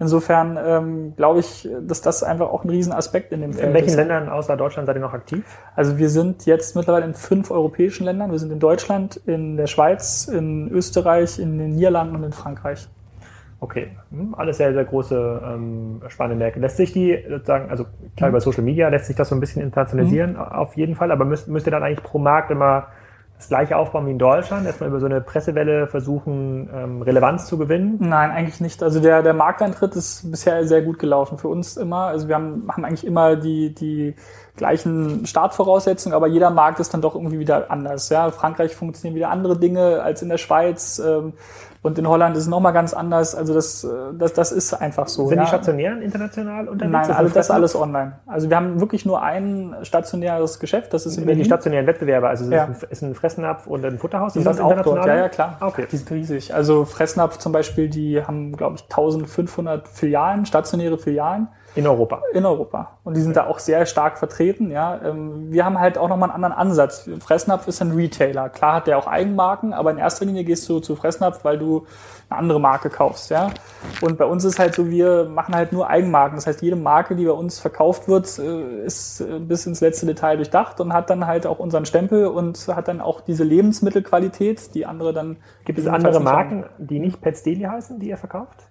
Insofern 0.00 0.56
ähm, 0.64 1.16
glaube 1.16 1.40
ich, 1.40 1.68
dass 1.80 2.00
das 2.00 2.22
einfach 2.22 2.50
auch 2.50 2.62
ein 2.62 2.70
Riesenaspekt 2.70 3.32
in 3.32 3.40
dem 3.40 3.52
Feld 3.52 3.64
ist. 3.64 3.68
In 3.68 3.74
welchen 3.74 3.88
ist. 3.88 3.96
Ländern 3.96 4.28
außer 4.28 4.56
Deutschland 4.56 4.86
seid 4.86 4.96
ihr 4.96 5.00
noch 5.00 5.12
aktiv? 5.12 5.44
Also 5.74 5.98
wir 5.98 6.08
sind 6.08 6.46
jetzt 6.46 6.76
mittlerweile 6.76 7.04
in 7.04 7.14
fünf 7.14 7.50
europäischen 7.50 8.04
Ländern. 8.04 8.30
Wir 8.30 8.38
sind 8.38 8.52
in 8.52 8.60
Deutschland, 8.60 9.20
in 9.26 9.56
der 9.56 9.66
Schweiz, 9.66 10.28
in 10.28 10.70
Österreich, 10.70 11.40
in 11.40 11.58
den 11.58 11.74
Niederlanden 11.74 12.14
und 12.14 12.22
in 12.22 12.32
Frankreich. 12.32 12.88
Okay, 13.60 13.88
hm, 14.10 14.36
alles 14.36 14.58
sehr, 14.58 14.72
sehr 14.72 14.84
große 14.84 15.42
ähm, 15.44 16.00
spannende 16.06 16.38
Märkte. 16.38 16.60
Lässt 16.60 16.76
sich 16.76 16.92
die 16.92 17.18
sozusagen, 17.28 17.68
also 17.68 17.86
klar 18.16 18.30
mhm. 18.30 18.36
über 18.36 18.40
Social 18.40 18.62
Media 18.62 18.88
lässt 18.88 19.06
sich 19.06 19.16
das 19.16 19.28
so 19.28 19.34
ein 19.34 19.40
bisschen 19.40 19.62
internationalisieren, 19.62 20.34
mhm. 20.34 20.38
auf 20.38 20.76
jeden 20.76 20.94
Fall, 20.94 21.10
aber 21.10 21.24
müsst, 21.24 21.48
müsst 21.48 21.66
ihr 21.66 21.72
dann 21.72 21.82
eigentlich 21.82 22.04
pro 22.04 22.20
Markt 22.20 22.52
immer 22.52 22.86
das 23.38 23.48
gleiche 23.48 23.76
aufbauen 23.76 24.06
wie 24.06 24.10
in 24.10 24.18
Deutschland? 24.18 24.66
Erstmal 24.66 24.90
über 24.90 24.98
so 24.98 25.06
eine 25.06 25.20
Pressewelle 25.20 25.86
versuchen, 25.86 26.68
ähm, 26.74 27.02
Relevanz 27.02 27.46
zu 27.46 27.56
gewinnen? 27.56 27.96
Nein, 28.00 28.32
eigentlich 28.32 28.60
nicht. 28.60 28.82
Also 28.82 29.00
der, 29.00 29.22
der 29.22 29.32
Markteintritt 29.32 29.94
ist 29.94 30.28
bisher 30.30 30.66
sehr 30.66 30.82
gut 30.82 30.98
gelaufen 30.98 31.38
für 31.38 31.46
uns 31.46 31.76
immer. 31.76 32.06
Also 32.06 32.26
wir 32.26 32.34
haben, 32.34 32.68
haben 32.68 32.84
eigentlich 32.84 33.06
immer 33.06 33.36
die, 33.36 33.72
die 33.72 34.16
gleichen 34.56 35.24
Startvoraussetzungen, 35.24 36.16
aber 36.16 36.26
jeder 36.26 36.50
Markt 36.50 36.80
ist 36.80 36.92
dann 36.92 37.00
doch 37.00 37.14
irgendwie 37.14 37.38
wieder 37.38 37.70
anders. 37.70 38.08
Ja, 38.08 38.30
Frankreich 38.32 38.74
funktionieren 38.74 39.14
wieder 39.14 39.30
andere 39.30 39.56
Dinge 39.56 40.02
als 40.02 40.20
in 40.20 40.28
der 40.28 40.38
Schweiz. 40.38 40.98
Ähm, 40.98 41.34
und 41.82 41.98
in 41.98 42.08
Holland 42.08 42.36
ist 42.36 42.44
es 42.44 42.48
nochmal 42.48 42.72
ganz 42.72 42.92
anders. 42.92 43.34
Also 43.34 43.54
das, 43.54 43.84
äh, 43.84 43.88
das, 44.18 44.32
das 44.32 44.50
ist 44.50 44.74
einfach 44.74 45.06
so. 45.06 45.28
Sind 45.28 45.38
ja. 45.38 45.44
die 45.44 45.48
stationären 45.48 46.02
international 46.02 46.68
unterwegs? 46.68 47.08
Nein, 47.08 47.16
alles, 47.16 47.32
das 47.32 47.46
ist 47.46 47.50
alles 47.50 47.76
online. 47.76 48.18
Also 48.26 48.50
wir 48.50 48.56
haben 48.56 48.80
wirklich 48.80 49.06
nur 49.06 49.22
ein 49.22 49.76
stationäres 49.82 50.58
Geschäft, 50.58 50.92
das 50.92 51.06
ist 51.06 51.16
in 51.16 51.24
Berlin. 51.24 51.42
Die 51.42 51.44
stationären 51.44 51.86
Wettbewerbe, 51.86 52.28
also 52.28 52.50
ja. 52.50 52.68
ist 52.90 53.02
ein 53.02 53.14
Fressnapf 53.14 53.66
und 53.66 53.84
ein 53.84 53.98
Futterhaus? 53.98 54.32
Die 54.32 54.42
sind 54.42 54.60
auch 54.60 54.82
dort, 54.82 55.06
ja, 55.06 55.16
ja, 55.16 55.28
klar. 55.28 55.56
Okay. 55.60 55.86
Die 55.90 55.96
sind 55.96 56.10
riesig. 56.10 56.52
Also 56.52 56.84
Fressnapf 56.84 57.38
zum 57.38 57.52
Beispiel, 57.52 57.88
die 57.88 58.24
haben, 58.24 58.56
glaube 58.56 58.76
ich, 58.76 58.82
1500 58.82 59.86
Filialen, 59.88 60.46
stationäre 60.46 60.98
Filialen. 60.98 61.48
In 61.74 61.86
Europa. 61.86 62.22
In 62.32 62.44
Europa. 62.44 62.98
Und 63.04 63.16
die 63.16 63.20
sind 63.20 63.36
da 63.36 63.46
auch 63.46 63.58
sehr 63.58 63.86
stark 63.86 64.18
vertreten. 64.18 64.70
Ja, 64.70 65.00
ähm, 65.04 65.52
wir 65.52 65.64
haben 65.64 65.78
halt 65.78 65.98
auch 65.98 66.08
nochmal 66.08 66.30
einen 66.30 66.42
anderen 66.42 66.54
Ansatz. 66.54 67.08
Fressnapf 67.20 67.68
ist 67.68 67.80
ein 67.82 67.92
Retailer. 67.92 68.48
Klar 68.48 68.74
hat 68.74 68.86
der 68.86 68.98
auch 68.98 69.06
Eigenmarken, 69.06 69.72
aber 69.72 69.90
in 69.90 69.98
erster 69.98 70.24
Linie 70.24 70.44
gehst 70.44 70.68
du 70.68 70.80
zu 70.80 70.96
Fressnapf, 70.96 71.44
weil 71.44 71.58
du 71.58 71.86
eine 72.30 72.38
andere 72.38 72.60
Marke 72.60 72.90
kaufst. 72.90 73.30
Ja, 73.30 73.50
und 74.00 74.18
bei 74.18 74.24
uns 74.24 74.44
ist 74.44 74.58
halt 74.58 74.74
so, 74.74 74.90
wir 74.90 75.24
machen 75.24 75.54
halt 75.54 75.72
nur 75.72 75.88
Eigenmarken. 75.88 76.36
Das 76.36 76.46
heißt, 76.46 76.62
jede 76.62 76.76
Marke, 76.76 77.16
die 77.16 77.26
bei 77.26 77.32
uns 77.32 77.58
verkauft 77.58 78.08
wird, 78.08 78.38
äh, 78.38 78.84
ist 78.84 79.20
äh, 79.20 79.38
bis 79.38 79.66
ins 79.66 79.80
letzte 79.80 80.06
Detail 80.06 80.36
durchdacht 80.36 80.80
und 80.80 80.92
hat 80.92 81.10
dann 81.10 81.26
halt 81.26 81.46
auch 81.46 81.58
unseren 81.58 81.86
Stempel 81.86 82.26
und 82.26 82.58
hat 82.68 82.88
dann 82.88 83.00
auch 83.00 83.20
diese 83.20 83.44
Lebensmittelqualität, 83.44 84.74
die 84.74 84.86
andere 84.86 85.12
dann. 85.12 85.36
Gibt 85.64 85.78
es 85.78 85.86
andere 85.86 86.20
Marken, 86.20 86.64
die 86.78 86.98
nicht 86.98 87.20
Pets 87.20 87.42
Daily 87.42 87.64
heißen, 87.64 87.98
die 87.98 88.08
ihr 88.08 88.16
verkauft? 88.16 88.67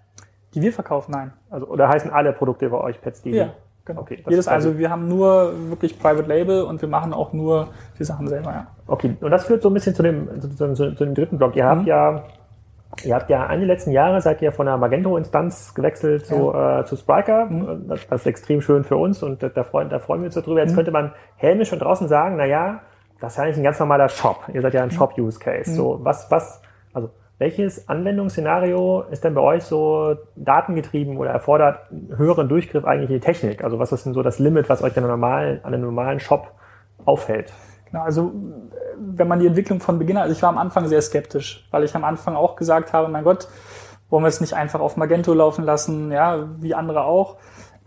Die 0.54 0.62
wir 0.62 0.74
verkaufen, 0.74 1.12
nein. 1.12 1.34
Also, 1.50 1.68
oder 1.68 1.88
heißen 1.90 2.12
alle 2.12 2.34
Produkte 2.34 2.70
bei 2.70 2.78
euch 2.78 3.02
Pets 3.02 3.22
Ja, 3.26 3.50
genau. 3.86 4.02
Okay, 4.02 4.24
Jedes, 4.28 4.48
also 4.48 4.78
wir 4.78 4.90
haben 4.90 5.08
nur 5.08 5.54
wirklich 5.70 6.00
Private 6.00 6.28
Label 6.28 6.64
und 6.64 6.82
wir 6.82 6.90
machen 6.90 7.14
auch 7.14 7.34
nur 7.34 7.70
die 8.00 8.04
Sachen 8.04 8.28
selber, 8.28 8.52
ja. 8.52 8.68
Okay, 8.88 9.18
und 9.20 9.32
das 9.32 9.46
führt 9.46 9.62
so 9.62 9.70
ein 9.70 9.74
bisschen 9.74 9.96
zu 9.96 10.04
dem, 10.04 10.42
zu, 10.42 10.74
zu, 10.74 10.96
zu 10.96 11.06
dem 11.06 11.14
dritten 11.14 11.38
Block. 11.38 11.56
Ihr 11.56 11.66
habt 11.66 11.82
mhm. 11.82 11.88
ja 11.88 12.24
Ihr 13.04 13.16
habt 13.16 13.30
ja 13.30 13.46
Ende 13.52 13.66
letzten 13.66 13.92
Jahre 13.92 14.22
seid 14.22 14.42
ihr 14.42 14.52
von 14.52 14.66
der 14.66 14.78
Magento-Instanz 14.78 15.74
gewechselt 15.74 16.26
zu, 16.26 16.52
ja. 16.54 16.80
äh, 16.80 16.86
zu 16.86 16.96
Spriker. 16.96 17.46
Mhm. 17.46 17.88
Das, 17.88 18.08
das, 18.08 18.22
ist 18.22 18.28
extrem 18.28 18.62
schön 18.62 18.84
für 18.84 18.98
uns 18.98 19.22
und 19.22 19.44
da 19.44 19.64
freuen, 19.64 19.90
da 19.90 20.00
freuen 20.00 20.22
wir 20.22 20.28
uns 20.28 20.36
darüber. 20.36 20.62
Jetzt 20.62 20.72
mhm. 20.72 20.76
könnte 20.76 20.92
man 20.92 21.14
hämisch 21.36 21.70
schon 21.70 21.80
draußen 21.80 22.08
sagen, 22.08 22.38
na 22.38 22.46
ja, 22.46 22.82
das 23.20 23.34
ist 23.34 23.38
ja 23.38 23.44
eigentlich 23.44 23.58
ein 23.58 23.64
ganz 23.64 23.80
normaler 23.80 24.10
Shop. 24.10 24.44
Ihr 24.54 24.62
seid 24.62 24.74
ja 24.74 24.82
ein 24.82 24.90
mhm. 24.90 24.94
Shop-Use-Case. 24.94 25.72
Mhm. 25.72 25.76
So, 25.76 26.00
was, 26.02 26.32
was, 26.32 26.44
also, 26.44 26.67
welches 27.40 27.88
Anwendungsszenario 27.88 29.04
ist 29.12 29.24
denn 29.24 29.36
bei 29.36 29.42
euch 29.42 29.64
so 29.64 30.16
datengetrieben 30.36 31.18
oder 31.18 31.30
erfordert 31.32 31.80
höheren 32.16 32.50
Durchgriff 32.50 32.86
eigentlich 32.86 33.10
die 33.10 33.20
Technik? 33.20 33.64
Also, 33.64 33.78
was 33.78 33.92
ist 33.92 34.06
denn 34.06 34.14
so 34.14 34.24
das 34.24 34.40
Limit, 34.40 34.70
was 34.70 34.82
euch 34.82 34.98
an 34.98 35.04
einem 35.04 35.12
normalen, 35.12 35.60
an 35.64 35.74
einem 35.74 35.84
normalen 35.84 36.20
Shop 36.20 36.52
aufhält? 37.06 37.54
Genau, 37.92 38.02
also 38.02 38.34
wenn 38.98 39.28
man 39.28 39.40
die 39.40 39.48
Entwicklung 39.48 39.80
von 39.80 40.00
Beginn, 40.00 40.18
also 40.18 40.34
ich 40.34 40.42
war 40.42 40.50
am 40.50 40.58
Anfang 40.58 40.88
sehr 40.88 41.02
skeptisch, 41.02 41.68
weil 41.72 41.84
ich 41.84 41.96
am 41.96 42.04
Anfang 42.04 42.36
auch 42.36 42.56
gesagt 42.56 42.92
habe, 42.92 43.08
mein 43.08 43.24
Gott, 43.24 43.48
wollen 44.10 44.24
wir 44.24 44.30
es 44.30 44.42
nicht 44.42 44.54
einfach 44.54 44.80
auf 44.80 44.98
Magento 44.98 45.34
laufen 45.34 45.64
lassen, 45.64 46.12
ja, 46.12 46.48
wie 46.58 46.74
andere 46.74 47.04
auch. 47.04 47.38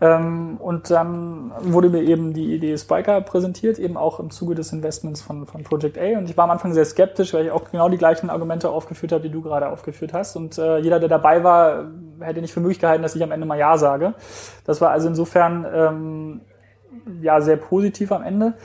Ähm, 0.01 0.57
und 0.57 0.89
dann 0.89 1.51
wurde 1.61 1.89
mir 1.89 2.01
eben 2.01 2.33
die 2.33 2.55
Idee 2.55 2.75
Spiker 2.75 3.21
präsentiert, 3.21 3.77
eben 3.77 3.97
auch 3.97 4.19
im 4.19 4.31
Zuge 4.31 4.55
des 4.55 4.73
Investments 4.73 5.21
von, 5.21 5.45
von 5.45 5.63
Project 5.63 5.99
A. 5.99 6.17
Und 6.17 6.27
ich 6.27 6.35
war 6.35 6.45
am 6.45 6.51
Anfang 6.51 6.73
sehr 6.73 6.85
skeptisch, 6.85 7.35
weil 7.35 7.45
ich 7.45 7.51
auch 7.51 7.69
genau 7.69 7.87
die 7.87 7.97
gleichen 7.97 8.31
Argumente 8.31 8.71
aufgeführt 8.71 9.11
habe, 9.11 9.21
die 9.21 9.29
du 9.29 9.43
gerade 9.43 9.69
aufgeführt 9.69 10.13
hast. 10.13 10.35
Und 10.35 10.57
äh, 10.57 10.79
jeder, 10.79 10.99
der 10.99 11.07
dabei 11.07 11.43
war, 11.43 11.85
hätte 12.19 12.41
nicht 12.41 12.51
für 12.51 12.61
möglich 12.61 12.79
gehalten, 12.79 13.03
dass 13.03 13.15
ich 13.15 13.21
am 13.21 13.31
Ende 13.31 13.45
mal 13.45 13.59
Ja 13.59 13.77
sage. 13.77 14.15
Das 14.65 14.81
war 14.81 14.89
also 14.89 15.07
insofern 15.07 15.67
ähm, 15.71 16.41
ja 17.21 17.39
sehr 17.39 17.57
positiv 17.57 18.11
am 18.11 18.23
Ende 18.23 18.55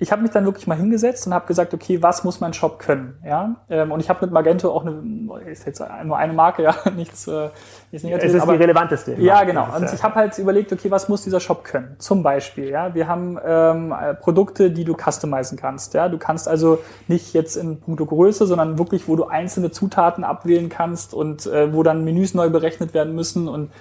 ich 0.00 0.12
habe 0.12 0.22
mich 0.22 0.30
dann 0.30 0.44
wirklich 0.44 0.68
mal 0.68 0.76
hingesetzt 0.76 1.26
und 1.26 1.34
habe 1.34 1.46
gesagt, 1.46 1.74
okay, 1.74 2.00
was 2.00 2.22
muss 2.22 2.38
mein 2.38 2.52
Shop 2.54 2.78
können? 2.78 3.18
Ja, 3.24 3.56
ähm, 3.68 3.90
und 3.90 3.98
ich 3.98 4.08
habe 4.08 4.24
mit 4.24 4.32
Magento 4.32 4.70
auch 4.72 4.86
eine, 4.86 5.40
ist 5.50 5.66
jetzt 5.66 5.82
nur 6.04 6.16
eine 6.16 6.32
Marke, 6.32 6.62
ja, 6.64 6.74
nichts, 6.94 7.26
äh, 7.26 7.48
nichts 7.90 8.04
Negatives. 8.04 8.30
Es 8.30 8.36
ist 8.36 8.42
aber, 8.42 8.52
die 8.52 8.62
relevanteste. 8.62 9.14
Ja, 9.20 9.42
genau. 9.42 9.66
Und 9.74 9.92
ich 9.92 10.02
habe 10.02 10.14
halt 10.14 10.38
überlegt, 10.38 10.72
okay, 10.72 10.88
was 10.90 11.08
muss 11.08 11.22
dieser 11.22 11.40
Shop 11.40 11.64
können? 11.64 11.96
Zum 11.98 12.22
Beispiel, 12.22 12.68
ja, 12.68 12.94
wir 12.94 13.08
haben 13.08 13.38
ähm, 13.44 13.94
Produkte, 14.20 14.70
die 14.70 14.84
du 14.84 14.94
customizen 14.94 15.58
kannst. 15.58 15.94
Ja, 15.94 16.08
du 16.08 16.18
kannst 16.18 16.46
also 16.46 16.78
nicht 17.08 17.34
jetzt 17.34 17.56
in 17.56 17.80
puncto 17.80 18.06
Größe, 18.06 18.46
sondern 18.46 18.78
wirklich, 18.78 19.08
wo 19.08 19.16
du 19.16 19.24
einzelne 19.24 19.72
Zutaten 19.72 20.22
abwählen 20.22 20.68
kannst 20.68 21.12
und 21.12 21.46
äh, 21.46 21.74
wo 21.74 21.82
dann 21.82 22.04
Menüs 22.04 22.34
neu 22.34 22.50
berechnet 22.50 22.94
werden 22.94 23.16
müssen 23.16 23.48
und 23.48 23.64
ist 23.64 23.72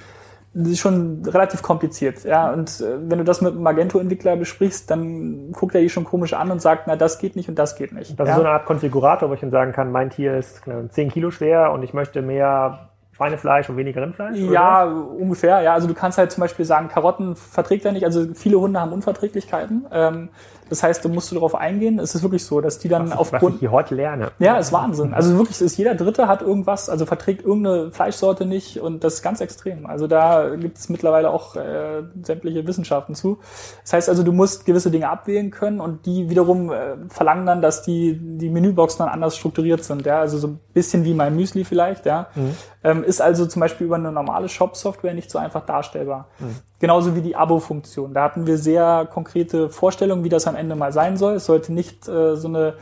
schon 0.76 1.24
relativ 1.26 1.62
kompliziert. 1.62 2.24
Ja, 2.24 2.52
und 2.52 2.82
äh, 2.82 3.10
wenn 3.10 3.18
du 3.18 3.24
das 3.24 3.42
mit 3.42 3.54
einem 3.54 3.64
Magento-Entwickler 3.64 4.36
besprichst, 4.36 4.90
dann 4.90 5.52
guckt 5.52 5.76
er 5.76 5.82
dich 5.82 5.94
schon 5.94 6.04
komisch 6.04 6.34
an 6.34 6.52
und 6.52 6.62
sagt, 6.62 6.88
na, 6.88 6.96
das 6.96 7.20
geht 7.20 7.36
nicht 7.36 7.50
und 7.50 7.58
das 7.60 7.76
geht 7.76 7.92
nicht. 7.92 8.20
Das 8.20 8.28
ja? 8.28 8.34
ist 8.34 8.40
so 8.40 8.46
eine 8.46 8.54
Art 8.54 8.66
Konfigurator, 8.66 9.30
wo 9.30 9.34
ich 9.34 9.40
dann 9.40 9.52
sagen 9.52 9.72
kann, 9.72 9.92
mein 9.92 10.10
Tier 10.10 10.38
ist 10.38 10.62
10 10.90 11.12
Kilo 11.12 11.32
schwer 11.32 11.72
und 11.72 11.84
ich 11.84 11.94
möchte 11.94 12.22
mehr 12.22 12.90
Schweinefleisch 13.18 13.68
und 13.70 13.78
weniger 13.78 14.04
Rindfleisch? 14.04 14.38
Ja, 14.38 14.86
ungefähr. 14.86 15.62
Ja, 15.62 15.74
also 15.74 15.88
du 15.88 15.96
kannst 15.96 16.20
halt 16.20 16.32
zum 16.32 16.42
Beispiel 16.42 16.66
sagen, 16.66 16.88
Karotten 16.88 17.36
verträgt 17.36 17.84
er 17.84 17.92
nicht. 17.92 18.06
Also 18.06 18.28
viele 18.36 18.60
Hunde 18.60 18.80
haben 18.80 18.94
Unverträglichkeiten. 18.94 19.88
Ähm, 19.92 20.30
das 20.70 20.84
heißt, 20.84 21.04
da 21.04 21.10
musst 21.10 21.32
du 21.32 21.36
darauf 21.36 21.56
eingehen. 21.56 22.00
Es 22.00 22.16
ist 22.16 22.24
wirklich 22.24 22.46
so, 22.46 22.62
dass 22.62 22.80
die 22.80 22.88
dann 22.88 23.12
was, 23.12 23.18
aufgrund... 23.18 23.44
Was 23.44 23.54
ich 23.56 23.60
hier 23.60 23.72
heute 23.72 23.96
lerne. 23.96 24.32
Ja, 24.40 24.58
ist 24.58 24.72
Wahnsinn. 24.72 25.14
Also 25.14 25.38
wirklich, 25.38 25.62
ist 25.62 25.78
jeder 25.78 25.96
Dritte 25.96 26.28
hat 26.28 26.42
irgendwas, 26.42 26.90
also 26.90 27.06
verträgt 27.06 27.44
irgendeine 27.44 27.92
Fleischsorte 27.92 28.46
nicht 28.46 28.80
und 28.80 29.04
das 29.04 29.16
ist 29.16 29.22
ganz 29.22 29.42
extrem. 29.42 29.86
Also 29.86 30.08
da 30.08 30.56
gibt 30.56 30.78
es 30.78 30.90
mittlerweile 30.90 31.30
auch 31.30 31.56
äh, 31.56 32.04
sämtliche 32.22 32.66
Wissenschaften 32.68 33.16
zu. 33.16 33.40
Das 33.84 33.94
heißt 33.94 34.10
also, 34.10 34.24
du 34.24 34.32
musst 34.32 34.66
gewisse 34.66 34.92
Dinge 34.92 35.10
abwählen 35.10 35.52
können 35.52 35.80
und 35.80 36.06
die 36.06 36.30
wiederum 36.30 36.72
äh, 36.72 36.96
verlangen 37.10 37.46
dann, 37.46 37.62
dass 37.62 37.82
die, 37.82 38.18
die 38.20 38.50
Menüboxen 38.50 39.00
dann 39.00 39.10
anders 39.10 39.38
strukturiert 39.38 39.84
sind. 39.84 40.06
Ja, 40.06 40.20
also 40.20 40.38
so 40.38 40.48
ein 40.48 40.60
bisschen 40.74 41.04
wie 41.06 41.14
mein 41.14 41.36
Müsli 41.36 41.64
vielleicht, 41.64 42.06
ja. 42.06 42.28
Mhm. 42.36 42.56
Ähm, 42.84 43.04
ist 43.04 43.22
also 43.22 43.46
zum 43.46 43.60
Beispiel 43.60 43.88
über 43.88 43.96
eine 43.96 44.12
normale 44.12 44.50
Shop-Software 44.50 45.14
nicht 45.14 45.32
so 45.32 45.40
einfach 45.40 45.66
darstellbar. 45.66 46.28
Mhm. 46.40 46.56
Genauso 46.80 47.16
wie 47.16 47.22
die 47.22 47.36
Abo-Funktion. 47.36 48.14
Da 48.14 48.24
hatten 48.24 48.46
wir 48.46 48.58
sehr 48.58 49.08
konkrete 49.12 49.70
Vorstellungen, 49.70 50.24
wie 50.24 50.30
das 50.30 50.46
am 50.46 50.56
Ende 50.58 50.76
mal 50.76 50.92
sein 50.92 51.18
soll. 51.18 51.36
Es 51.36 51.46
sollte 51.46 51.74
nicht 51.74 52.08
äh, 52.08 52.36
so 52.36 52.48
eine 52.48 52.76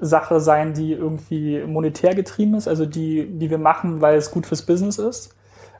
Sache 0.00 0.40
sein, 0.40 0.74
die 0.74 0.92
irgendwie 0.92 1.62
monetär 1.64 2.14
getrieben 2.14 2.54
ist, 2.54 2.68
also 2.68 2.84
die, 2.84 3.26
die 3.26 3.50
wir 3.50 3.58
machen, 3.58 4.00
weil 4.00 4.16
es 4.16 4.30
gut 4.30 4.46
fürs 4.46 4.62
Business 4.62 4.98
ist, 4.98 5.34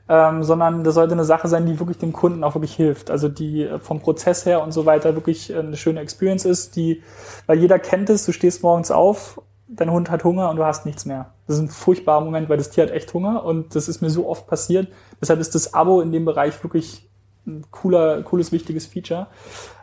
ähm, 0.08 0.44
sondern 0.44 0.84
das 0.84 0.94
sollte 0.94 1.14
eine 1.14 1.24
Sache 1.24 1.48
sein, 1.48 1.66
die 1.66 1.78
wirklich 1.80 1.98
dem 1.98 2.12
Kunden 2.12 2.44
auch 2.44 2.54
wirklich 2.54 2.74
hilft. 2.74 3.10
Also 3.10 3.28
die 3.28 3.68
vom 3.80 4.00
Prozess 4.00 4.46
her 4.46 4.62
und 4.62 4.72
so 4.72 4.86
weiter 4.86 5.14
wirklich 5.14 5.54
eine 5.54 5.76
schöne 5.76 6.00
Experience 6.00 6.44
ist, 6.44 6.76
die, 6.76 7.02
weil 7.46 7.58
jeder 7.58 7.78
kennt 7.78 8.10
es, 8.10 8.24
du 8.24 8.32
stehst 8.32 8.62
morgens 8.62 8.90
auf, 8.90 9.40
dein 9.66 9.90
Hund 9.90 10.10
hat 10.10 10.24
Hunger 10.24 10.50
und 10.50 10.56
du 10.56 10.64
hast 10.64 10.86
nichts 10.86 11.04
mehr. 11.04 11.32
Das 11.46 11.56
ist 11.56 11.62
ein 11.62 11.68
furchtbarer 11.68 12.24
Moment, 12.24 12.48
weil 12.48 12.58
das 12.58 12.70
Tier 12.70 12.84
hat 12.84 12.92
echt 12.92 13.12
Hunger 13.14 13.44
und 13.44 13.74
das 13.74 13.88
ist 13.88 14.00
mir 14.00 14.10
so 14.10 14.28
oft 14.28 14.46
passiert. 14.46 14.88
Deshalb 15.20 15.40
ist 15.40 15.54
das 15.54 15.74
Abo 15.74 16.00
in 16.00 16.12
dem 16.12 16.24
Bereich 16.24 16.62
wirklich 16.62 17.08
ein 17.46 17.64
cooler, 17.70 18.22
cooles, 18.22 18.52
wichtiges 18.52 18.86
Feature. 18.86 19.26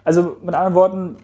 Also 0.03 0.37
mit 0.41 0.55
anderen 0.55 0.73
Worten, 0.73 1.17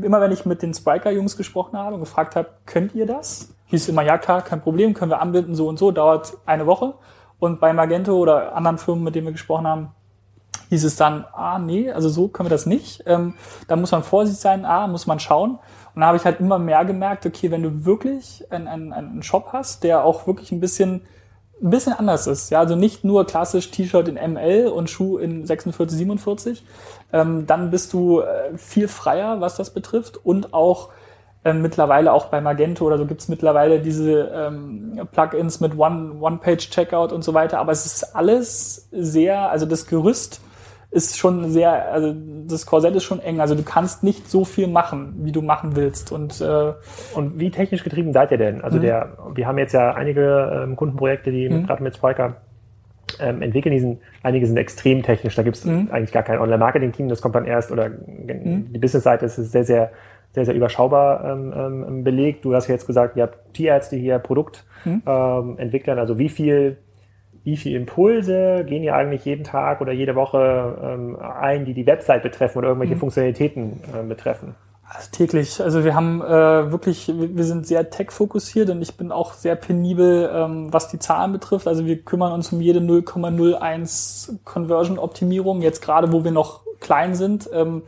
immer 0.00 0.20
wenn 0.20 0.32
ich 0.32 0.46
mit 0.46 0.62
den 0.62 0.74
Spiker-Jungs 0.74 1.36
gesprochen 1.36 1.78
habe 1.78 1.94
und 1.94 2.00
gefragt 2.00 2.36
habe, 2.36 2.48
könnt 2.66 2.94
ihr 2.94 3.06
das? 3.06 3.54
Hieß 3.66 3.88
immer, 3.88 4.02
ja 4.02 4.18
klar, 4.18 4.42
kein 4.42 4.60
Problem, 4.60 4.94
können 4.94 5.10
wir 5.10 5.20
anbinden, 5.20 5.54
so 5.54 5.68
und 5.68 5.78
so, 5.78 5.90
dauert 5.90 6.36
eine 6.46 6.66
Woche. 6.66 6.94
Und 7.38 7.60
bei 7.60 7.72
Magento 7.72 8.16
oder 8.16 8.54
anderen 8.54 8.78
Firmen, 8.78 9.04
mit 9.04 9.14
denen 9.14 9.26
wir 9.26 9.32
gesprochen 9.32 9.66
haben, 9.66 9.90
hieß 10.70 10.84
es 10.84 10.96
dann, 10.96 11.24
ah 11.32 11.58
nee, 11.58 11.90
also 11.90 12.08
so 12.08 12.28
können 12.28 12.46
wir 12.48 12.54
das 12.54 12.66
nicht. 12.66 13.02
Ähm, 13.06 13.34
da 13.68 13.76
muss 13.76 13.92
man 13.92 14.02
vorsichtig 14.02 14.40
sein, 14.40 14.64
ah, 14.64 14.86
muss 14.86 15.06
man 15.06 15.20
schauen. 15.20 15.58
Und 15.94 16.00
da 16.00 16.06
habe 16.08 16.16
ich 16.16 16.24
halt 16.24 16.40
immer 16.40 16.58
mehr 16.58 16.84
gemerkt, 16.84 17.26
okay, 17.26 17.50
wenn 17.50 17.62
du 17.62 17.84
wirklich 17.84 18.44
einen, 18.50 18.66
einen, 18.66 18.92
einen 18.92 19.22
Shop 19.22 19.48
hast, 19.52 19.84
der 19.84 20.04
auch 20.04 20.26
wirklich 20.26 20.52
ein 20.52 20.60
bisschen 20.60 21.02
ein 21.62 21.70
bisschen 21.70 21.92
anders 21.92 22.26
ist. 22.26 22.50
Ja, 22.50 22.60
also 22.60 22.76
nicht 22.76 23.04
nur 23.04 23.26
klassisch 23.26 23.70
T-Shirt 23.70 24.08
in 24.08 24.14
ML 24.14 24.66
und 24.68 24.90
Schuh 24.90 25.18
in 25.18 25.46
46, 25.46 25.96
47. 25.96 26.64
Ähm, 27.12 27.46
dann 27.46 27.70
bist 27.70 27.92
du 27.92 28.20
äh, 28.20 28.56
viel 28.56 28.88
freier, 28.88 29.40
was 29.40 29.56
das 29.56 29.70
betrifft 29.70 30.18
und 30.24 30.52
auch 30.52 30.90
äh, 31.44 31.52
mittlerweile 31.52 32.12
auch 32.12 32.26
bei 32.26 32.40
Magento 32.40 32.84
oder 32.84 32.98
so 32.98 33.06
gibt's 33.06 33.28
mittlerweile 33.28 33.80
diese 33.80 34.30
ähm, 34.34 35.08
Plugins 35.12 35.60
mit 35.60 35.78
One-Page-Checkout 35.78 37.12
und 37.12 37.22
so 37.22 37.34
weiter. 37.34 37.58
Aber 37.58 37.72
es 37.72 37.86
ist 37.86 38.16
alles 38.16 38.88
sehr, 38.90 39.50
also 39.50 39.66
das 39.66 39.86
Gerüst 39.86 40.40
ist 40.94 41.18
schon 41.18 41.50
sehr, 41.50 41.92
also 41.92 42.14
das 42.46 42.66
Korsett 42.66 42.94
ist 42.94 43.02
schon 43.02 43.18
eng. 43.18 43.40
Also 43.40 43.56
du 43.56 43.64
kannst 43.64 44.04
nicht 44.04 44.30
so 44.30 44.44
viel 44.44 44.68
machen, 44.68 45.14
wie 45.18 45.32
du 45.32 45.42
machen 45.42 45.74
willst. 45.74 46.12
Und, 46.12 46.40
äh, 46.40 46.72
und 47.14 47.38
wie 47.40 47.50
technisch 47.50 47.82
getrieben 47.82 48.12
seid 48.12 48.30
ihr 48.30 48.38
denn? 48.38 48.62
Also 48.62 48.78
mhm. 48.78 48.82
der, 48.82 49.18
wir 49.34 49.46
haben 49.46 49.58
jetzt 49.58 49.72
ja 49.72 49.92
einige 49.94 50.62
ähm, 50.64 50.76
Kundenprojekte, 50.76 51.32
die 51.32 51.48
mhm. 51.48 51.66
gerade 51.66 51.82
mit 51.82 51.96
Spiker 51.96 52.36
ähm, 53.18 53.42
entwickeln. 53.42 53.72
Die 53.72 53.80
sind, 53.80 53.98
einige 54.22 54.46
sind 54.46 54.56
extrem 54.56 55.02
technisch. 55.02 55.34
Da 55.34 55.42
gibt 55.42 55.56
es 55.56 55.64
mhm. 55.64 55.88
eigentlich 55.90 56.12
gar 56.12 56.22
kein 56.22 56.38
Online-Marketing-Team. 56.38 57.08
Das 57.08 57.20
kommt 57.20 57.34
dann 57.34 57.44
erst 57.44 57.72
oder 57.72 57.88
mhm. 57.88 58.72
die 58.72 58.78
Business-Seite 58.78 59.26
ist 59.26 59.34
sehr, 59.34 59.64
sehr 59.64 59.90
sehr, 60.34 60.44
sehr 60.44 60.54
überschaubar 60.54 61.24
ähm, 61.24 61.54
ähm, 61.56 62.04
belegt. 62.04 62.44
Du 62.44 62.54
hast 62.54 62.66
jetzt 62.66 62.88
gesagt, 62.88 63.16
ihr 63.16 63.22
habt 63.22 63.54
Tierärzte 63.54 63.94
hier, 63.94 64.18
Produktentwicklern. 64.18 65.96
Ähm, 65.96 65.98
also 65.98 66.18
wie 66.18 66.28
viel 66.28 66.78
wie 67.44 67.56
viele 67.56 67.76
Impulse 67.76 68.64
gehen 68.66 68.82
ihr 68.82 68.94
eigentlich 68.94 69.24
jeden 69.24 69.44
Tag 69.44 69.80
oder 69.80 69.92
jede 69.92 70.14
Woche 70.14 70.78
ähm, 70.82 71.16
ein, 71.16 71.64
die 71.64 71.74
die 71.74 71.86
Website 71.86 72.22
betreffen 72.22 72.58
oder 72.58 72.68
irgendwelche 72.68 72.94
mhm. 72.94 73.00
Funktionalitäten 73.00 73.80
äh, 73.94 74.02
betreffen? 74.02 74.54
Also 74.86 75.08
täglich. 75.10 75.60
Also 75.60 75.84
wir 75.84 75.94
haben 75.94 76.22
äh, 76.22 76.70
wirklich, 76.70 77.12
wir 77.14 77.44
sind 77.44 77.66
sehr 77.66 77.90
tech-fokussiert 77.90 78.70
und 78.70 78.80
ich 78.80 78.96
bin 78.96 79.12
auch 79.12 79.32
sehr 79.32 79.56
penibel, 79.56 80.30
ähm, 80.32 80.72
was 80.72 80.88
die 80.88 80.98
Zahlen 80.98 81.32
betrifft. 81.32 81.66
Also 81.66 81.84
wir 81.86 82.02
kümmern 82.02 82.32
uns 82.32 82.52
um 82.52 82.60
jede 82.60 82.80
0,01 82.80 84.44
Conversion-Optimierung, 84.44 85.62
jetzt 85.62 85.82
gerade 85.82 86.12
wo 86.12 86.22
wir 86.24 86.32
noch 86.32 86.60
klein 86.80 87.14
sind. 87.14 87.48
Ähm, 87.52 87.82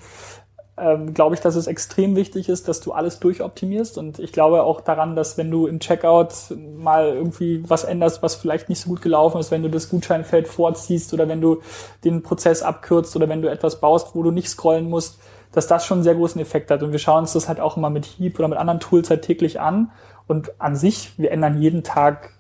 ähm, 0.79 1.15
glaube 1.15 1.35
ich, 1.35 1.41
dass 1.41 1.57
es 1.57 1.67
extrem 1.67 2.17
wichtig 2.17 2.49
ist, 2.49 2.69
dass 2.69 2.81
du 2.81 2.93
alles 2.93 3.19
durchoptimierst. 3.19 3.97
Und 3.97 4.19
ich 4.19 4.33
glaube 4.33 4.63
auch 4.63 4.83
daran, 4.83 5.17
dass 5.17 5.39
wenn 5.39 5.51
du 5.51 5.67
im 5.67 5.81
Checkout 5.81 6.55
mal 6.77 7.09
irgendwie 7.09 7.65
was 7.69 7.85
änderst, 7.85 8.23
was 8.23 8.35
vielleicht 8.35 8.69
nicht 8.69 8.81
so 8.81 8.91
gut 8.91 9.01
gelaufen 9.01 9.41
ist, 9.41 9.51
wenn 9.51 9.63
du 9.63 9.71
das 9.71 9.89
Gutscheinfeld 9.89 10.49
vorziehst 10.49 11.15
oder 11.15 11.29
wenn 11.29 11.41
du 11.41 11.63
den 12.05 12.23
Prozess 12.23 12.63
abkürzt 12.63 13.17
oder 13.17 13.29
wenn 13.29 13.41
du 13.41 13.51
etwas 13.51 13.81
baust, 13.81 14.15
wo 14.15 14.23
du 14.23 14.31
nicht 14.31 14.49
scrollen 14.49 14.91
musst, 14.91 15.19
dass 15.53 15.67
das 15.67 15.87
schon 15.87 15.99
einen 15.99 16.05
sehr 16.05 16.15
großen 16.15 16.41
Effekt 16.41 16.71
hat. 16.71 16.83
Und 16.83 16.93
wir 16.93 16.99
schauen 16.99 17.21
uns 17.21 17.33
das 17.33 17.49
halt 17.49 17.61
auch 17.61 17.79
immer 17.79 17.89
mit 17.89 18.05
Heap 18.05 18.39
oder 18.39 18.49
mit 18.49 18.59
anderen 18.59 18.81
Tools 18.81 19.09
halt 19.09 19.23
täglich 19.23 19.59
an. 19.59 19.91
Und 20.27 20.61
an 20.61 20.77
sich, 20.77 21.13
wir 21.17 21.31
ändern 21.31 21.63
jeden 21.63 21.85
Tag 21.85 22.36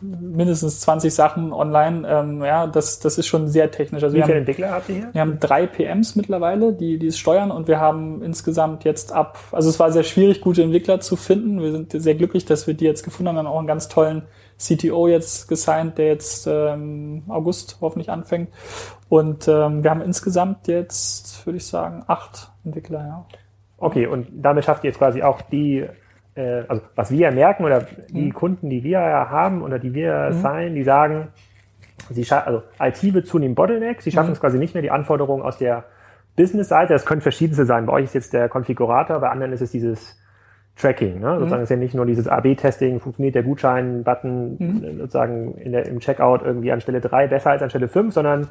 mindestens 0.00 0.80
20 0.80 1.14
Sachen 1.14 1.52
online. 1.52 2.06
Ähm, 2.08 2.42
ja, 2.42 2.66
das, 2.66 3.00
das 3.00 3.18
ist 3.18 3.26
schon 3.26 3.48
sehr 3.48 3.70
technisch. 3.70 4.02
Also 4.02 4.16
Wie 4.16 4.22
viele 4.22 4.34
haben, 4.34 4.38
Entwickler 4.40 4.70
habt 4.70 4.88
ihr 4.88 4.94
hier? 4.96 5.08
Wir 5.12 5.20
haben 5.20 5.38
drei 5.40 5.66
PMs 5.66 6.16
mittlerweile, 6.16 6.72
die, 6.72 6.98
die 6.98 7.08
es 7.08 7.18
steuern 7.18 7.50
und 7.50 7.68
wir 7.68 7.80
haben 7.80 8.22
insgesamt 8.22 8.84
jetzt 8.84 9.12
ab, 9.12 9.38
also 9.52 9.68
es 9.68 9.78
war 9.78 9.92
sehr 9.92 10.04
schwierig, 10.04 10.40
gute 10.40 10.62
Entwickler 10.62 11.00
zu 11.00 11.16
finden. 11.16 11.60
Wir 11.60 11.72
sind 11.72 11.92
sehr 11.92 12.14
glücklich, 12.14 12.44
dass 12.44 12.66
wir 12.66 12.74
die 12.74 12.84
jetzt 12.84 13.04
gefunden 13.04 13.28
haben. 13.28 13.36
Wir 13.36 13.40
haben 13.40 13.54
auch 13.54 13.58
einen 13.58 13.66
ganz 13.66 13.88
tollen 13.88 14.22
CTO 14.58 15.08
jetzt 15.08 15.48
gesigned, 15.48 15.98
der 15.98 16.06
jetzt 16.08 16.46
ähm, 16.46 17.22
August 17.28 17.78
hoffentlich 17.80 18.10
anfängt. 18.10 18.50
Und 19.08 19.48
ähm, 19.48 19.82
wir 19.82 19.90
haben 19.90 20.02
insgesamt 20.02 20.68
jetzt, 20.68 21.46
würde 21.46 21.56
ich 21.56 21.66
sagen, 21.66 22.04
acht 22.06 22.50
Entwickler, 22.64 23.00
ja. 23.00 23.26
Okay, 23.78 24.06
und 24.06 24.28
damit 24.30 24.66
schafft 24.66 24.84
ihr 24.84 24.90
jetzt 24.90 24.98
quasi 24.98 25.22
auch 25.22 25.40
die 25.40 25.86
äh, 26.34 26.62
also 26.68 26.82
was 26.94 27.10
wir 27.10 27.30
merken 27.30 27.64
oder 27.64 27.86
die 28.08 28.26
mhm. 28.26 28.34
Kunden, 28.34 28.70
die 28.70 28.84
wir 28.84 29.00
haben 29.00 29.62
oder 29.62 29.78
die 29.78 29.94
wir 29.94 30.30
mhm. 30.30 30.40
sein, 30.40 30.74
die 30.74 30.84
sagen, 30.84 31.28
sie 32.08 32.26
also 32.30 32.62
IT 32.80 33.14
wird 33.14 33.26
zunehmend 33.26 33.56
Bottleneck, 33.56 34.02
sie 34.02 34.10
schaffen 34.10 34.28
mhm. 34.28 34.34
es 34.34 34.40
quasi 34.40 34.58
nicht 34.58 34.74
mehr, 34.74 34.82
die 34.82 34.90
Anforderungen 34.90 35.42
aus 35.42 35.58
der 35.58 35.84
Business-Seite, 36.36 36.92
das 36.92 37.04
können 37.04 37.20
verschiedenste 37.20 37.66
sein. 37.66 37.86
Bei 37.86 37.94
euch 37.94 38.04
ist 38.04 38.14
jetzt 38.14 38.32
der 38.32 38.48
Konfigurator, 38.48 39.20
bei 39.20 39.28
anderen 39.28 39.52
ist 39.52 39.60
es 39.60 39.72
dieses 39.72 40.18
Tracking. 40.76 41.20
Ne? 41.20 41.38
Sozusagen 41.38 41.60
mhm. 41.60 41.64
ist 41.64 41.70
ja 41.70 41.76
nicht 41.76 41.94
nur 41.94 42.06
dieses 42.06 42.26
AB-Testing, 42.26 43.00
funktioniert 43.00 43.34
der 43.34 43.42
Gutschein-Button 43.42 44.56
mhm. 44.58 44.98
sozusagen 44.98 45.54
in 45.56 45.72
der, 45.72 45.86
im 45.86 46.00
Checkout 46.00 46.42
irgendwie 46.42 46.72
an 46.72 46.80
Stelle 46.80 47.00
drei 47.00 47.26
besser 47.26 47.50
als 47.50 47.62
an 47.62 47.70
Stelle 47.70 47.88
fünf, 47.88 48.14
sondern 48.14 48.48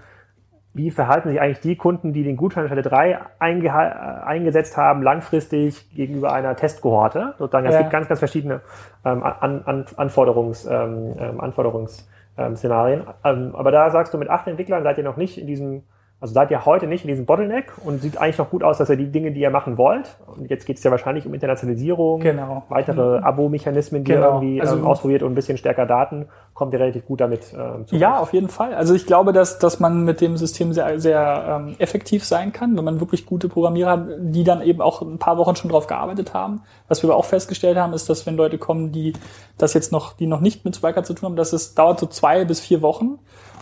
wie 0.73 0.91
verhalten 0.91 1.29
sich 1.29 1.41
eigentlich 1.41 1.61
die 1.61 1.75
Kunden, 1.75 2.13
die 2.13 2.23
den 2.23 2.37
Gutschein 2.37 2.67
Stelle 2.67 2.83
drei 2.83 3.19
eingesetzt 3.39 4.77
haben, 4.77 5.01
langfristig 5.01 5.89
gegenüber 5.95 6.31
einer 6.31 6.55
Testkohorte? 6.55 7.33
Sozusagen, 7.39 7.65
es 7.65 7.77
gibt 7.77 7.89
ganz, 7.89 8.07
ganz 8.07 8.19
verschiedene 8.19 8.61
ähm, 9.03 9.23
an, 9.23 9.63
an, 9.65 9.85
Anforderungs, 9.95 10.65
ähm, 10.65 11.15
ähm 11.19 11.41
Anforderungsszenarien. 11.41 13.03
Ähm, 13.23 13.55
aber 13.55 13.71
da 13.71 13.89
sagst 13.89 14.13
du, 14.13 14.17
mit 14.19 14.29
acht 14.29 14.47
Entwicklern 14.47 14.83
seid 14.83 14.97
ihr 14.99 15.03
noch 15.03 15.17
nicht 15.17 15.39
in 15.39 15.47
diesem 15.47 15.83
also 16.21 16.33
seid 16.33 16.51
ihr 16.51 16.65
heute 16.65 16.85
nicht 16.85 17.05
in 17.05 17.07
diesem 17.07 17.25
Bottleneck 17.25 17.71
und 17.85 18.01
sieht 18.01 18.17
eigentlich 18.17 18.37
noch 18.37 18.49
gut 18.49 18.61
aus, 18.61 18.77
dass 18.77 18.89
ihr 18.89 18.97
die 18.97 19.09
Dinge, 19.09 19.31
die 19.31 19.39
ihr 19.39 19.51
machen 19.51 19.77
wollt, 19.77 20.17
und 20.27 20.49
jetzt 20.49 20.65
geht 20.65 20.77
es 20.77 20.83
ja 20.83 20.91
wahrscheinlich 20.91 21.25
um 21.25 21.33
Internationalisierung, 21.33 22.19
genau. 22.19 22.63
weitere 22.67 23.19
Abo-Mechanismen, 23.19 24.03
die 24.03 24.11
genau. 24.11 24.21
ihr 24.21 24.27
irgendwie 24.27 24.61
also, 24.61 24.75
ähm, 24.75 24.85
ausprobiert 24.85 25.23
und 25.23 25.31
ein 25.31 25.35
bisschen 25.35 25.57
stärker 25.57 25.85
Daten, 25.85 26.27
kommt 26.53 26.73
ihr 26.73 26.79
relativ 26.81 27.05
gut 27.05 27.21
damit 27.21 27.53
ähm, 27.57 27.87
zu. 27.87 27.95
Ja, 27.95 28.19
auf 28.19 28.33
jeden 28.33 28.49
Fall. 28.49 28.73
Also 28.73 28.95
ich 28.95 29.05
glaube, 29.05 29.31
dass, 29.31 29.59
dass 29.59 29.79
man 29.79 30.03
mit 30.03 30.19
dem 30.19 30.35
System 30.35 30.73
sehr, 30.73 30.99
sehr 30.99 31.61
ähm, 31.61 31.75
effektiv 31.79 32.25
sein 32.25 32.51
kann, 32.51 32.75
wenn 32.75 32.83
man 32.83 32.99
wirklich 32.99 33.25
gute 33.25 33.47
Programmierer 33.47 33.91
hat, 33.91 34.07
die 34.19 34.43
dann 34.43 34.61
eben 34.61 34.81
auch 34.81 35.01
ein 35.01 35.19
paar 35.19 35.37
Wochen 35.37 35.55
schon 35.55 35.71
drauf 35.71 35.87
gearbeitet 35.87 36.33
haben. 36.33 36.63
Was 36.89 37.01
wir 37.01 37.09
aber 37.09 37.17
auch 37.17 37.25
festgestellt 37.25 37.77
haben, 37.77 37.93
ist, 37.93 38.09
dass 38.09 38.25
wenn 38.25 38.35
Leute 38.35 38.57
kommen, 38.57 38.91
die 38.91 39.13
das 39.57 39.73
jetzt 39.73 39.93
noch, 39.93 40.11
die 40.11 40.27
noch 40.27 40.41
nicht 40.41 40.65
mit 40.65 40.75
Spiker 40.75 41.03
zu 41.03 41.13
tun 41.13 41.29
haben, 41.29 41.35
dass 41.37 41.53
es 41.53 41.75
dauert 41.75 41.97
so 42.01 42.07
zwei 42.07 42.43
bis 42.43 42.59
vier 42.59 42.81
Wochen 42.81 43.19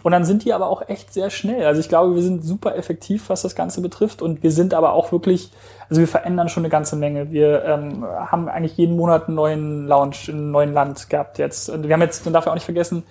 und 0.08 0.14
dann 0.14 0.24
sind 0.24 0.46
die 0.46 0.54
aber 0.54 0.70
auch 0.70 0.88
echt 0.88 1.12
sehr 1.12 1.30
schnell. 1.30 1.66
Also 1.66 1.82
ich 1.82 1.90
glaube, 1.90 2.16
wir 2.16 2.22
sind 2.22 2.42
super 2.42 2.78
effektiv, 2.78 3.28
was 3.28 3.42
das 3.42 3.56
Ganze 3.56 3.82
betrifft. 3.82 4.22
Und 4.22 4.42
wir 4.42 4.52
sind 4.52 4.74
aber 4.74 4.94
auch 4.94 5.12
wirklich, 5.12 5.52
also 5.90 6.00
wir 6.00 6.08
verändern 6.08 6.48
schon 6.48 6.62
eine 6.62 6.70
ganze 6.70 6.96
Menge. 6.96 7.30
Wir 7.34 7.66
ähm, 7.66 8.06
haben 8.06 8.48
eigentlich 8.48 8.78
jeden 8.78 8.96
Monat 8.96 9.28
einen 9.28 9.36
neuen 9.36 9.86
Launch 9.86 10.30
in 10.30 10.36
einem 10.36 10.52
neuen 10.52 10.74
Land 10.74 11.10
gehabt 11.10 11.40
jetzt. 11.40 11.70
Und 11.70 11.86
wir 11.86 11.94
haben 11.94 12.00
jetzt, 12.00 12.24
man 12.24 12.34
darf 12.34 12.46
ja 12.46 12.52
auch 12.52 12.56
nicht 12.56 12.64
vergessen, 12.64 13.04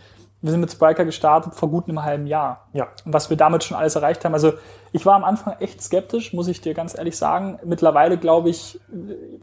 wir 0.46 0.52
sind 0.52 0.60
mit 0.60 0.70
Spriker 0.70 1.04
gestartet 1.04 1.54
vor 1.54 1.68
gut 1.68 1.88
einem 1.88 2.02
halben 2.02 2.26
Jahr. 2.26 2.68
Ja. 2.72 2.88
Und 3.04 3.12
was 3.12 3.28
wir 3.30 3.36
damit 3.36 3.64
schon 3.64 3.76
alles 3.76 3.96
erreicht 3.96 4.24
haben. 4.24 4.32
Also 4.32 4.52
ich 4.92 5.04
war 5.04 5.14
am 5.14 5.24
Anfang 5.24 5.56
echt 5.60 5.82
skeptisch, 5.82 6.32
muss 6.32 6.48
ich 6.48 6.60
dir 6.60 6.72
ganz 6.72 6.96
ehrlich 6.96 7.16
sagen. 7.16 7.58
Mittlerweile 7.64 8.16
glaube 8.16 8.48
ich, 8.48 8.80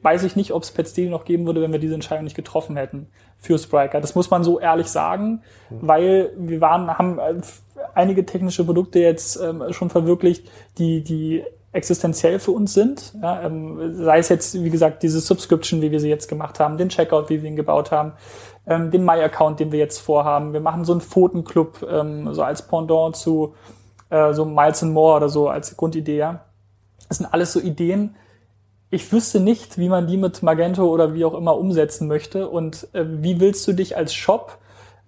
weiß 0.02 0.24
ich 0.24 0.36
nicht, 0.36 0.52
ob 0.52 0.64
es 0.64 0.72
Pet 0.72 0.88
Steel 0.88 1.10
noch 1.10 1.26
geben 1.26 1.46
würde, 1.46 1.62
wenn 1.62 1.72
wir 1.72 1.80
diese 1.80 1.94
Entscheidung 1.94 2.24
nicht 2.24 2.36
getroffen 2.36 2.78
hätten 2.78 3.08
für 3.38 3.58
Spriker. 3.60 4.02
Das 4.02 4.16
muss 4.16 4.32
man 4.32 4.44
so 4.44 4.60
ehrlich 4.60 4.88
sagen, 4.88 5.42
mhm. 5.70 5.78
weil 5.82 6.32
wir 6.38 6.62
waren, 6.62 6.98
haben 6.98 7.20
äh, 7.20 7.42
einige 7.94 8.26
technische 8.26 8.64
Produkte 8.64 9.00
jetzt 9.00 9.36
ähm, 9.42 9.64
schon 9.72 9.90
verwirklicht, 9.90 10.50
die, 10.78 11.04
die 11.04 11.44
existenziell 11.74 12.40
für 12.40 12.52
uns 12.52 12.74
sind. 12.74 13.14
Ja, 13.22 13.42
ähm, 13.42 13.96
sei 13.96 14.20
es 14.20 14.30
jetzt, 14.30 14.64
wie 14.64 14.70
gesagt, 14.70 15.04
diese 15.04 15.20
Subscription, 15.20 15.82
wie 15.82 15.92
wir 15.92 16.00
sie 16.00 16.10
jetzt 16.10 16.28
gemacht 16.28 16.60
haben, 16.60 16.78
den 16.78 16.90
Checkout, 16.90 17.30
wie 17.30 17.42
wir 17.42 17.50
ihn 17.50 17.56
gebaut 17.56 17.92
haben, 17.92 18.14
ähm, 18.68 18.92
den 18.92 19.04
My-Account, 19.04 19.60
den 19.60 19.72
wir 19.72 19.80
jetzt 19.80 20.00
vorhaben. 20.00 20.54
Wir 20.54 20.62
machen 20.62 20.86
so 20.86 20.94
einen 20.94 21.02
Pfotenclub, 21.02 21.86
ähm, 21.90 22.34
so 22.34 22.44
als 22.44 22.68
Pendant 22.68 23.16
zu 23.16 23.56
äh, 24.10 24.34
so 24.34 24.46
Miles 24.46 24.84
and 24.84 24.94
More 24.94 25.18
oder 25.18 25.30
so 25.30 25.50
als 25.50 25.76
Grundidee. 25.76 26.18
Ja. 26.18 26.46
Das 27.10 27.18
sind 27.18 27.28
alles 27.34 27.52
so 27.52 27.60
Ideen. 27.60 28.16
Ich 28.92 29.12
wüsste 29.12 29.40
nicht, 29.40 29.80
wie 29.80 29.90
man 29.90 30.06
die 30.06 30.18
mit 30.18 30.44
Magento 30.44 30.86
oder 30.86 31.16
wie 31.16 31.26
auch 31.26 31.34
immer 31.34 31.58
umsetzen 31.58 32.08
möchte. 32.08 32.48
Und 32.48 32.88
äh, 32.94 33.04
wie 33.08 33.40
willst 33.40 33.68
du 33.68 33.74
dich 33.74 33.98
als 33.98 34.14
Shop 34.14 34.60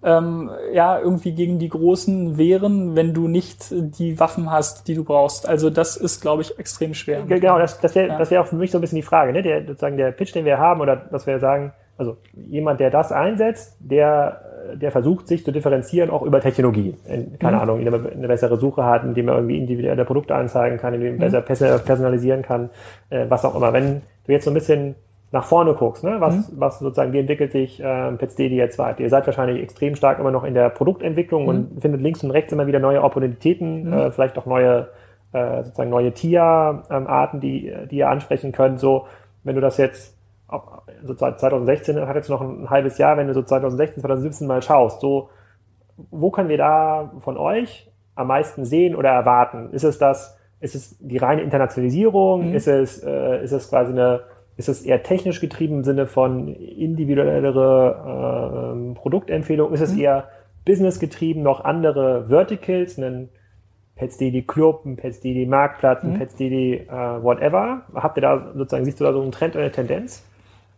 ähm, 0.06 0.52
ja 0.72 1.00
irgendwie 1.00 1.34
gegen 1.34 1.58
die 1.58 1.70
Großen 1.70 2.38
wehren, 2.38 2.96
wenn 2.96 3.14
du 3.14 3.28
nicht 3.28 3.72
die 3.72 4.20
Waffen 4.20 4.52
hast, 4.52 4.88
die 4.88 4.94
du 4.94 5.04
brauchst. 5.04 5.50
Also 5.50 5.72
das 5.72 5.98
ist, 5.98 6.22
glaube 6.22 6.44
ich, 6.44 6.58
extrem 6.60 6.94
schwer. 6.94 7.24
Genau, 7.24 7.58
das, 7.58 7.82
das 7.82 7.96
wäre 7.96 8.10
ja. 8.10 8.18
das 8.18 8.30
wär 8.30 8.42
auch 8.42 8.48
für 8.48 8.56
mich 8.56 8.70
so 8.70 8.78
ein 8.78 8.82
bisschen 8.82 8.98
die 8.98 9.02
Frage, 9.02 9.34
ne? 9.34 9.42
Der 9.42 9.66
sozusagen 9.66 9.98
der 9.98 10.12
Pitch, 10.12 10.34
den 10.36 10.46
wir 10.46 10.60
haben, 10.60 10.80
oder 10.80 10.96
dass 10.96 11.26
wir 11.26 11.40
sagen, 11.40 11.74
also 11.98 12.18
jemand, 12.36 12.80
der 12.80 12.92
das 12.92 13.12
einsetzt, 13.12 13.78
der, 13.80 14.42
der 14.76 14.92
versucht, 14.92 15.28
sich 15.28 15.44
zu 15.44 15.52
differenzieren, 15.52 16.10
auch 16.10 16.22
über 16.22 16.42
Technologie. 16.42 16.96
Keine 17.40 17.56
mhm. 17.56 17.62
Ahnung, 17.62 17.80
indem 17.80 17.94
er 17.94 18.12
eine 18.12 18.28
bessere 18.28 18.58
Suche 18.58 18.84
hat, 18.84 19.04
indem 19.04 19.30
er 19.30 19.36
irgendwie 19.36 19.58
individuelle 19.58 20.06
Produkte 20.06 20.36
anzeigen 20.36 20.78
kann, 20.78 20.94
indem 20.94 21.20
er 21.22 21.30
mhm. 21.30 21.46
besser 21.46 21.80
personalisieren 21.80 22.42
kann, 22.42 22.70
äh, 23.10 23.26
was 23.30 23.46
auch 23.46 23.56
immer. 23.56 23.74
Wenn 23.74 24.02
du 24.26 24.32
jetzt 24.32 24.46
so 24.46 24.52
ein 24.52 24.56
bisschen 24.56 24.96
nach 25.36 25.44
vorne 25.44 25.74
guckst, 25.74 26.04
ne? 26.06 26.16
was, 26.20 26.50
mhm. 26.50 26.60
was 26.62 26.80
sozusagen, 26.80 27.12
wie 27.12 27.20
entwickelt 27.20 27.52
sich 27.52 27.82
äh, 27.82 28.12
Petsteady 28.14 28.56
jetzt 28.56 28.80
weiter? 28.80 29.02
Ihr 29.02 29.10
seid 29.10 29.26
wahrscheinlich 29.26 29.62
extrem 29.62 29.96
stark 29.96 30.18
immer 30.18 30.32
noch 30.32 30.46
in 30.46 30.54
der 30.54 30.70
Produktentwicklung 30.70 31.44
mhm. 31.44 31.50
und 31.50 31.82
findet 31.82 32.02
links 32.02 32.24
und 32.24 32.32
rechts 32.32 32.54
immer 32.54 32.68
wieder 32.68 32.80
neue 32.80 33.04
Opportunitäten, 33.04 33.88
mhm. 33.88 33.94
äh, 33.94 34.12
vielleicht 34.12 34.38
auch 34.38 34.46
neue, 34.46 34.88
äh, 35.34 35.62
sozusagen 35.64 35.90
neue 35.90 36.14
Tierarten, 36.14 37.42
die, 37.42 37.72
die 37.92 37.98
ihr 37.98 38.10
ansprechen 38.10 38.54
könnt. 38.54 38.80
So, 38.80 39.08
wenn 39.44 39.56
du 39.56 39.62
das 39.62 39.78
jetzt 39.78 40.16
so 41.04 41.14
2016 41.14 42.08
hat 42.08 42.16
jetzt 42.16 42.30
noch 42.30 42.40
ein 42.40 42.70
halbes 42.70 42.98
Jahr, 42.98 43.18
wenn 43.18 43.28
du 43.28 43.34
so 43.34 43.42
2016, 43.42 44.02
2017 44.02 44.48
mal 44.48 44.62
schaust, 44.62 45.02
so, 45.02 45.30
wo 46.12 46.32
können 46.32 46.48
wir 46.48 46.58
da 46.58 47.12
von 47.20 47.38
euch 47.38 47.92
am 48.16 48.28
meisten 48.28 48.64
sehen 48.64 48.96
oder 48.96 49.10
erwarten? 49.10 49.72
Ist 49.72 49.84
es 49.84 49.98
das, 49.98 50.38
ist 50.62 50.76
es 50.76 50.98
die 51.00 51.18
reine 51.18 51.42
Internationalisierung? 51.42 52.50
Mhm. 52.50 52.56
Ist 52.56 52.68
es, 52.68 53.04
äh, 53.04 53.44
ist 53.44 53.52
es 53.52 53.70
quasi 53.70 53.92
eine, 53.92 54.22
ist 54.58 54.70
es 54.70 54.84
eher 54.84 55.04
technisch 55.04 55.42
getrieben 55.42 55.78
im 55.78 55.84
Sinne 55.84 56.08
von 56.08 56.48
individuellere 56.48 58.76
äh, 58.76 58.94
Produktempfehlung? 58.96 59.74
Ist 59.74 59.82
es 59.82 59.94
mhm. 59.94 60.02
eher 60.02 60.30
business 60.66 61.00
getrieben, 61.00 61.44
noch 61.44 61.64
andere 61.64 62.26
Verticals, 62.28 62.98
einen 62.98 63.30
PetsDD 63.96 64.44
Club, 64.44 64.86
ein 64.86 64.96
PetsDD 64.96 65.46
Marktplatz, 65.46 66.04
ein 66.04 66.14
mhm. 66.14 66.20
PetsDD 66.20 66.88
äh, 66.88 66.90
whatever? 66.90 67.84
Habt 67.94 68.18
ihr 68.18 68.22
da 68.22 68.52
sozusagen, 68.56 68.86
siehst 68.86 69.00
du 69.00 69.04
da 69.04 69.14
so 69.14 69.22
einen 69.22 69.32
Trend 69.32 69.56
oder 69.56 69.66
eine 69.66 69.72
Tendenz? 69.72 70.24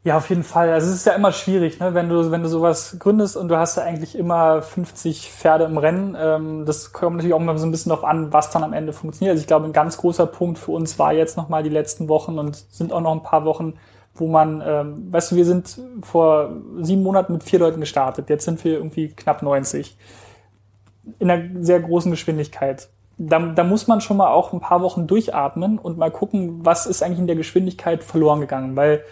Ja, 0.04 0.18
auf 0.18 0.30
jeden 0.30 0.44
Fall. 0.44 0.70
Also 0.72 0.88
es 0.88 0.96
ist 0.96 1.06
ja 1.06 1.14
immer 1.14 1.34
schwierig, 1.34 1.80
ne? 1.80 1.94
wenn 1.94 2.08
du 2.08 2.32
wenn 2.32 2.42
du 2.42 2.48
sowas 2.48 2.96
gründest 2.98 3.36
und 3.36 3.50
du 3.50 3.58
hast 3.58 3.76
ja 3.76 3.84
eigentlich 3.84 4.18
immer 4.18 4.62
50 4.62 5.30
Pferde 5.32 5.66
im 5.66 5.78
Rennen. 5.78 6.16
Ähm, 6.18 6.66
das 6.66 6.94
kommt 6.94 7.18
natürlich 7.18 7.34
auch 7.34 7.40
mal 7.40 7.58
so 7.58 7.66
ein 7.66 7.72
bisschen 7.72 7.90
darauf 7.90 8.06
an, 8.06 8.32
was 8.32 8.50
dann 8.50 8.64
am 8.64 8.74
Ende 8.74 8.94
funktioniert. 8.94 9.32
Also 9.34 9.42
ich 9.42 9.48
glaube, 9.48 9.66
ein 9.66 9.74
ganz 9.74 9.98
großer 9.98 10.26
Punkt 10.26 10.60
für 10.60 10.72
uns 10.72 10.98
war 10.98 11.12
jetzt 11.12 11.36
nochmal 11.36 11.64
die 11.64 11.70
letzten 11.70 12.08
Wochen 12.08 12.40
und 12.40 12.56
sind 12.56 12.94
auch 12.94 13.02
noch 13.02 13.12
ein 13.12 13.24
paar 13.24 13.44
Wochen, 13.44 13.74
wo 14.16 14.28
man, 14.28 14.64
ähm, 14.66 15.12
weißt 15.12 15.32
du, 15.32 15.36
wir 15.36 15.46
sind 15.46 15.82
vor 16.04 16.52
sieben 16.80 17.04
Monaten 17.04 17.34
mit 17.34 17.44
vier 17.44 17.60
Leuten 17.60 17.82
gestartet. 17.82 18.30
Jetzt 18.30 18.46
sind 18.46 18.64
wir 18.64 18.76
irgendwie 18.76 19.10
knapp 19.10 19.42
90 19.42 19.98
in 21.20 21.30
einer 21.30 21.64
sehr 21.64 21.80
großen 21.80 22.12
Geschwindigkeit. 22.12 22.90
Da, 23.18 23.40
da 23.40 23.64
muss 23.64 23.88
man 23.88 24.00
schon 24.00 24.18
mal 24.18 24.30
auch 24.30 24.54
ein 24.54 24.60
paar 24.60 24.82
Wochen 24.82 25.08
durchatmen 25.08 25.80
und 25.80 25.98
mal 25.98 26.12
gucken, 26.12 26.66
was 26.66 26.86
ist 26.86 27.02
eigentlich 27.02 27.20
in 27.20 27.28
der 27.28 27.36
Geschwindigkeit 27.36 28.04
verloren 28.04 28.42
gegangen, 28.42 28.76
weil 28.76 29.04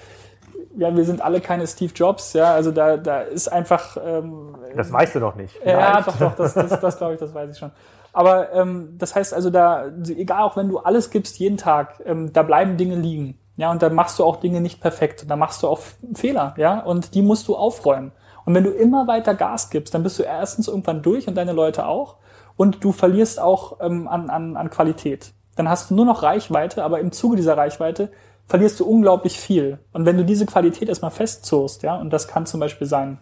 ja, 0.78 0.96
wir 0.96 1.06
sind 1.06 1.22
alle 1.22 1.42
keine 1.42 1.66
Steve 1.68 1.94
Jobs, 1.94 2.34
ja, 2.34 2.54
also 2.54 2.72
da, 2.72 2.98
da 2.98 3.22
ist 3.22 3.48
einfach. 3.48 3.98
Ähm, 4.04 4.56
das 4.76 4.92
weißt 4.92 5.16
du 5.16 5.20
doch 5.20 5.36
nicht. 5.36 5.56
Ja, 5.66 6.02
doch, 6.02 6.18
doch, 6.18 6.36
das, 6.36 6.54
das, 6.54 6.80
das 6.80 6.98
glaube 6.98 7.14
ich, 7.14 7.20
das 7.20 7.34
weiß 7.34 7.52
ich 7.52 7.58
schon. 7.58 7.72
Aber 8.14 8.54
ähm, 8.54 8.96
das 8.98 9.16
heißt 9.16 9.34
also, 9.34 9.50
da, 9.50 9.88
egal 10.08 10.44
auch 10.44 10.56
wenn 10.56 10.70
du 10.70 10.80
alles 10.80 11.10
gibst 11.10 11.38
jeden 11.38 11.58
Tag, 11.58 12.02
ähm, 12.06 12.32
da 12.32 12.44
bleiben 12.44 12.78
Dinge 12.78 12.96
liegen. 12.96 13.38
Ja, 13.58 13.72
und 13.72 13.82
da 13.82 13.90
machst 13.90 14.20
du 14.20 14.24
auch 14.24 14.38
Dinge 14.38 14.62
nicht 14.62 14.82
perfekt. 14.82 15.26
Da 15.30 15.36
machst 15.36 15.64
du 15.64 15.68
auch 15.68 15.80
Fehler, 16.14 16.54
ja, 16.58 16.80
und 16.80 17.14
die 17.14 17.22
musst 17.22 17.48
du 17.48 17.56
aufräumen. 17.56 18.12
Und 18.46 18.54
wenn 18.54 18.64
du 18.64 18.70
immer 18.70 19.08
weiter 19.08 19.34
Gas 19.34 19.70
gibst, 19.70 19.94
dann 19.94 20.04
bist 20.04 20.20
du 20.20 20.24
erstens 20.24 20.68
irgendwann 20.68 21.02
durch 21.02 21.28
und 21.28 21.36
deine 21.36 21.52
Leute 21.52 21.88
auch. 21.88 22.18
Und 22.58 22.84
du 22.84 22.92
verlierst 22.92 23.40
auch 23.40 23.80
ähm, 23.82 24.08
an, 24.08 24.30
an, 24.30 24.56
an 24.56 24.70
Qualität. 24.70 25.34
Dann 25.56 25.70
hast 25.70 25.90
du 25.90 25.96
nur 25.96 26.06
noch 26.06 26.24
Reichweite, 26.24 26.84
aber 26.84 27.00
im 27.00 27.12
Zuge 27.12 27.36
dieser 27.38 27.58
Reichweite 27.58 28.12
verlierst 28.48 28.80
du 28.80 28.86
unglaublich 28.86 29.40
viel. 29.40 29.80
Und 29.92 30.06
wenn 30.06 30.18
du 30.18 30.26
diese 30.26 30.46
Qualität 30.46 30.90
erstmal 30.90 31.12
festzurst, 31.12 31.84
ja, 31.84 31.96
und 31.96 32.12
das 32.12 32.28
kann 32.28 32.46
zum 32.46 32.60
Beispiel 32.60 32.88
sein 32.88 33.20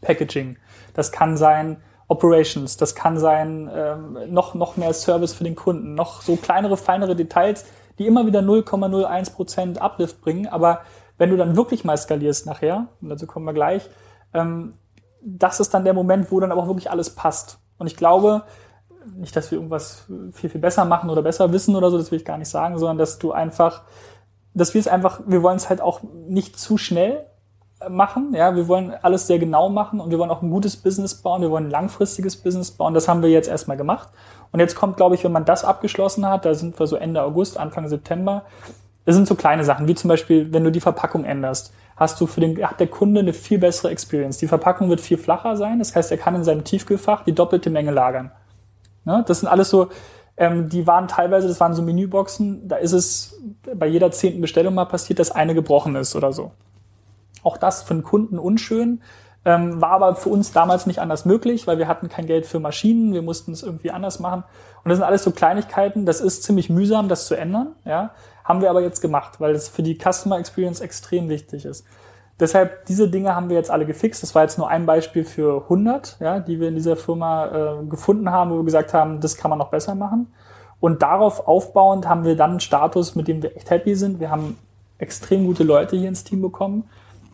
Packaging, 0.00 0.56
das 0.94 1.12
kann 1.12 1.36
sein 1.36 1.78
Operations, 2.08 2.76
das 2.76 2.94
kann 2.94 3.18
sein 3.18 3.68
ähm, 3.74 4.18
noch, 4.28 4.54
noch 4.54 4.76
mehr 4.76 4.92
Service 4.92 5.34
für 5.34 5.44
den 5.44 5.56
Kunden, 5.56 5.94
noch 5.94 6.22
so 6.22 6.36
kleinere, 6.36 6.76
feinere 6.76 7.16
Details, 7.16 7.64
die 7.98 8.06
immer 8.06 8.26
wieder 8.26 8.40
0,01% 8.40 9.78
Uplift 9.78 10.20
bringen. 10.20 10.46
Aber 10.46 10.80
wenn 11.18 11.30
du 11.30 11.36
dann 11.36 11.56
wirklich 11.56 11.84
mal 11.84 11.96
skalierst 11.96 12.46
nachher, 12.46 12.88
und 13.00 13.08
dazu 13.08 13.26
kommen 13.26 13.46
wir 13.46 13.54
gleich, 13.54 13.88
ähm, 14.34 14.74
das 15.22 15.58
ist 15.58 15.74
dann 15.74 15.84
der 15.84 15.94
Moment, 15.94 16.30
wo 16.30 16.38
dann 16.38 16.52
aber 16.52 16.62
auch 16.62 16.68
wirklich 16.68 16.90
alles 16.90 17.10
passt. 17.10 17.58
Und 17.78 17.88
ich 17.88 17.96
glaube, 17.96 18.44
nicht, 19.16 19.34
dass 19.34 19.50
wir 19.50 19.58
irgendwas 19.58 20.06
viel, 20.32 20.50
viel 20.50 20.60
besser 20.60 20.84
machen 20.84 21.10
oder 21.10 21.22
besser 21.22 21.52
wissen 21.52 21.74
oder 21.74 21.90
so, 21.90 21.98
das 21.98 22.10
will 22.10 22.18
ich 22.18 22.24
gar 22.24 22.38
nicht 22.38 22.48
sagen, 22.48 22.78
sondern 22.78 22.98
dass 22.98 23.18
du 23.18 23.32
einfach 23.32 23.82
dass 24.56 24.74
wir 24.74 24.80
es 24.80 24.88
einfach, 24.88 25.20
wir 25.26 25.42
wollen 25.42 25.56
es 25.56 25.68
halt 25.68 25.80
auch 25.80 26.00
nicht 26.28 26.58
zu 26.58 26.78
schnell 26.78 27.26
machen. 27.88 28.32
Ja, 28.34 28.56
wir 28.56 28.68
wollen 28.68 28.94
alles 29.02 29.26
sehr 29.26 29.38
genau 29.38 29.68
machen 29.68 30.00
und 30.00 30.10
wir 30.10 30.18
wollen 30.18 30.30
auch 30.30 30.40
ein 30.40 30.50
gutes 30.50 30.76
Business 30.76 31.14
bauen. 31.14 31.42
Wir 31.42 31.50
wollen 31.50 31.66
ein 31.66 31.70
langfristiges 31.70 32.36
Business 32.36 32.70
bauen. 32.70 32.94
Das 32.94 33.06
haben 33.06 33.22
wir 33.22 33.28
jetzt 33.28 33.48
erstmal 33.48 33.76
gemacht. 33.76 34.08
Und 34.52 34.60
jetzt 34.60 34.74
kommt, 34.74 34.96
glaube 34.96 35.14
ich, 35.14 35.24
wenn 35.24 35.32
man 35.32 35.44
das 35.44 35.62
abgeschlossen 35.62 36.26
hat, 36.26 36.46
da 36.46 36.54
sind 36.54 36.78
wir 36.78 36.86
so 36.86 36.96
Ende 36.96 37.22
August, 37.22 37.58
Anfang 37.58 37.86
September, 37.88 38.44
Das 39.04 39.14
sind 39.14 39.28
so 39.28 39.34
kleine 39.34 39.62
Sachen, 39.62 39.86
wie 39.88 39.94
zum 39.94 40.08
Beispiel, 40.08 40.52
wenn 40.52 40.64
du 40.64 40.72
die 40.72 40.80
Verpackung 40.80 41.24
änderst, 41.24 41.72
hast 41.96 42.20
du 42.20 42.26
für 42.26 42.40
den, 42.40 42.66
hat 42.66 42.80
der 42.80 42.88
Kunde 42.88 43.20
eine 43.20 43.32
viel 43.32 43.58
bessere 43.58 43.90
Experience. 43.90 44.38
Die 44.38 44.48
Verpackung 44.48 44.88
wird 44.88 45.00
viel 45.00 45.16
flacher 45.16 45.56
sein, 45.56 45.78
das 45.78 45.94
heißt, 45.94 46.10
er 46.10 46.18
kann 46.18 46.34
in 46.34 46.44
seinem 46.44 46.64
Tiefkühlfach 46.64 47.22
die 47.24 47.32
doppelte 47.32 47.70
Menge 47.70 47.92
lagern. 47.92 48.32
Ne? 49.04 49.24
Das 49.28 49.40
sind 49.40 49.48
alles 49.48 49.70
so, 49.70 49.88
ähm, 50.36 50.68
die 50.68 50.86
waren 50.86 51.08
teilweise, 51.08 51.48
das 51.48 51.60
waren 51.60 51.74
so 51.74 51.82
Menüboxen, 51.82 52.68
da 52.68 52.76
ist 52.76 52.92
es 52.92 53.40
bei 53.74 53.86
jeder 53.86 54.10
zehnten 54.10 54.40
Bestellung 54.40 54.74
mal 54.74 54.84
passiert, 54.84 55.18
dass 55.18 55.30
eine 55.30 55.54
gebrochen 55.54 55.96
ist 55.96 56.14
oder 56.14 56.32
so. 56.32 56.52
Auch 57.42 57.56
das 57.56 57.82
für 57.82 57.94
den 57.94 58.02
Kunden 58.02 58.38
unschön, 58.38 59.00
ähm, 59.46 59.80
war 59.80 59.92
aber 59.92 60.16
für 60.16 60.28
uns 60.28 60.52
damals 60.52 60.86
nicht 60.86 60.98
anders 60.98 61.24
möglich, 61.24 61.66
weil 61.66 61.78
wir 61.78 61.86
hatten 61.86 62.08
kein 62.08 62.26
Geld 62.26 62.46
für 62.46 62.58
Maschinen, 62.58 63.14
wir 63.14 63.22
mussten 63.22 63.52
es 63.52 63.62
irgendwie 63.62 63.92
anders 63.92 64.18
machen. 64.18 64.42
Und 64.82 64.88
das 64.88 64.98
sind 64.98 65.06
alles 65.06 65.22
so 65.22 65.30
Kleinigkeiten, 65.30 66.04
das 66.04 66.20
ist 66.20 66.42
ziemlich 66.42 66.68
mühsam, 66.68 67.08
das 67.08 67.26
zu 67.26 67.34
ändern, 67.36 67.76
ja. 67.84 68.10
Haben 68.44 68.60
wir 68.60 68.70
aber 68.70 68.80
jetzt 68.80 69.00
gemacht, 69.00 69.40
weil 69.40 69.54
es 69.54 69.68
für 69.68 69.82
die 69.82 69.98
Customer 69.98 70.38
Experience 70.38 70.80
extrem 70.80 71.28
wichtig 71.28 71.64
ist. 71.64 71.84
Deshalb, 72.38 72.84
diese 72.86 73.08
Dinge 73.08 73.34
haben 73.34 73.48
wir 73.48 73.56
jetzt 73.56 73.70
alle 73.70 73.86
gefixt. 73.86 74.22
Das 74.22 74.34
war 74.34 74.42
jetzt 74.42 74.58
nur 74.58 74.68
ein 74.68 74.84
Beispiel 74.84 75.24
für 75.24 75.62
100, 75.62 76.18
ja, 76.20 76.38
die 76.38 76.60
wir 76.60 76.68
in 76.68 76.74
dieser 76.74 76.96
Firma 76.96 77.80
äh, 77.80 77.86
gefunden 77.86 78.30
haben, 78.30 78.50
wo 78.50 78.56
wir 78.56 78.64
gesagt 78.64 78.92
haben, 78.92 79.20
das 79.20 79.36
kann 79.36 79.48
man 79.48 79.58
noch 79.58 79.70
besser 79.70 79.94
machen. 79.94 80.32
Und 80.78 81.00
darauf 81.00 81.48
aufbauend 81.48 82.06
haben 82.06 82.24
wir 82.24 82.36
dann 82.36 82.50
einen 82.50 82.60
Status, 82.60 83.14
mit 83.14 83.28
dem 83.28 83.42
wir 83.42 83.56
echt 83.56 83.70
happy 83.70 83.94
sind. 83.94 84.20
Wir 84.20 84.30
haben 84.30 84.58
extrem 84.98 85.46
gute 85.46 85.64
Leute 85.64 85.96
hier 85.96 86.08
ins 86.08 86.24
Team 86.24 86.42
bekommen. 86.42 86.84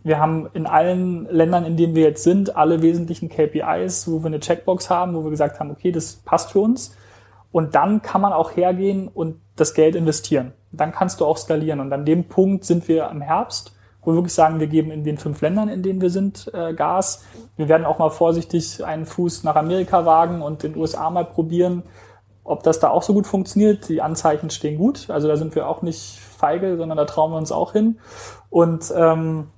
Wir 0.04 0.18
haben 0.18 0.48
in 0.54 0.66
allen 0.66 1.26
Ländern, 1.26 1.64
in 1.64 1.76
denen 1.76 1.94
wir 1.94 2.02
jetzt 2.02 2.22
sind, 2.22 2.56
alle 2.56 2.82
wesentlichen 2.82 3.28
KPIs, 3.28 4.10
wo 4.10 4.20
wir 4.20 4.26
eine 4.26 4.40
Checkbox 4.40 4.90
haben, 4.90 5.14
wo 5.14 5.24
wir 5.24 5.30
gesagt 5.30 5.58
haben, 5.58 5.70
okay, 5.70 5.92
das 5.92 6.14
passt 6.14 6.52
für 6.52 6.60
uns. 6.60 6.96
Und 7.50 7.74
dann 7.74 8.02
kann 8.02 8.20
man 8.20 8.32
auch 8.32 8.56
hergehen 8.56 9.08
und 9.08 9.40
das 9.56 9.74
Geld 9.74 9.94
investieren. 9.94 10.52
Dann 10.72 10.92
kannst 10.92 11.20
du 11.20 11.26
auch 11.26 11.36
skalieren. 11.36 11.80
Und 11.80 11.92
an 11.92 12.04
dem 12.04 12.24
Punkt 12.24 12.64
sind 12.64 12.88
wir 12.88 13.10
im 13.10 13.20
Herbst 13.20 13.76
wo 14.02 14.10
wir 14.10 14.16
wirklich 14.16 14.34
sagen, 14.34 14.60
wir 14.60 14.66
geben 14.66 14.90
in 14.90 15.04
den 15.04 15.16
fünf 15.16 15.40
Ländern, 15.40 15.68
in 15.68 15.82
denen 15.82 16.00
wir 16.00 16.10
sind, 16.10 16.50
äh, 16.52 16.74
Gas. 16.74 17.24
Wir 17.56 17.68
werden 17.68 17.86
auch 17.86 17.98
mal 17.98 18.10
vorsichtig 18.10 18.84
einen 18.84 19.06
Fuß 19.06 19.44
nach 19.44 19.56
Amerika 19.56 20.04
wagen 20.04 20.42
und 20.42 20.64
in 20.64 20.72
den 20.72 20.80
USA 20.80 21.08
mal 21.10 21.24
probieren, 21.24 21.84
ob 22.44 22.64
das 22.64 22.80
da 22.80 22.90
auch 22.90 23.02
so 23.02 23.14
gut 23.14 23.26
funktioniert. 23.26 23.88
Die 23.88 24.02
Anzeichen 24.02 24.50
stehen 24.50 24.76
gut. 24.76 25.08
Also 25.08 25.28
da 25.28 25.36
sind 25.36 25.54
wir 25.54 25.68
auch 25.68 25.82
nicht 25.82 26.18
feige, 26.18 26.76
sondern 26.76 26.98
da 26.98 27.04
trauen 27.04 27.30
wir 27.30 27.38
uns 27.38 27.52
auch 27.52 27.72
hin. 27.72 27.98
Und 28.50 28.92
ähm, 28.96 29.48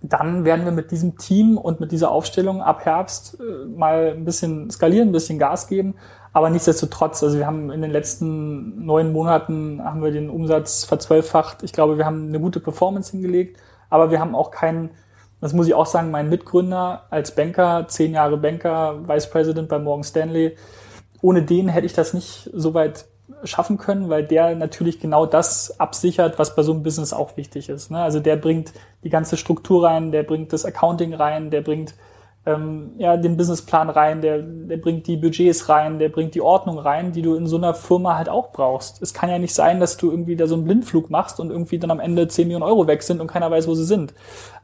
dann 0.00 0.44
werden 0.44 0.64
wir 0.64 0.70
mit 0.70 0.92
diesem 0.92 1.18
Team 1.18 1.58
und 1.58 1.80
mit 1.80 1.90
dieser 1.90 2.12
Aufstellung 2.12 2.62
ab 2.62 2.84
Herbst 2.84 3.38
äh, 3.40 3.66
mal 3.66 4.14
ein 4.16 4.24
bisschen 4.24 4.70
skalieren, 4.70 5.08
ein 5.08 5.12
bisschen 5.12 5.40
Gas 5.40 5.66
geben. 5.66 5.96
Aber 6.32 6.50
nichtsdestotrotz, 6.50 7.20
also 7.24 7.36
wir 7.36 7.46
haben 7.46 7.72
in 7.72 7.82
den 7.82 7.90
letzten 7.90 8.84
neun 8.84 9.12
Monaten 9.12 9.82
haben 9.82 10.04
wir 10.04 10.12
den 10.12 10.30
Umsatz 10.30 10.84
verzwölffacht. 10.84 11.64
Ich 11.64 11.72
glaube, 11.72 11.98
wir 11.98 12.06
haben 12.06 12.28
eine 12.28 12.38
gute 12.38 12.60
Performance 12.60 13.10
hingelegt 13.10 13.58
aber 13.90 14.10
wir 14.10 14.20
haben 14.20 14.34
auch 14.34 14.50
keinen, 14.50 14.90
das 15.40 15.52
muss 15.52 15.66
ich 15.66 15.74
auch 15.74 15.86
sagen, 15.86 16.10
mein 16.10 16.28
Mitgründer 16.28 17.04
als 17.10 17.34
Banker, 17.34 17.86
zehn 17.88 18.12
Jahre 18.12 18.36
Banker, 18.36 19.08
Vice 19.08 19.30
President 19.30 19.68
bei 19.68 19.78
Morgan 19.78 20.04
Stanley, 20.04 20.56
ohne 21.20 21.42
den 21.42 21.68
hätte 21.68 21.86
ich 21.86 21.92
das 21.92 22.14
nicht 22.14 22.50
so 22.52 22.74
weit 22.74 23.06
schaffen 23.44 23.78
können, 23.78 24.08
weil 24.08 24.24
der 24.24 24.54
natürlich 24.54 25.00
genau 25.00 25.26
das 25.26 25.78
absichert, 25.78 26.38
was 26.38 26.54
bei 26.54 26.62
so 26.62 26.72
einem 26.72 26.82
Business 26.82 27.12
auch 27.12 27.36
wichtig 27.36 27.68
ist. 27.68 27.90
Ne? 27.90 28.00
Also 28.00 28.20
der 28.20 28.36
bringt 28.36 28.72
die 29.04 29.10
ganze 29.10 29.36
Struktur 29.36 29.84
rein, 29.84 30.12
der 30.12 30.22
bringt 30.22 30.52
das 30.52 30.64
Accounting 30.64 31.14
rein, 31.14 31.50
der 31.50 31.60
bringt 31.60 31.94
ähm, 32.48 32.92
ja, 32.96 33.18
den 33.18 33.36
Businessplan 33.36 33.90
rein, 33.90 34.22
der, 34.22 34.38
der 34.40 34.78
bringt 34.78 35.06
die 35.06 35.18
Budgets 35.18 35.68
rein, 35.68 35.98
der 35.98 36.08
bringt 36.08 36.34
die 36.34 36.40
Ordnung 36.40 36.78
rein, 36.78 37.12
die 37.12 37.20
du 37.20 37.34
in 37.34 37.46
so 37.46 37.58
einer 37.58 37.74
Firma 37.74 38.16
halt 38.16 38.30
auch 38.30 38.52
brauchst. 38.52 39.02
Es 39.02 39.12
kann 39.12 39.28
ja 39.28 39.38
nicht 39.38 39.54
sein, 39.54 39.80
dass 39.80 39.98
du 39.98 40.10
irgendwie 40.10 40.34
da 40.34 40.46
so 40.46 40.54
einen 40.54 40.64
Blindflug 40.64 41.10
machst 41.10 41.40
und 41.40 41.50
irgendwie 41.50 41.78
dann 41.78 41.90
am 41.90 42.00
Ende 42.00 42.26
10 42.26 42.48
Millionen 42.48 42.64
Euro 42.64 42.86
weg 42.86 43.02
sind 43.02 43.20
und 43.20 43.26
keiner 43.26 43.50
weiß, 43.50 43.68
wo 43.68 43.74
sie 43.74 43.84
sind. 43.84 44.14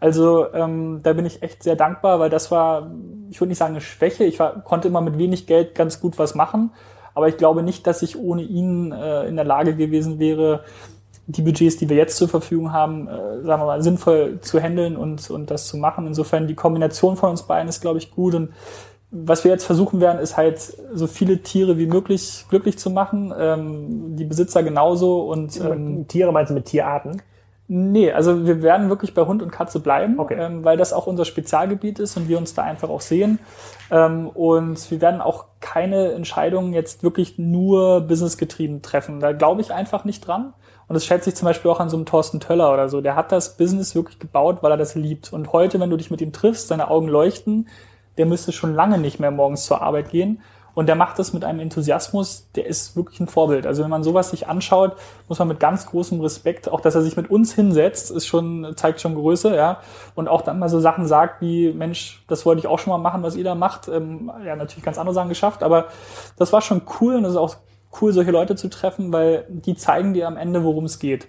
Also 0.00 0.50
ähm, 0.54 1.00
da 1.02 1.12
bin 1.12 1.26
ich 1.26 1.42
echt 1.42 1.62
sehr 1.62 1.76
dankbar, 1.76 2.20
weil 2.20 2.30
das 2.30 2.50
war, 2.50 2.90
ich 3.28 3.38
würde 3.38 3.50
nicht 3.50 3.58
sagen 3.58 3.74
eine 3.74 3.82
Schwäche, 3.82 4.24
ich 4.24 4.38
war, 4.38 4.62
konnte 4.62 4.88
immer 4.88 5.02
mit 5.02 5.18
wenig 5.18 5.46
Geld 5.46 5.74
ganz 5.74 6.00
gut 6.00 6.18
was 6.18 6.34
machen, 6.34 6.70
aber 7.12 7.28
ich 7.28 7.36
glaube 7.36 7.62
nicht, 7.62 7.86
dass 7.86 8.00
ich 8.00 8.18
ohne 8.18 8.42
ihn 8.42 8.92
äh, 8.92 9.26
in 9.26 9.36
der 9.36 9.44
Lage 9.44 9.76
gewesen 9.76 10.18
wäre, 10.18 10.64
die 11.26 11.42
Budgets, 11.42 11.76
die 11.76 11.88
wir 11.88 11.96
jetzt 11.96 12.16
zur 12.16 12.28
Verfügung 12.28 12.72
haben, 12.72 13.08
äh, 13.08 13.42
sagen 13.42 13.62
wir 13.62 13.66
mal, 13.66 13.82
sinnvoll 13.82 14.38
zu 14.40 14.60
handeln 14.60 14.96
und, 14.96 15.30
und 15.30 15.50
das 15.50 15.66
zu 15.66 15.76
machen. 15.76 16.06
Insofern 16.06 16.46
die 16.46 16.54
Kombination 16.54 17.16
von 17.16 17.30
uns 17.30 17.42
beiden 17.44 17.68
ist, 17.68 17.80
glaube 17.80 17.98
ich, 17.98 18.10
gut. 18.10 18.34
Und 18.34 18.50
was 19.10 19.44
wir 19.44 19.50
jetzt 19.50 19.64
versuchen 19.64 20.00
werden, 20.00 20.18
ist 20.18 20.36
halt 20.36 20.60
so 20.92 21.06
viele 21.06 21.38
Tiere 21.38 21.78
wie 21.78 21.86
möglich 21.86 22.44
glücklich 22.50 22.78
zu 22.78 22.90
machen. 22.90 23.32
Ähm, 23.38 24.16
die 24.16 24.24
Besitzer 24.24 24.62
genauso 24.62 25.22
und 25.22 25.58
ähm, 25.60 26.06
Tiere 26.08 26.32
meinst 26.32 26.50
du 26.50 26.54
mit 26.54 26.66
Tierarten? 26.66 27.22
Nee, 27.66 28.12
also 28.12 28.44
wir 28.44 28.62
werden 28.62 28.90
wirklich 28.90 29.14
bei 29.14 29.22
Hund 29.24 29.42
und 29.42 29.50
Katze 29.50 29.80
bleiben, 29.80 30.18
okay. 30.18 30.36
ähm, 30.38 30.64
weil 30.64 30.76
das 30.76 30.92
auch 30.92 31.06
unser 31.06 31.24
Spezialgebiet 31.24 31.98
ist 31.98 32.14
und 32.18 32.28
wir 32.28 32.36
uns 32.36 32.52
da 32.52 32.62
einfach 32.62 32.90
auch 32.90 33.00
sehen. 33.00 33.38
Ähm, 33.90 34.28
und 34.28 34.90
wir 34.90 35.00
werden 35.00 35.22
auch 35.22 35.46
keine 35.60 36.12
Entscheidungen 36.12 36.74
jetzt 36.74 37.02
wirklich 37.02 37.38
nur 37.38 38.02
businessgetrieben 38.02 38.82
treffen. 38.82 39.20
Da 39.20 39.32
glaube 39.32 39.62
ich 39.62 39.72
einfach 39.72 40.04
nicht 40.04 40.26
dran. 40.26 40.52
Und 40.86 40.94
das 40.94 41.06
schätze 41.06 41.30
ich 41.30 41.36
zum 41.36 41.46
Beispiel 41.46 41.70
auch 41.70 41.80
an 41.80 41.88
so 41.88 41.96
einem 41.96 42.06
Thorsten 42.06 42.40
Töller 42.40 42.72
oder 42.72 42.88
so. 42.88 43.00
Der 43.00 43.16
hat 43.16 43.32
das 43.32 43.56
Business 43.56 43.94
wirklich 43.94 44.18
gebaut, 44.18 44.58
weil 44.62 44.70
er 44.70 44.76
das 44.76 44.94
liebt. 44.94 45.32
Und 45.32 45.52
heute, 45.52 45.80
wenn 45.80 45.90
du 45.90 45.96
dich 45.96 46.10
mit 46.10 46.20
ihm 46.20 46.32
triffst, 46.32 46.68
seine 46.68 46.88
Augen 46.88 47.08
leuchten, 47.08 47.68
der 48.18 48.26
müsste 48.26 48.52
schon 48.52 48.74
lange 48.74 48.98
nicht 48.98 49.18
mehr 49.18 49.30
morgens 49.30 49.64
zur 49.64 49.82
Arbeit 49.82 50.10
gehen. 50.10 50.40
Und 50.74 50.86
der 50.86 50.96
macht 50.96 51.18
das 51.20 51.32
mit 51.32 51.44
einem 51.44 51.60
Enthusiasmus, 51.60 52.48
der 52.56 52.66
ist 52.66 52.96
wirklich 52.96 53.20
ein 53.20 53.28
Vorbild. 53.28 53.64
Also 53.64 53.84
wenn 53.84 53.90
man 53.90 54.02
sowas 54.02 54.30
sich 54.30 54.48
anschaut, 54.48 54.96
muss 55.28 55.38
man 55.38 55.48
mit 55.48 55.60
ganz 55.60 55.86
großem 55.86 56.20
Respekt, 56.20 56.68
auch 56.68 56.80
dass 56.80 56.96
er 56.96 57.02
sich 57.02 57.16
mit 57.16 57.30
uns 57.30 57.54
hinsetzt, 57.54 58.10
ist 58.10 58.26
schon, 58.26 58.74
zeigt 58.76 59.00
schon 59.00 59.14
Größe, 59.14 59.54
ja. 59.54 59.78
Und 60.16 60.26
auch 60.26 60.42
dann 60.42 60.58
mal 60.58 60.68
so 60.68 60.80
Sachen 60.80 61.06
sagt 61.06 61.40
wie, 61.40 61.72
Mensch, 61.72 62.24
das 62.26 62.44
wollte 62.44 62.58
ich 62.58 62.66
auch 62.66 62.80
schon 62.80 62.90
mal 62.90 62.98
machen, 62.98 63.22
was 63.22 63.36
ihr 63.36 63.44
da 63.44 63.54
macht. 63.54 63.86
Ähm, 63.86 64.32
ja, 64.44 64.56
natürlich 64.56 64.84
ganz 64.84 64.98
andere 64.98 65.14
Sachen 65.14 65.28
geschafft, 65.28 65.62
aber 65.62 65.86
das 66.36 66.52
war 66.52 66.60
schon 66.60 66.82
cool 67.00 67.14
und 67.14 67.22
das 67.22 67.32
ist 67.32 67.38
auch 67.38 67.54
cool, 68.00 68.12
solche 68.12 68.30
Leute 68.30 68.56
zu 68.56 68.68
treffen, 68.68 69.12
weil 69.12 69.46
die 69.48 69.74
zeigen 69.76 70.14
dir 70.14 70.26
am 70.26 70.36
Ende, 70.36 70.64
worum 70.64 70.84
es 70.84 70.98
geht. 70.98 71.28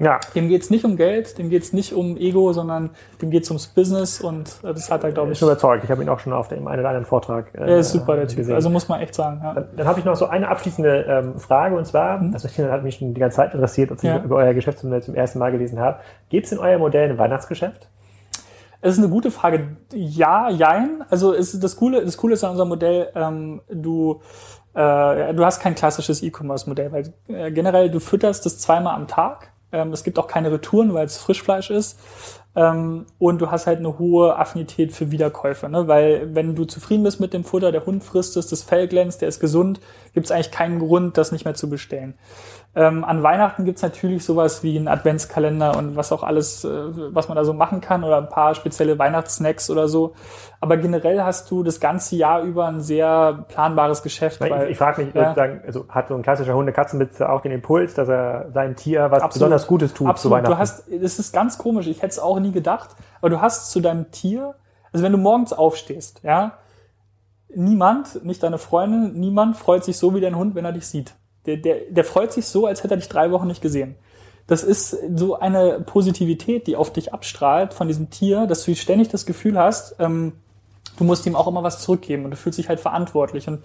Ja. 0.00 0.18
Dem 0.34 0.48
geht's 0.48 0.70
nicht 0.70 0.84
um 0.86 0.96
Geld, 0.96 1.36
dem 1.36 1.50
geht's 1.50 1.74
nicht 1.74 1.92
um 1.92 2.16
Ego, 2.16 2.54
sondern 2.54 2.90
dem 3.20 3.30
geht's 3.30 3.50
ums 3.50 3.66
Business 3.66 4.20
und 4.20 4.48
äh, 4.62 4.72
das 4.72 4.90
hat 4.90 5.04
er, 5.04 5.12
glaube 5.12 5.30
ich. 5.30 5.34
Ich 5.34 5.40
bin 5.40 5.48
überzeugt. 5.50 5.84
Ich 5.84 5.90
habe 5.90 6.02
ihn 6.02 6.08
auch 6.08 6.18
schon 6.18 6.32
auf 6.32 6.48
dem 6.48 6.66
einen 6.66 6.80
oder 6.80 6.88
anderen 6.88 7.04
Vortrag. 7.04 7.54
Äh, 7.54 7.70
er 7.70 7.78
ist 7.78 7.92
super, 7.92 8.16
der 8.16 8.26
Typ. 8.26 8.38
Gesehen. 8.38 8.54
Also 8.54 8.70
muss 8.70 8.88
man 8.88 9.00
echt 9.02 9.14
sagen. 9.14 9.40
Ja. 9.42 9.52
Dann, 9.52 9.68
dann 9.76 9.86
habe 9.86 9.98
ich 9.98 10.06
noch 10.06 10.16
so 10.16 10.26
eine 10.26 10.48
abschließende 10.48 11.04
ähm, 11.06 11.38
Frage 11.38 11.76
und 11.76 11.86
zwar, 11.86 12.18
mhm. 12.18 12.32
das 12.32 12.44
hat 12.44 12.82
mich 12.82 12.96
schon 12.96 13.12
die 13.12 13.20
ganze 13.20 13.36
Zeit 13.36 13.52
interessiert, 13.52 13.90
als 13.90 14.02
ich 14.02 14.08
ja. 14.08 14.22
über 14.22 14.36
euer 14.36 14.54
Geschäftsmodell 14.54 15.02
zum 15.02 15.14
ersten 15.14 15.38
Mal 15.38 15.52
gelesen 15.52 15.78
habe. 15.78 16.00
Gibt 16.30 16.46
es 16.46 16.52
in 16.52 16.58
eurem 16.58 16.80
Modell 16.80 17.10
ein 17.10 17.18
Weihnachtsgeschäft? 17.18 17.88
Es 18.80 18.94
ist 18.94 18.98
eine 18.98 19.10
gute 19.10 19.30
Frage. 19.30 19.76
Ja, 19.92 20.48
jein. 20.48 21.04
Also 21.10 21.32
ist 21.32 21.62
das 21.62 21.76
Coole, 21.76 22.02
das 22.02 22.16
Coole 22.16 22.32
ist 22.32 22.44
an 22.44 22.52
unserem 22.52 22.70
Modell, 22.70 23.08
ähm, 23.14 23.60
du 23.68 24.22
äh, 24.74 25.34
du 25.34 25.44
hast 25.44 25.60
kein 25.60 25.74
klassisches 25.74 26.22
E-Commerce-Modell, 26.22 26.92
weil 26.92 27.12
äh, 27.28 27.50
generell 27.50 27.90
du 27.90 28.00
fütterst 28.00 28.46
das 28.46 28.58
zweimal 28.58 28.94
am 28.94 29.08
Tag. 29.08 29.52
Ähm, 29.72 29.92
es 29.92 30.04
gibt 30.04 30.18
auch 30.18 30.26
keine 30.26 30.52
Retouren, 30.52 30.94
weil 30.94 31.06
es 31.06 31.18
Frischfleisch 31.18 31.70
ist. 31.70 31.98
Ähm, 32.56 33.06
und 33.18 33.40
du 33.40 33.50
hast 33.50 33.68
halt 33.68 33.78
eine 33.78 33.98
hohe 33.98 34.36
Affinität 34.36 34.92
für 34.92 35.12
Wiederkäufe, 35.12 35.68
ne? 35.68 35.86
weil 35.86 36.34
wenn 36.34 36.56
du 36.56 36.64
zufrieden 36.64 37.04
bist 37.04 37.20
mit 37.20 37.32
dem 37.32 37.44
Futter, 37.44 37.70
der 37.70 37.86
Hund 37.86 38.02
frisst 38.02 38.36
es, 38.36 38.48
das 38.48 38.64
Fell 38.64 38.88
glänzt, 38.88 39.20
der 39.20 39.28
ist 39.28 39.38
gesund, 39.38 39.80
gibt 40.14 40.26
es 40.26 40.32
eigentlich 40.32 40.50
keinen 40.50 40.80
Grund, 40.80 41.16
das 41.16 41.30
nicht 41.30 41.44
mehr 41.44 41.54
zu 41.54 41.70
bestellen. 41.70 42.14
Ähm, 42.72 43.04
an 43.04 43.24
Weihnachten 43.24 43.64
gibt's 43.64 43.82
natürlich 43.82 44.24
sowas 44.24 44.62
wie 44.62 44.78
einen 44.78 44.86
Adventskalender 44.86 45.76
und 45.76 45.96
was 45.96 46.12
auch 46.12 46.22
alles, 46.22 46.64
äh, 46.64 46.68
was 47.12 47.28
man 47.28 47.36
da 47.36 47.44
so 47.44 47.52
machen 47.52 47.80
kann 47.80 48.04
oder 48.04 48.18
ein 48.18 48.28
paar 48.28 48.54
spezielle 48.54 48.96
Weihnachtssnacks 48.96 49.70
oder 49.70 49.88
so. 49.88 50.14
Aber 50.60 50.76
generell 50.76 51.22
hast 51.22 51.50
du 51.50 51.64
das 51.64 51.80
ganze 51.80 52.14
Jahr 52.14 52.42
über 52.42 52.68
ein 52.68 52.80
sehr 52.80 53.44
planbares 53.48 54.04
Geschäft. 54.04 54.40
Weil, 54.40 54.66
ich, 54.66 54.70
ich 54.72 54.78
frage 54.78 55.02
mich, 55.04 55.14
ja. 55.14 55.34
also 55.66 55.86
hat 55.88 56.08
so 56.08 56.14
ein 56.14 56.22
klassischer 56.22 56.54
Hunde-Katzenbesitzer 56.54 57.32
auch 57.32 57.40
den 57.40 57.50
Impuls, 57.50 57.94
dass 57.94 58.08
er 58.08 58.46
sein 58.52 58.76
Tier 58.76 59.10
was 59.10 59.22
Absolut. 59.22 59.32
besonders 59.32 59.66
Gutes 59.66 59.92
tut 59.92 60.06
Absolut. 60.06 60.20
zu 60.20 60.30
Weihnachten? 60.30 60.52
Du 60.52 60.58
hast, 60.58 60.84
das 61.02 61.18
ist 61.18 61.32
ganz 61.32 61.58
komisch, 61.58 61.88
ich 61.88 62.02
hätte 62.02 62.12
es 62.12 62.18
auch 62.20 62.38
nie 62.40 62.52
gedacht, 62.52 62.90
aber 63.20 63.30
du 63.30 63.40
hast 63.40 63.70
zu 63.70 63.80
deinem 63.80 64.10
Tier, 64.10 64.54
also 64.92 65.04
wenn 65.04 65.12
du 65.12 65.18
morgens 65.18 65.52
aufstehst, 65.52 66.20
ja, 66.22 66.58
niemand, 67.54 68.24
nicht 68.24 68.42
deine 68.42 68.58
Freundin, 68.58 69.18
niemand 69.18 69.56
freut 69.56 69.84
sich 69.84 69.98
so 69.98 70.14
wie 70.14 70.20
dein 70.20 70.36
Hund, 70.36 70.54
wenn 70.54 70.64
er 70.64 70.72
dich 70.72 70.86
sieht. 70.86 71.14
Der, 71.46 71.56
der, 71.56 71.90
der 71.90 72.04
freut 72.04 72.32
sich 72.32 72.46
so, 72.46 72.66
als 72.66 72.82
hätte 72.82 72.94
er 72.94 72.98
dich 72.98 73.08
drei 73.08 73.30
Wochen 73.30 73.46
nicht 73.46 73.62
gesehen. 73.62 73.96
Das 74.46 74.64
ist 74.64 74.96
so 75.14 75.38
eine 75.38 75.80
Positivität, 75.80 76.66
die 76.66 76.76
auf 76.76 76.92
dich 76.92 77.14
abstrahlt 77.14 77.72
von 77.72 77.86
diesem 77.86 78.10
Tier, 78.10 78.46
dass 78.46 78.64
du 78.64 78.74
ständig 78.74 79.08
das 79.08 79.24
Gefühl 79.24 79.58
hast, 79.58 79.96
ähm, 80.00 80.32
du 81.00 81.04
musst 81.04 81.26
ihm 81.26 81.34
auch 81.34 81.48
immer 81.48 81.62
was 81.62 81.80
zurückgeben 81.80 82.26
und 82.26 82.30
du 82.30 82.36
fühlst 82.36 82.58
dich 82.58 82.68
halt 82.68 82.78
verantwortlich. 82.78 83.48
Und 83.48 83.60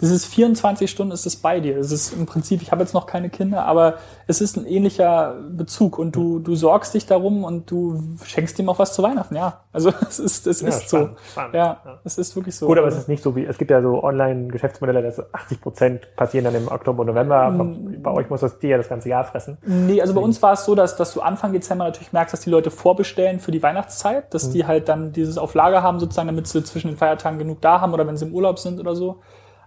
dieses 0.00 0.24
24 0.24 0.90
Stunden 0.90 1.12
ist 1.12 1.24
es 1.24 1.36
bei 1.36 1.60
dir. 1.60 1.78
Es 1.78 1.92
ist 1.92 2.12
im 2.12 2.26
Prinzip, 2.26 2.62
ich 2.62 2.72
habe 2.72 2.82
jetzt 2.82 2.94
noch 2.94 3.06
keine 3.06 3.30
Kinder, 3.30 3.64
aber 3.64 3.98
es 4.26 4.40
ist 4.40 4.56
ein 4.56 4.66
ähnlicher 4.66 5.36
Bezug 5.50 5.98
und 5.98 6.16
du, 6.16 6.40
du 6.40 6.56
sorgst 6.56 6.94
dich 6.94 7.06
darum 7.06 7.44
und 7.44 7.70
du 7.70 8.02
schenkst 8.24 8.58
ihm 8.58 8.68
auch 8.68 8.80
was 8.80 8.92
zu 8.92 9.04
Weihnachten, 9.04 9.36
ja. 9.36 9.60
Also 9.72 9.92
es 10.08 10.18
ist, 10.18 10.48
es 10.48 10.62
ja, 10.62 10.68
ist 10.68 10.88
spannend, 10.88 11.10
so. 11.10 11.30
Spannend, 11.30 11.54
ja, 11.54 11.80
ja, 11.84 12.00
es 12.02 12.18
ist 12.18 12.34
wirklich 12.34 12.56
so. 12.56 12.66
Gut, 12.66 12.78
aber 12.78 12.88
es 12.88 12.96
ist 12.96 13.08
nicht 13.08 13.22
so 13.22 13.36
wie, 13.36 13.44
es 13.44 13.56
gibt 13.56 13.70
ja 13.70 13.80
so 13.82 14.02
Online-Geschäftsmodelle, 14.02 15.02
dass 15.02 15.22
80 15.32 15.60
Prozent 15.60 16.16
passieren 16.16 16.44
dann 16.44 16.56
im 16.56 16.68
Oktober, 16.68 17.04
November. 17.04 17.50
Mm. 17.50 18.02
Bei 18.02 18.10
euch 18.10 18.28
muss 18.30 18.40
das 18.40 18.58
dir 18.58 18.70
ja 18.70 18.76
das 18.78 18.88
ganze 18.88 19.10
Jahr 19.10 19.24
fressen. 19.24 19.58
Nee, 19.64 20.00
also 20.00 20.14
bei 20.14 20.20
uns 20.20 20.42
war 20.42 20.54
es 20.54 20.64
so, 20.64 20.74
dass, 20.74 20.96
dass 20.96 21.14
du 21.14 21.20
Anfang 21.20 21.52
Dezember 21.52 21.84
natürlich 21.84 22.12
merkst, 22.12 22.32
dass 22.32 22.40
die 22.40 22.50
Leute 22.50 22.70
vorbestellen 22.70 23.38
für 23.38 23.52
die 23.52 23.62
Weihnachtszeit, 23.62 24.32
dass 24.34 24.48
mhm. 24.48 24.52
die 24.52 24.66
halt 24.66 24.88
dann 24.88 25.12
dieses 25.12 25.38
auf 25.38 25.54
Lager 25.54 25.82
haben 25.82 26.00
sozusagen, 26.00 26.26
damit 26.28 26.48
sie 26.48 26.64
zwischen 26.64 26.79
den 26.88 26.96
Feiertagen 26.96 27.38
genug 27.38 27.60
da 27.60 27.80
haben 27.80 27.92
oder 27.92 28.06
wenn 28.06 28.16
sie 28.16 28.26
im 28.26 28.34
Urlaub 28.34 28.58
sind 28.58 28.80
oder 28.80 28.94
so. 28.94 29.20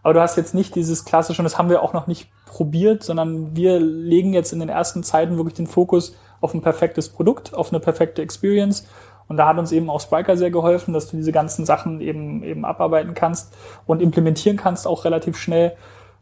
Aber 0.03 0.13
du 0.13 0.21
hast 0.21 0.35
jetzt 0.35 0.53
nicht 0.53 0.75
dieses 0.75 1.05
klassische, 1.05 1.41
und 1.41 1.45
das 1.45 1.57
haben 1.57 1.69
wir 1.69 1.81
auch 1.81 1.93
noch 1.93 2.07
nicht 2.07 2.29
probiert, 2.45 3.03
sondern 3.03 3.55
wir 3.55 3.79
legen 3.79 4.33
jetzt 4.33 4.51
in 4.51 4.59
den 4.59 4.69
ersten 4.69 5.01
Zeiten 5.01 5.37
wirklich 5.37 5.55
den 5.55 5.67
Fokus 5.67 6.15
auf 6.41 6.53
ein 6.53 6.61
perfektes 6.61 7.07
Produkt, 7.07 7.53
auf 7.53 7.71
eine 7.71 7.79
perfekte 7.79 8.21
Experience. 8.21 8.85
Und 9.29 9.37
da 9.37 9.47
hat 9.47 9.57
uns 9.57 9.71
eben 9.71 9.89
auch 9.89 10.01
Spriker 10.01 10.35
sehr 10.35 10.51
geholfen, 10.51 10.93
dass 10.93 11.09
du 11.09 11.15
diese 11.15 11.31
ganzen 11.31 11.65
Sachen 11.65 12.01
eben, 12.01 12.43
eben 12.43 12.65
abarbeiten 12.65 13.13
kannst 13.13 13.55
und 13.85 14.01
implementieren 14.01 14.57
kannst 14.57 14.85
auch 14.85 15.05
relativ 15.05 15.37
schnell. 15.37 15.77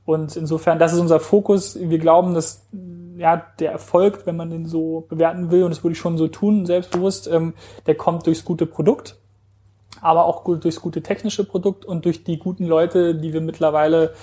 Und 0.05 0.35
insofern, 0.35 0.77
das 0.77 0.93
ist 0.93 0.99
unser 0.99 1.19
Fokus. 1.19 1.77
Wir 1.79 1.97
glauben, 1.97 2.35
dass 2.35 2.67
ja, 3.17 3.43
der 3.59 3.71
Erfolg, 3.71 4.25
wenn 4.25 4.35
man 4.35 4.51
den 4.51 4.65
so 4.67 5.05
bewerten 5.09 5.49
will, 5.49 5.63
und 5.63 5.71
das 5.71 5.83
würde 5.83 5.93
ich 5.93 5.99
schon 5.99 6.17
so 6.17 6.27
tun, 6.27 6.67
selbstbewusst, 6.67 7.27
ähm, 7.27 7.53
der 7.87 7.95
kommt 7.95 8.27
durchs 8.27 8.45
gute 8.45 8.67
Produkt 8.67 9.20
aber 10.01 10.25
auch 10.25 10.43
durchs 10.43 10.81
gute 10.81 11.01
technische 11.01 11.43
Produkt 11.43 11.85
und 11.85 12.05
durch 12.05 12.23
die 12.23 12.39
guten 12.39 12.65
Leute, 12.65 13.15
die 13.15 13.33
wir 13.33 13.41
mittlerweile 13.41 14.13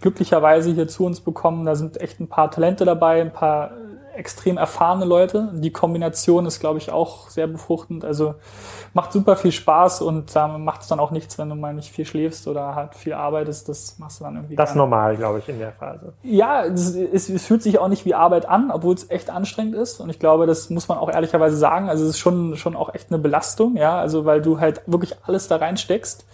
glücklicherweise 0.00 0.70
hier 0.70 0.88
zu 0.88 1.04
uns 1.04 1.20
bekommen. 1.20 1.64
Da 1.64 1.74
sind 1.74 2.00
echt 2.00 2.20
ein 2.20 2.28
paar 2.28 2.50
Talente 2.50 2.84
dabei, 2.84 3.20
ein 3.20 3.32
paar 3.32 3.72
extrem 4.16 4.56
erfahrene 4.56 5.04
Leute. 5.04 5.50
Die 5.54 5.70
Kombination 5.70 6.46
ist, 6.46 6.60
glaube 6.60 6.78
ich, 6.78 6.90
auch 6.90 7.28
sehr 7.28 7.46
befruchtend. 7.46 8.04
Also 8.04 8.34
macht 8.92 9.12
super 9.12 9.36
viel 9.36 9.52
Spaß 9.52 10.02
und 10.02 10.34
da 10.34 10.48
macht 10.58 10.82
es 10.82 10.88
dann 10.88 11.00
auch 11.00 11.10
nichts, 11.10 11.38
wenn 11.38 11.48
du 11.48 11.54
mal 11.54 11.74
nicht 11.74 11.92
viel 11.92 12.04
schläfst 12.04 12.46
oder 12.48 12.74
halt 12.74 12.94
viel 12.94 13.12
arbeitest. 13.12 13.68
Das 13.68 13.98
machst 13.98 14.20
du 14.20 14.24
dann 14.24 14.36
irgendwie. 14.36 14.56
Das 14.56 14.70
ist 14.70 14.76
normal, 14.76 15.16
glaube 15.16 15.40
ich, 15.40 15.48
in 15.48 15.58
der 15.58 15.72
Phase. 15.72 16.12
Ja, 16.22 16.64
es, 16.64 16.94
es, 16.94 17.28
es, 17.28 17.46
fühlt 17.46 17.62
sich 17.62 17.78
auch 17.78 17.88
nicht 17.88 18.04
wie 18.04 18.14
Arbeit 18.14 18.46
an, 18.48 18.70
obwohl 18.70 18.94
es 18.94 19.10
echt 19.10 19.30
anstrengend 19.30 19.74
ist. 19.74 20.00
Und 20.00 20.10
ich 20.10 20.18
glaube, 20.18 20.46
das 20.46 20.70
muss 20.70 20.88
man 20.88 20.98
auch 20.98 21.10
ehrlicherweise 21.10 21.56
sagen. 21.56 21.88
Also 21.88 22.04
es 22.04 22.10
ist 22.10 22.18
schon, 22.18 22.56
schon 22.56 22.76
auch 22.76 22.94
echt 22.94 23.10
eine 23.10 23.18
Belastung, 23.18 23.76
ja. 23.76 23.98
Also 23.98 24.24
weil 24.24 24.42
du 24.42 24.60
halt 24.60 24.82
wirklich 24.86 25.16
alles 25.24 25.48
da 25.48 25.56
reinsteckst. 25.56 26.26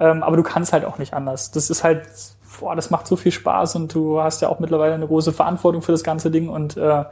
Ähm, 0.00 0.22
aber 0.22 0.36
du 0.36 0.42
kannst 0.42 0.72
halt 0.72 0.84
auch 0.84 0.98
nicht 0.98 1.14
anders. 1.14 1.50
Das 1.50 1.70
ist 1.70 1.84
halt 1.84 2.02
boah, 2.60 2.76
das 2.76 2.90
macht 2.90 3.06
so 3.06 3.16
viel 3.16 3.32
Spaß 3.32 3.76
und 3.76 3.94
du 3.94 4.20
hast 4.20 4.42
ja 4.42 4.48
auch 4.48 4.58
mittlerweile 4.58 4.94
eine 4.94 5.06
große 5.06 5.32
Verantwortung 5.32 5.82
für 5.82 5.92
das 5.92 6.02
ganze 6.02 6.30
Ding 6.30 6.48
und 6.48 6.76
äh, 6.76 7.04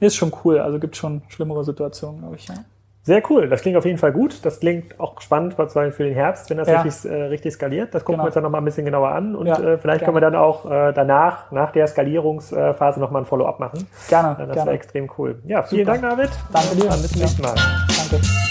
ist 0.00 0.16
schon 0.16 0.32
cool. 0.44 0.58
Also 0.58 0.78
gibt 0.78 0.96
schon 0.96 1.22
schlimmere 1.28 1.64
Situationen, 1.64 2.20
glaube 2.20 2.36
ich. 2.36 2.48
Ja. 2.48 2.54
Sehr 3.02 3.22
cool. 3.30 3.48
Das 3.48 3.62
klingt 3.62 3.78
auf 3.78 3.86
jeden 3.86 3.96
Fall 3.96 4.12
gut. 4.12 4.44
Das 4.44 4.60
klingt 4.60 5.00
auch 5.00 5.20
spannend 5.20 5.56
was 5.56 5.72
für 5.72 6.04
den 6.04 6.14
Herbst, 6.14 6.50
wenn 6.50 6.58
das 6.58 6.68
ja. 6.68 6.82
richtig, 6.82 7.10
äh, 7.10 7.22
richtig 7.24 7.54
skaliert. 7.54 7.94
Das 7.94 8.04
gucken 8.04 8.18
genau. 8.18 8.24
wir 8.24 8.26
uns 8.26 8.34
dann 8.34 8.42
nochmal 8.42 8.60
ein 8.60 8.64
bisschen 8.66 8.84
genauer 8.84 9.10
an 9.10 9.34
und 9.34 9.46
ja, 9.46 9.54
äh, 9.54 9.78
vielleicht 9.78 9.82
gerne. 9.82 10.04
können 10.04 10.16
wir 10.16 10.20
dann 10.20 10.36
auch 10.36 10.70
äh, 10.70 10.92
danach, 10.92 11.50
nach 11.50 11.72
der 11.72 11.86
Skalierungsphase 11.86 13.00
nochmal 13.00 13.22
ein 13.22 13.26
Follow-up 13.26 13.58
machen. 13.58 13.86
Gerne. 14.08 14.36
Das 14.46 14.54
wäre 14.54 14.70
extrem 14.72 15.10
cool. 15.16 15.38
Ja, 15.46 15.62
vielen 15.62 15.86
Super. 15.86 15.98
Dank, 15.98 16.18
David. 16.18 16.30
Danke 16.52 16.76
dir. 16.76 16.88
Dann 16.88 17.02
bis 17.02 17.12
zum 17.12 17.20
nächsten 17.22 17.42
Mal. 17.42 17.54
Danke. 18.10 18.49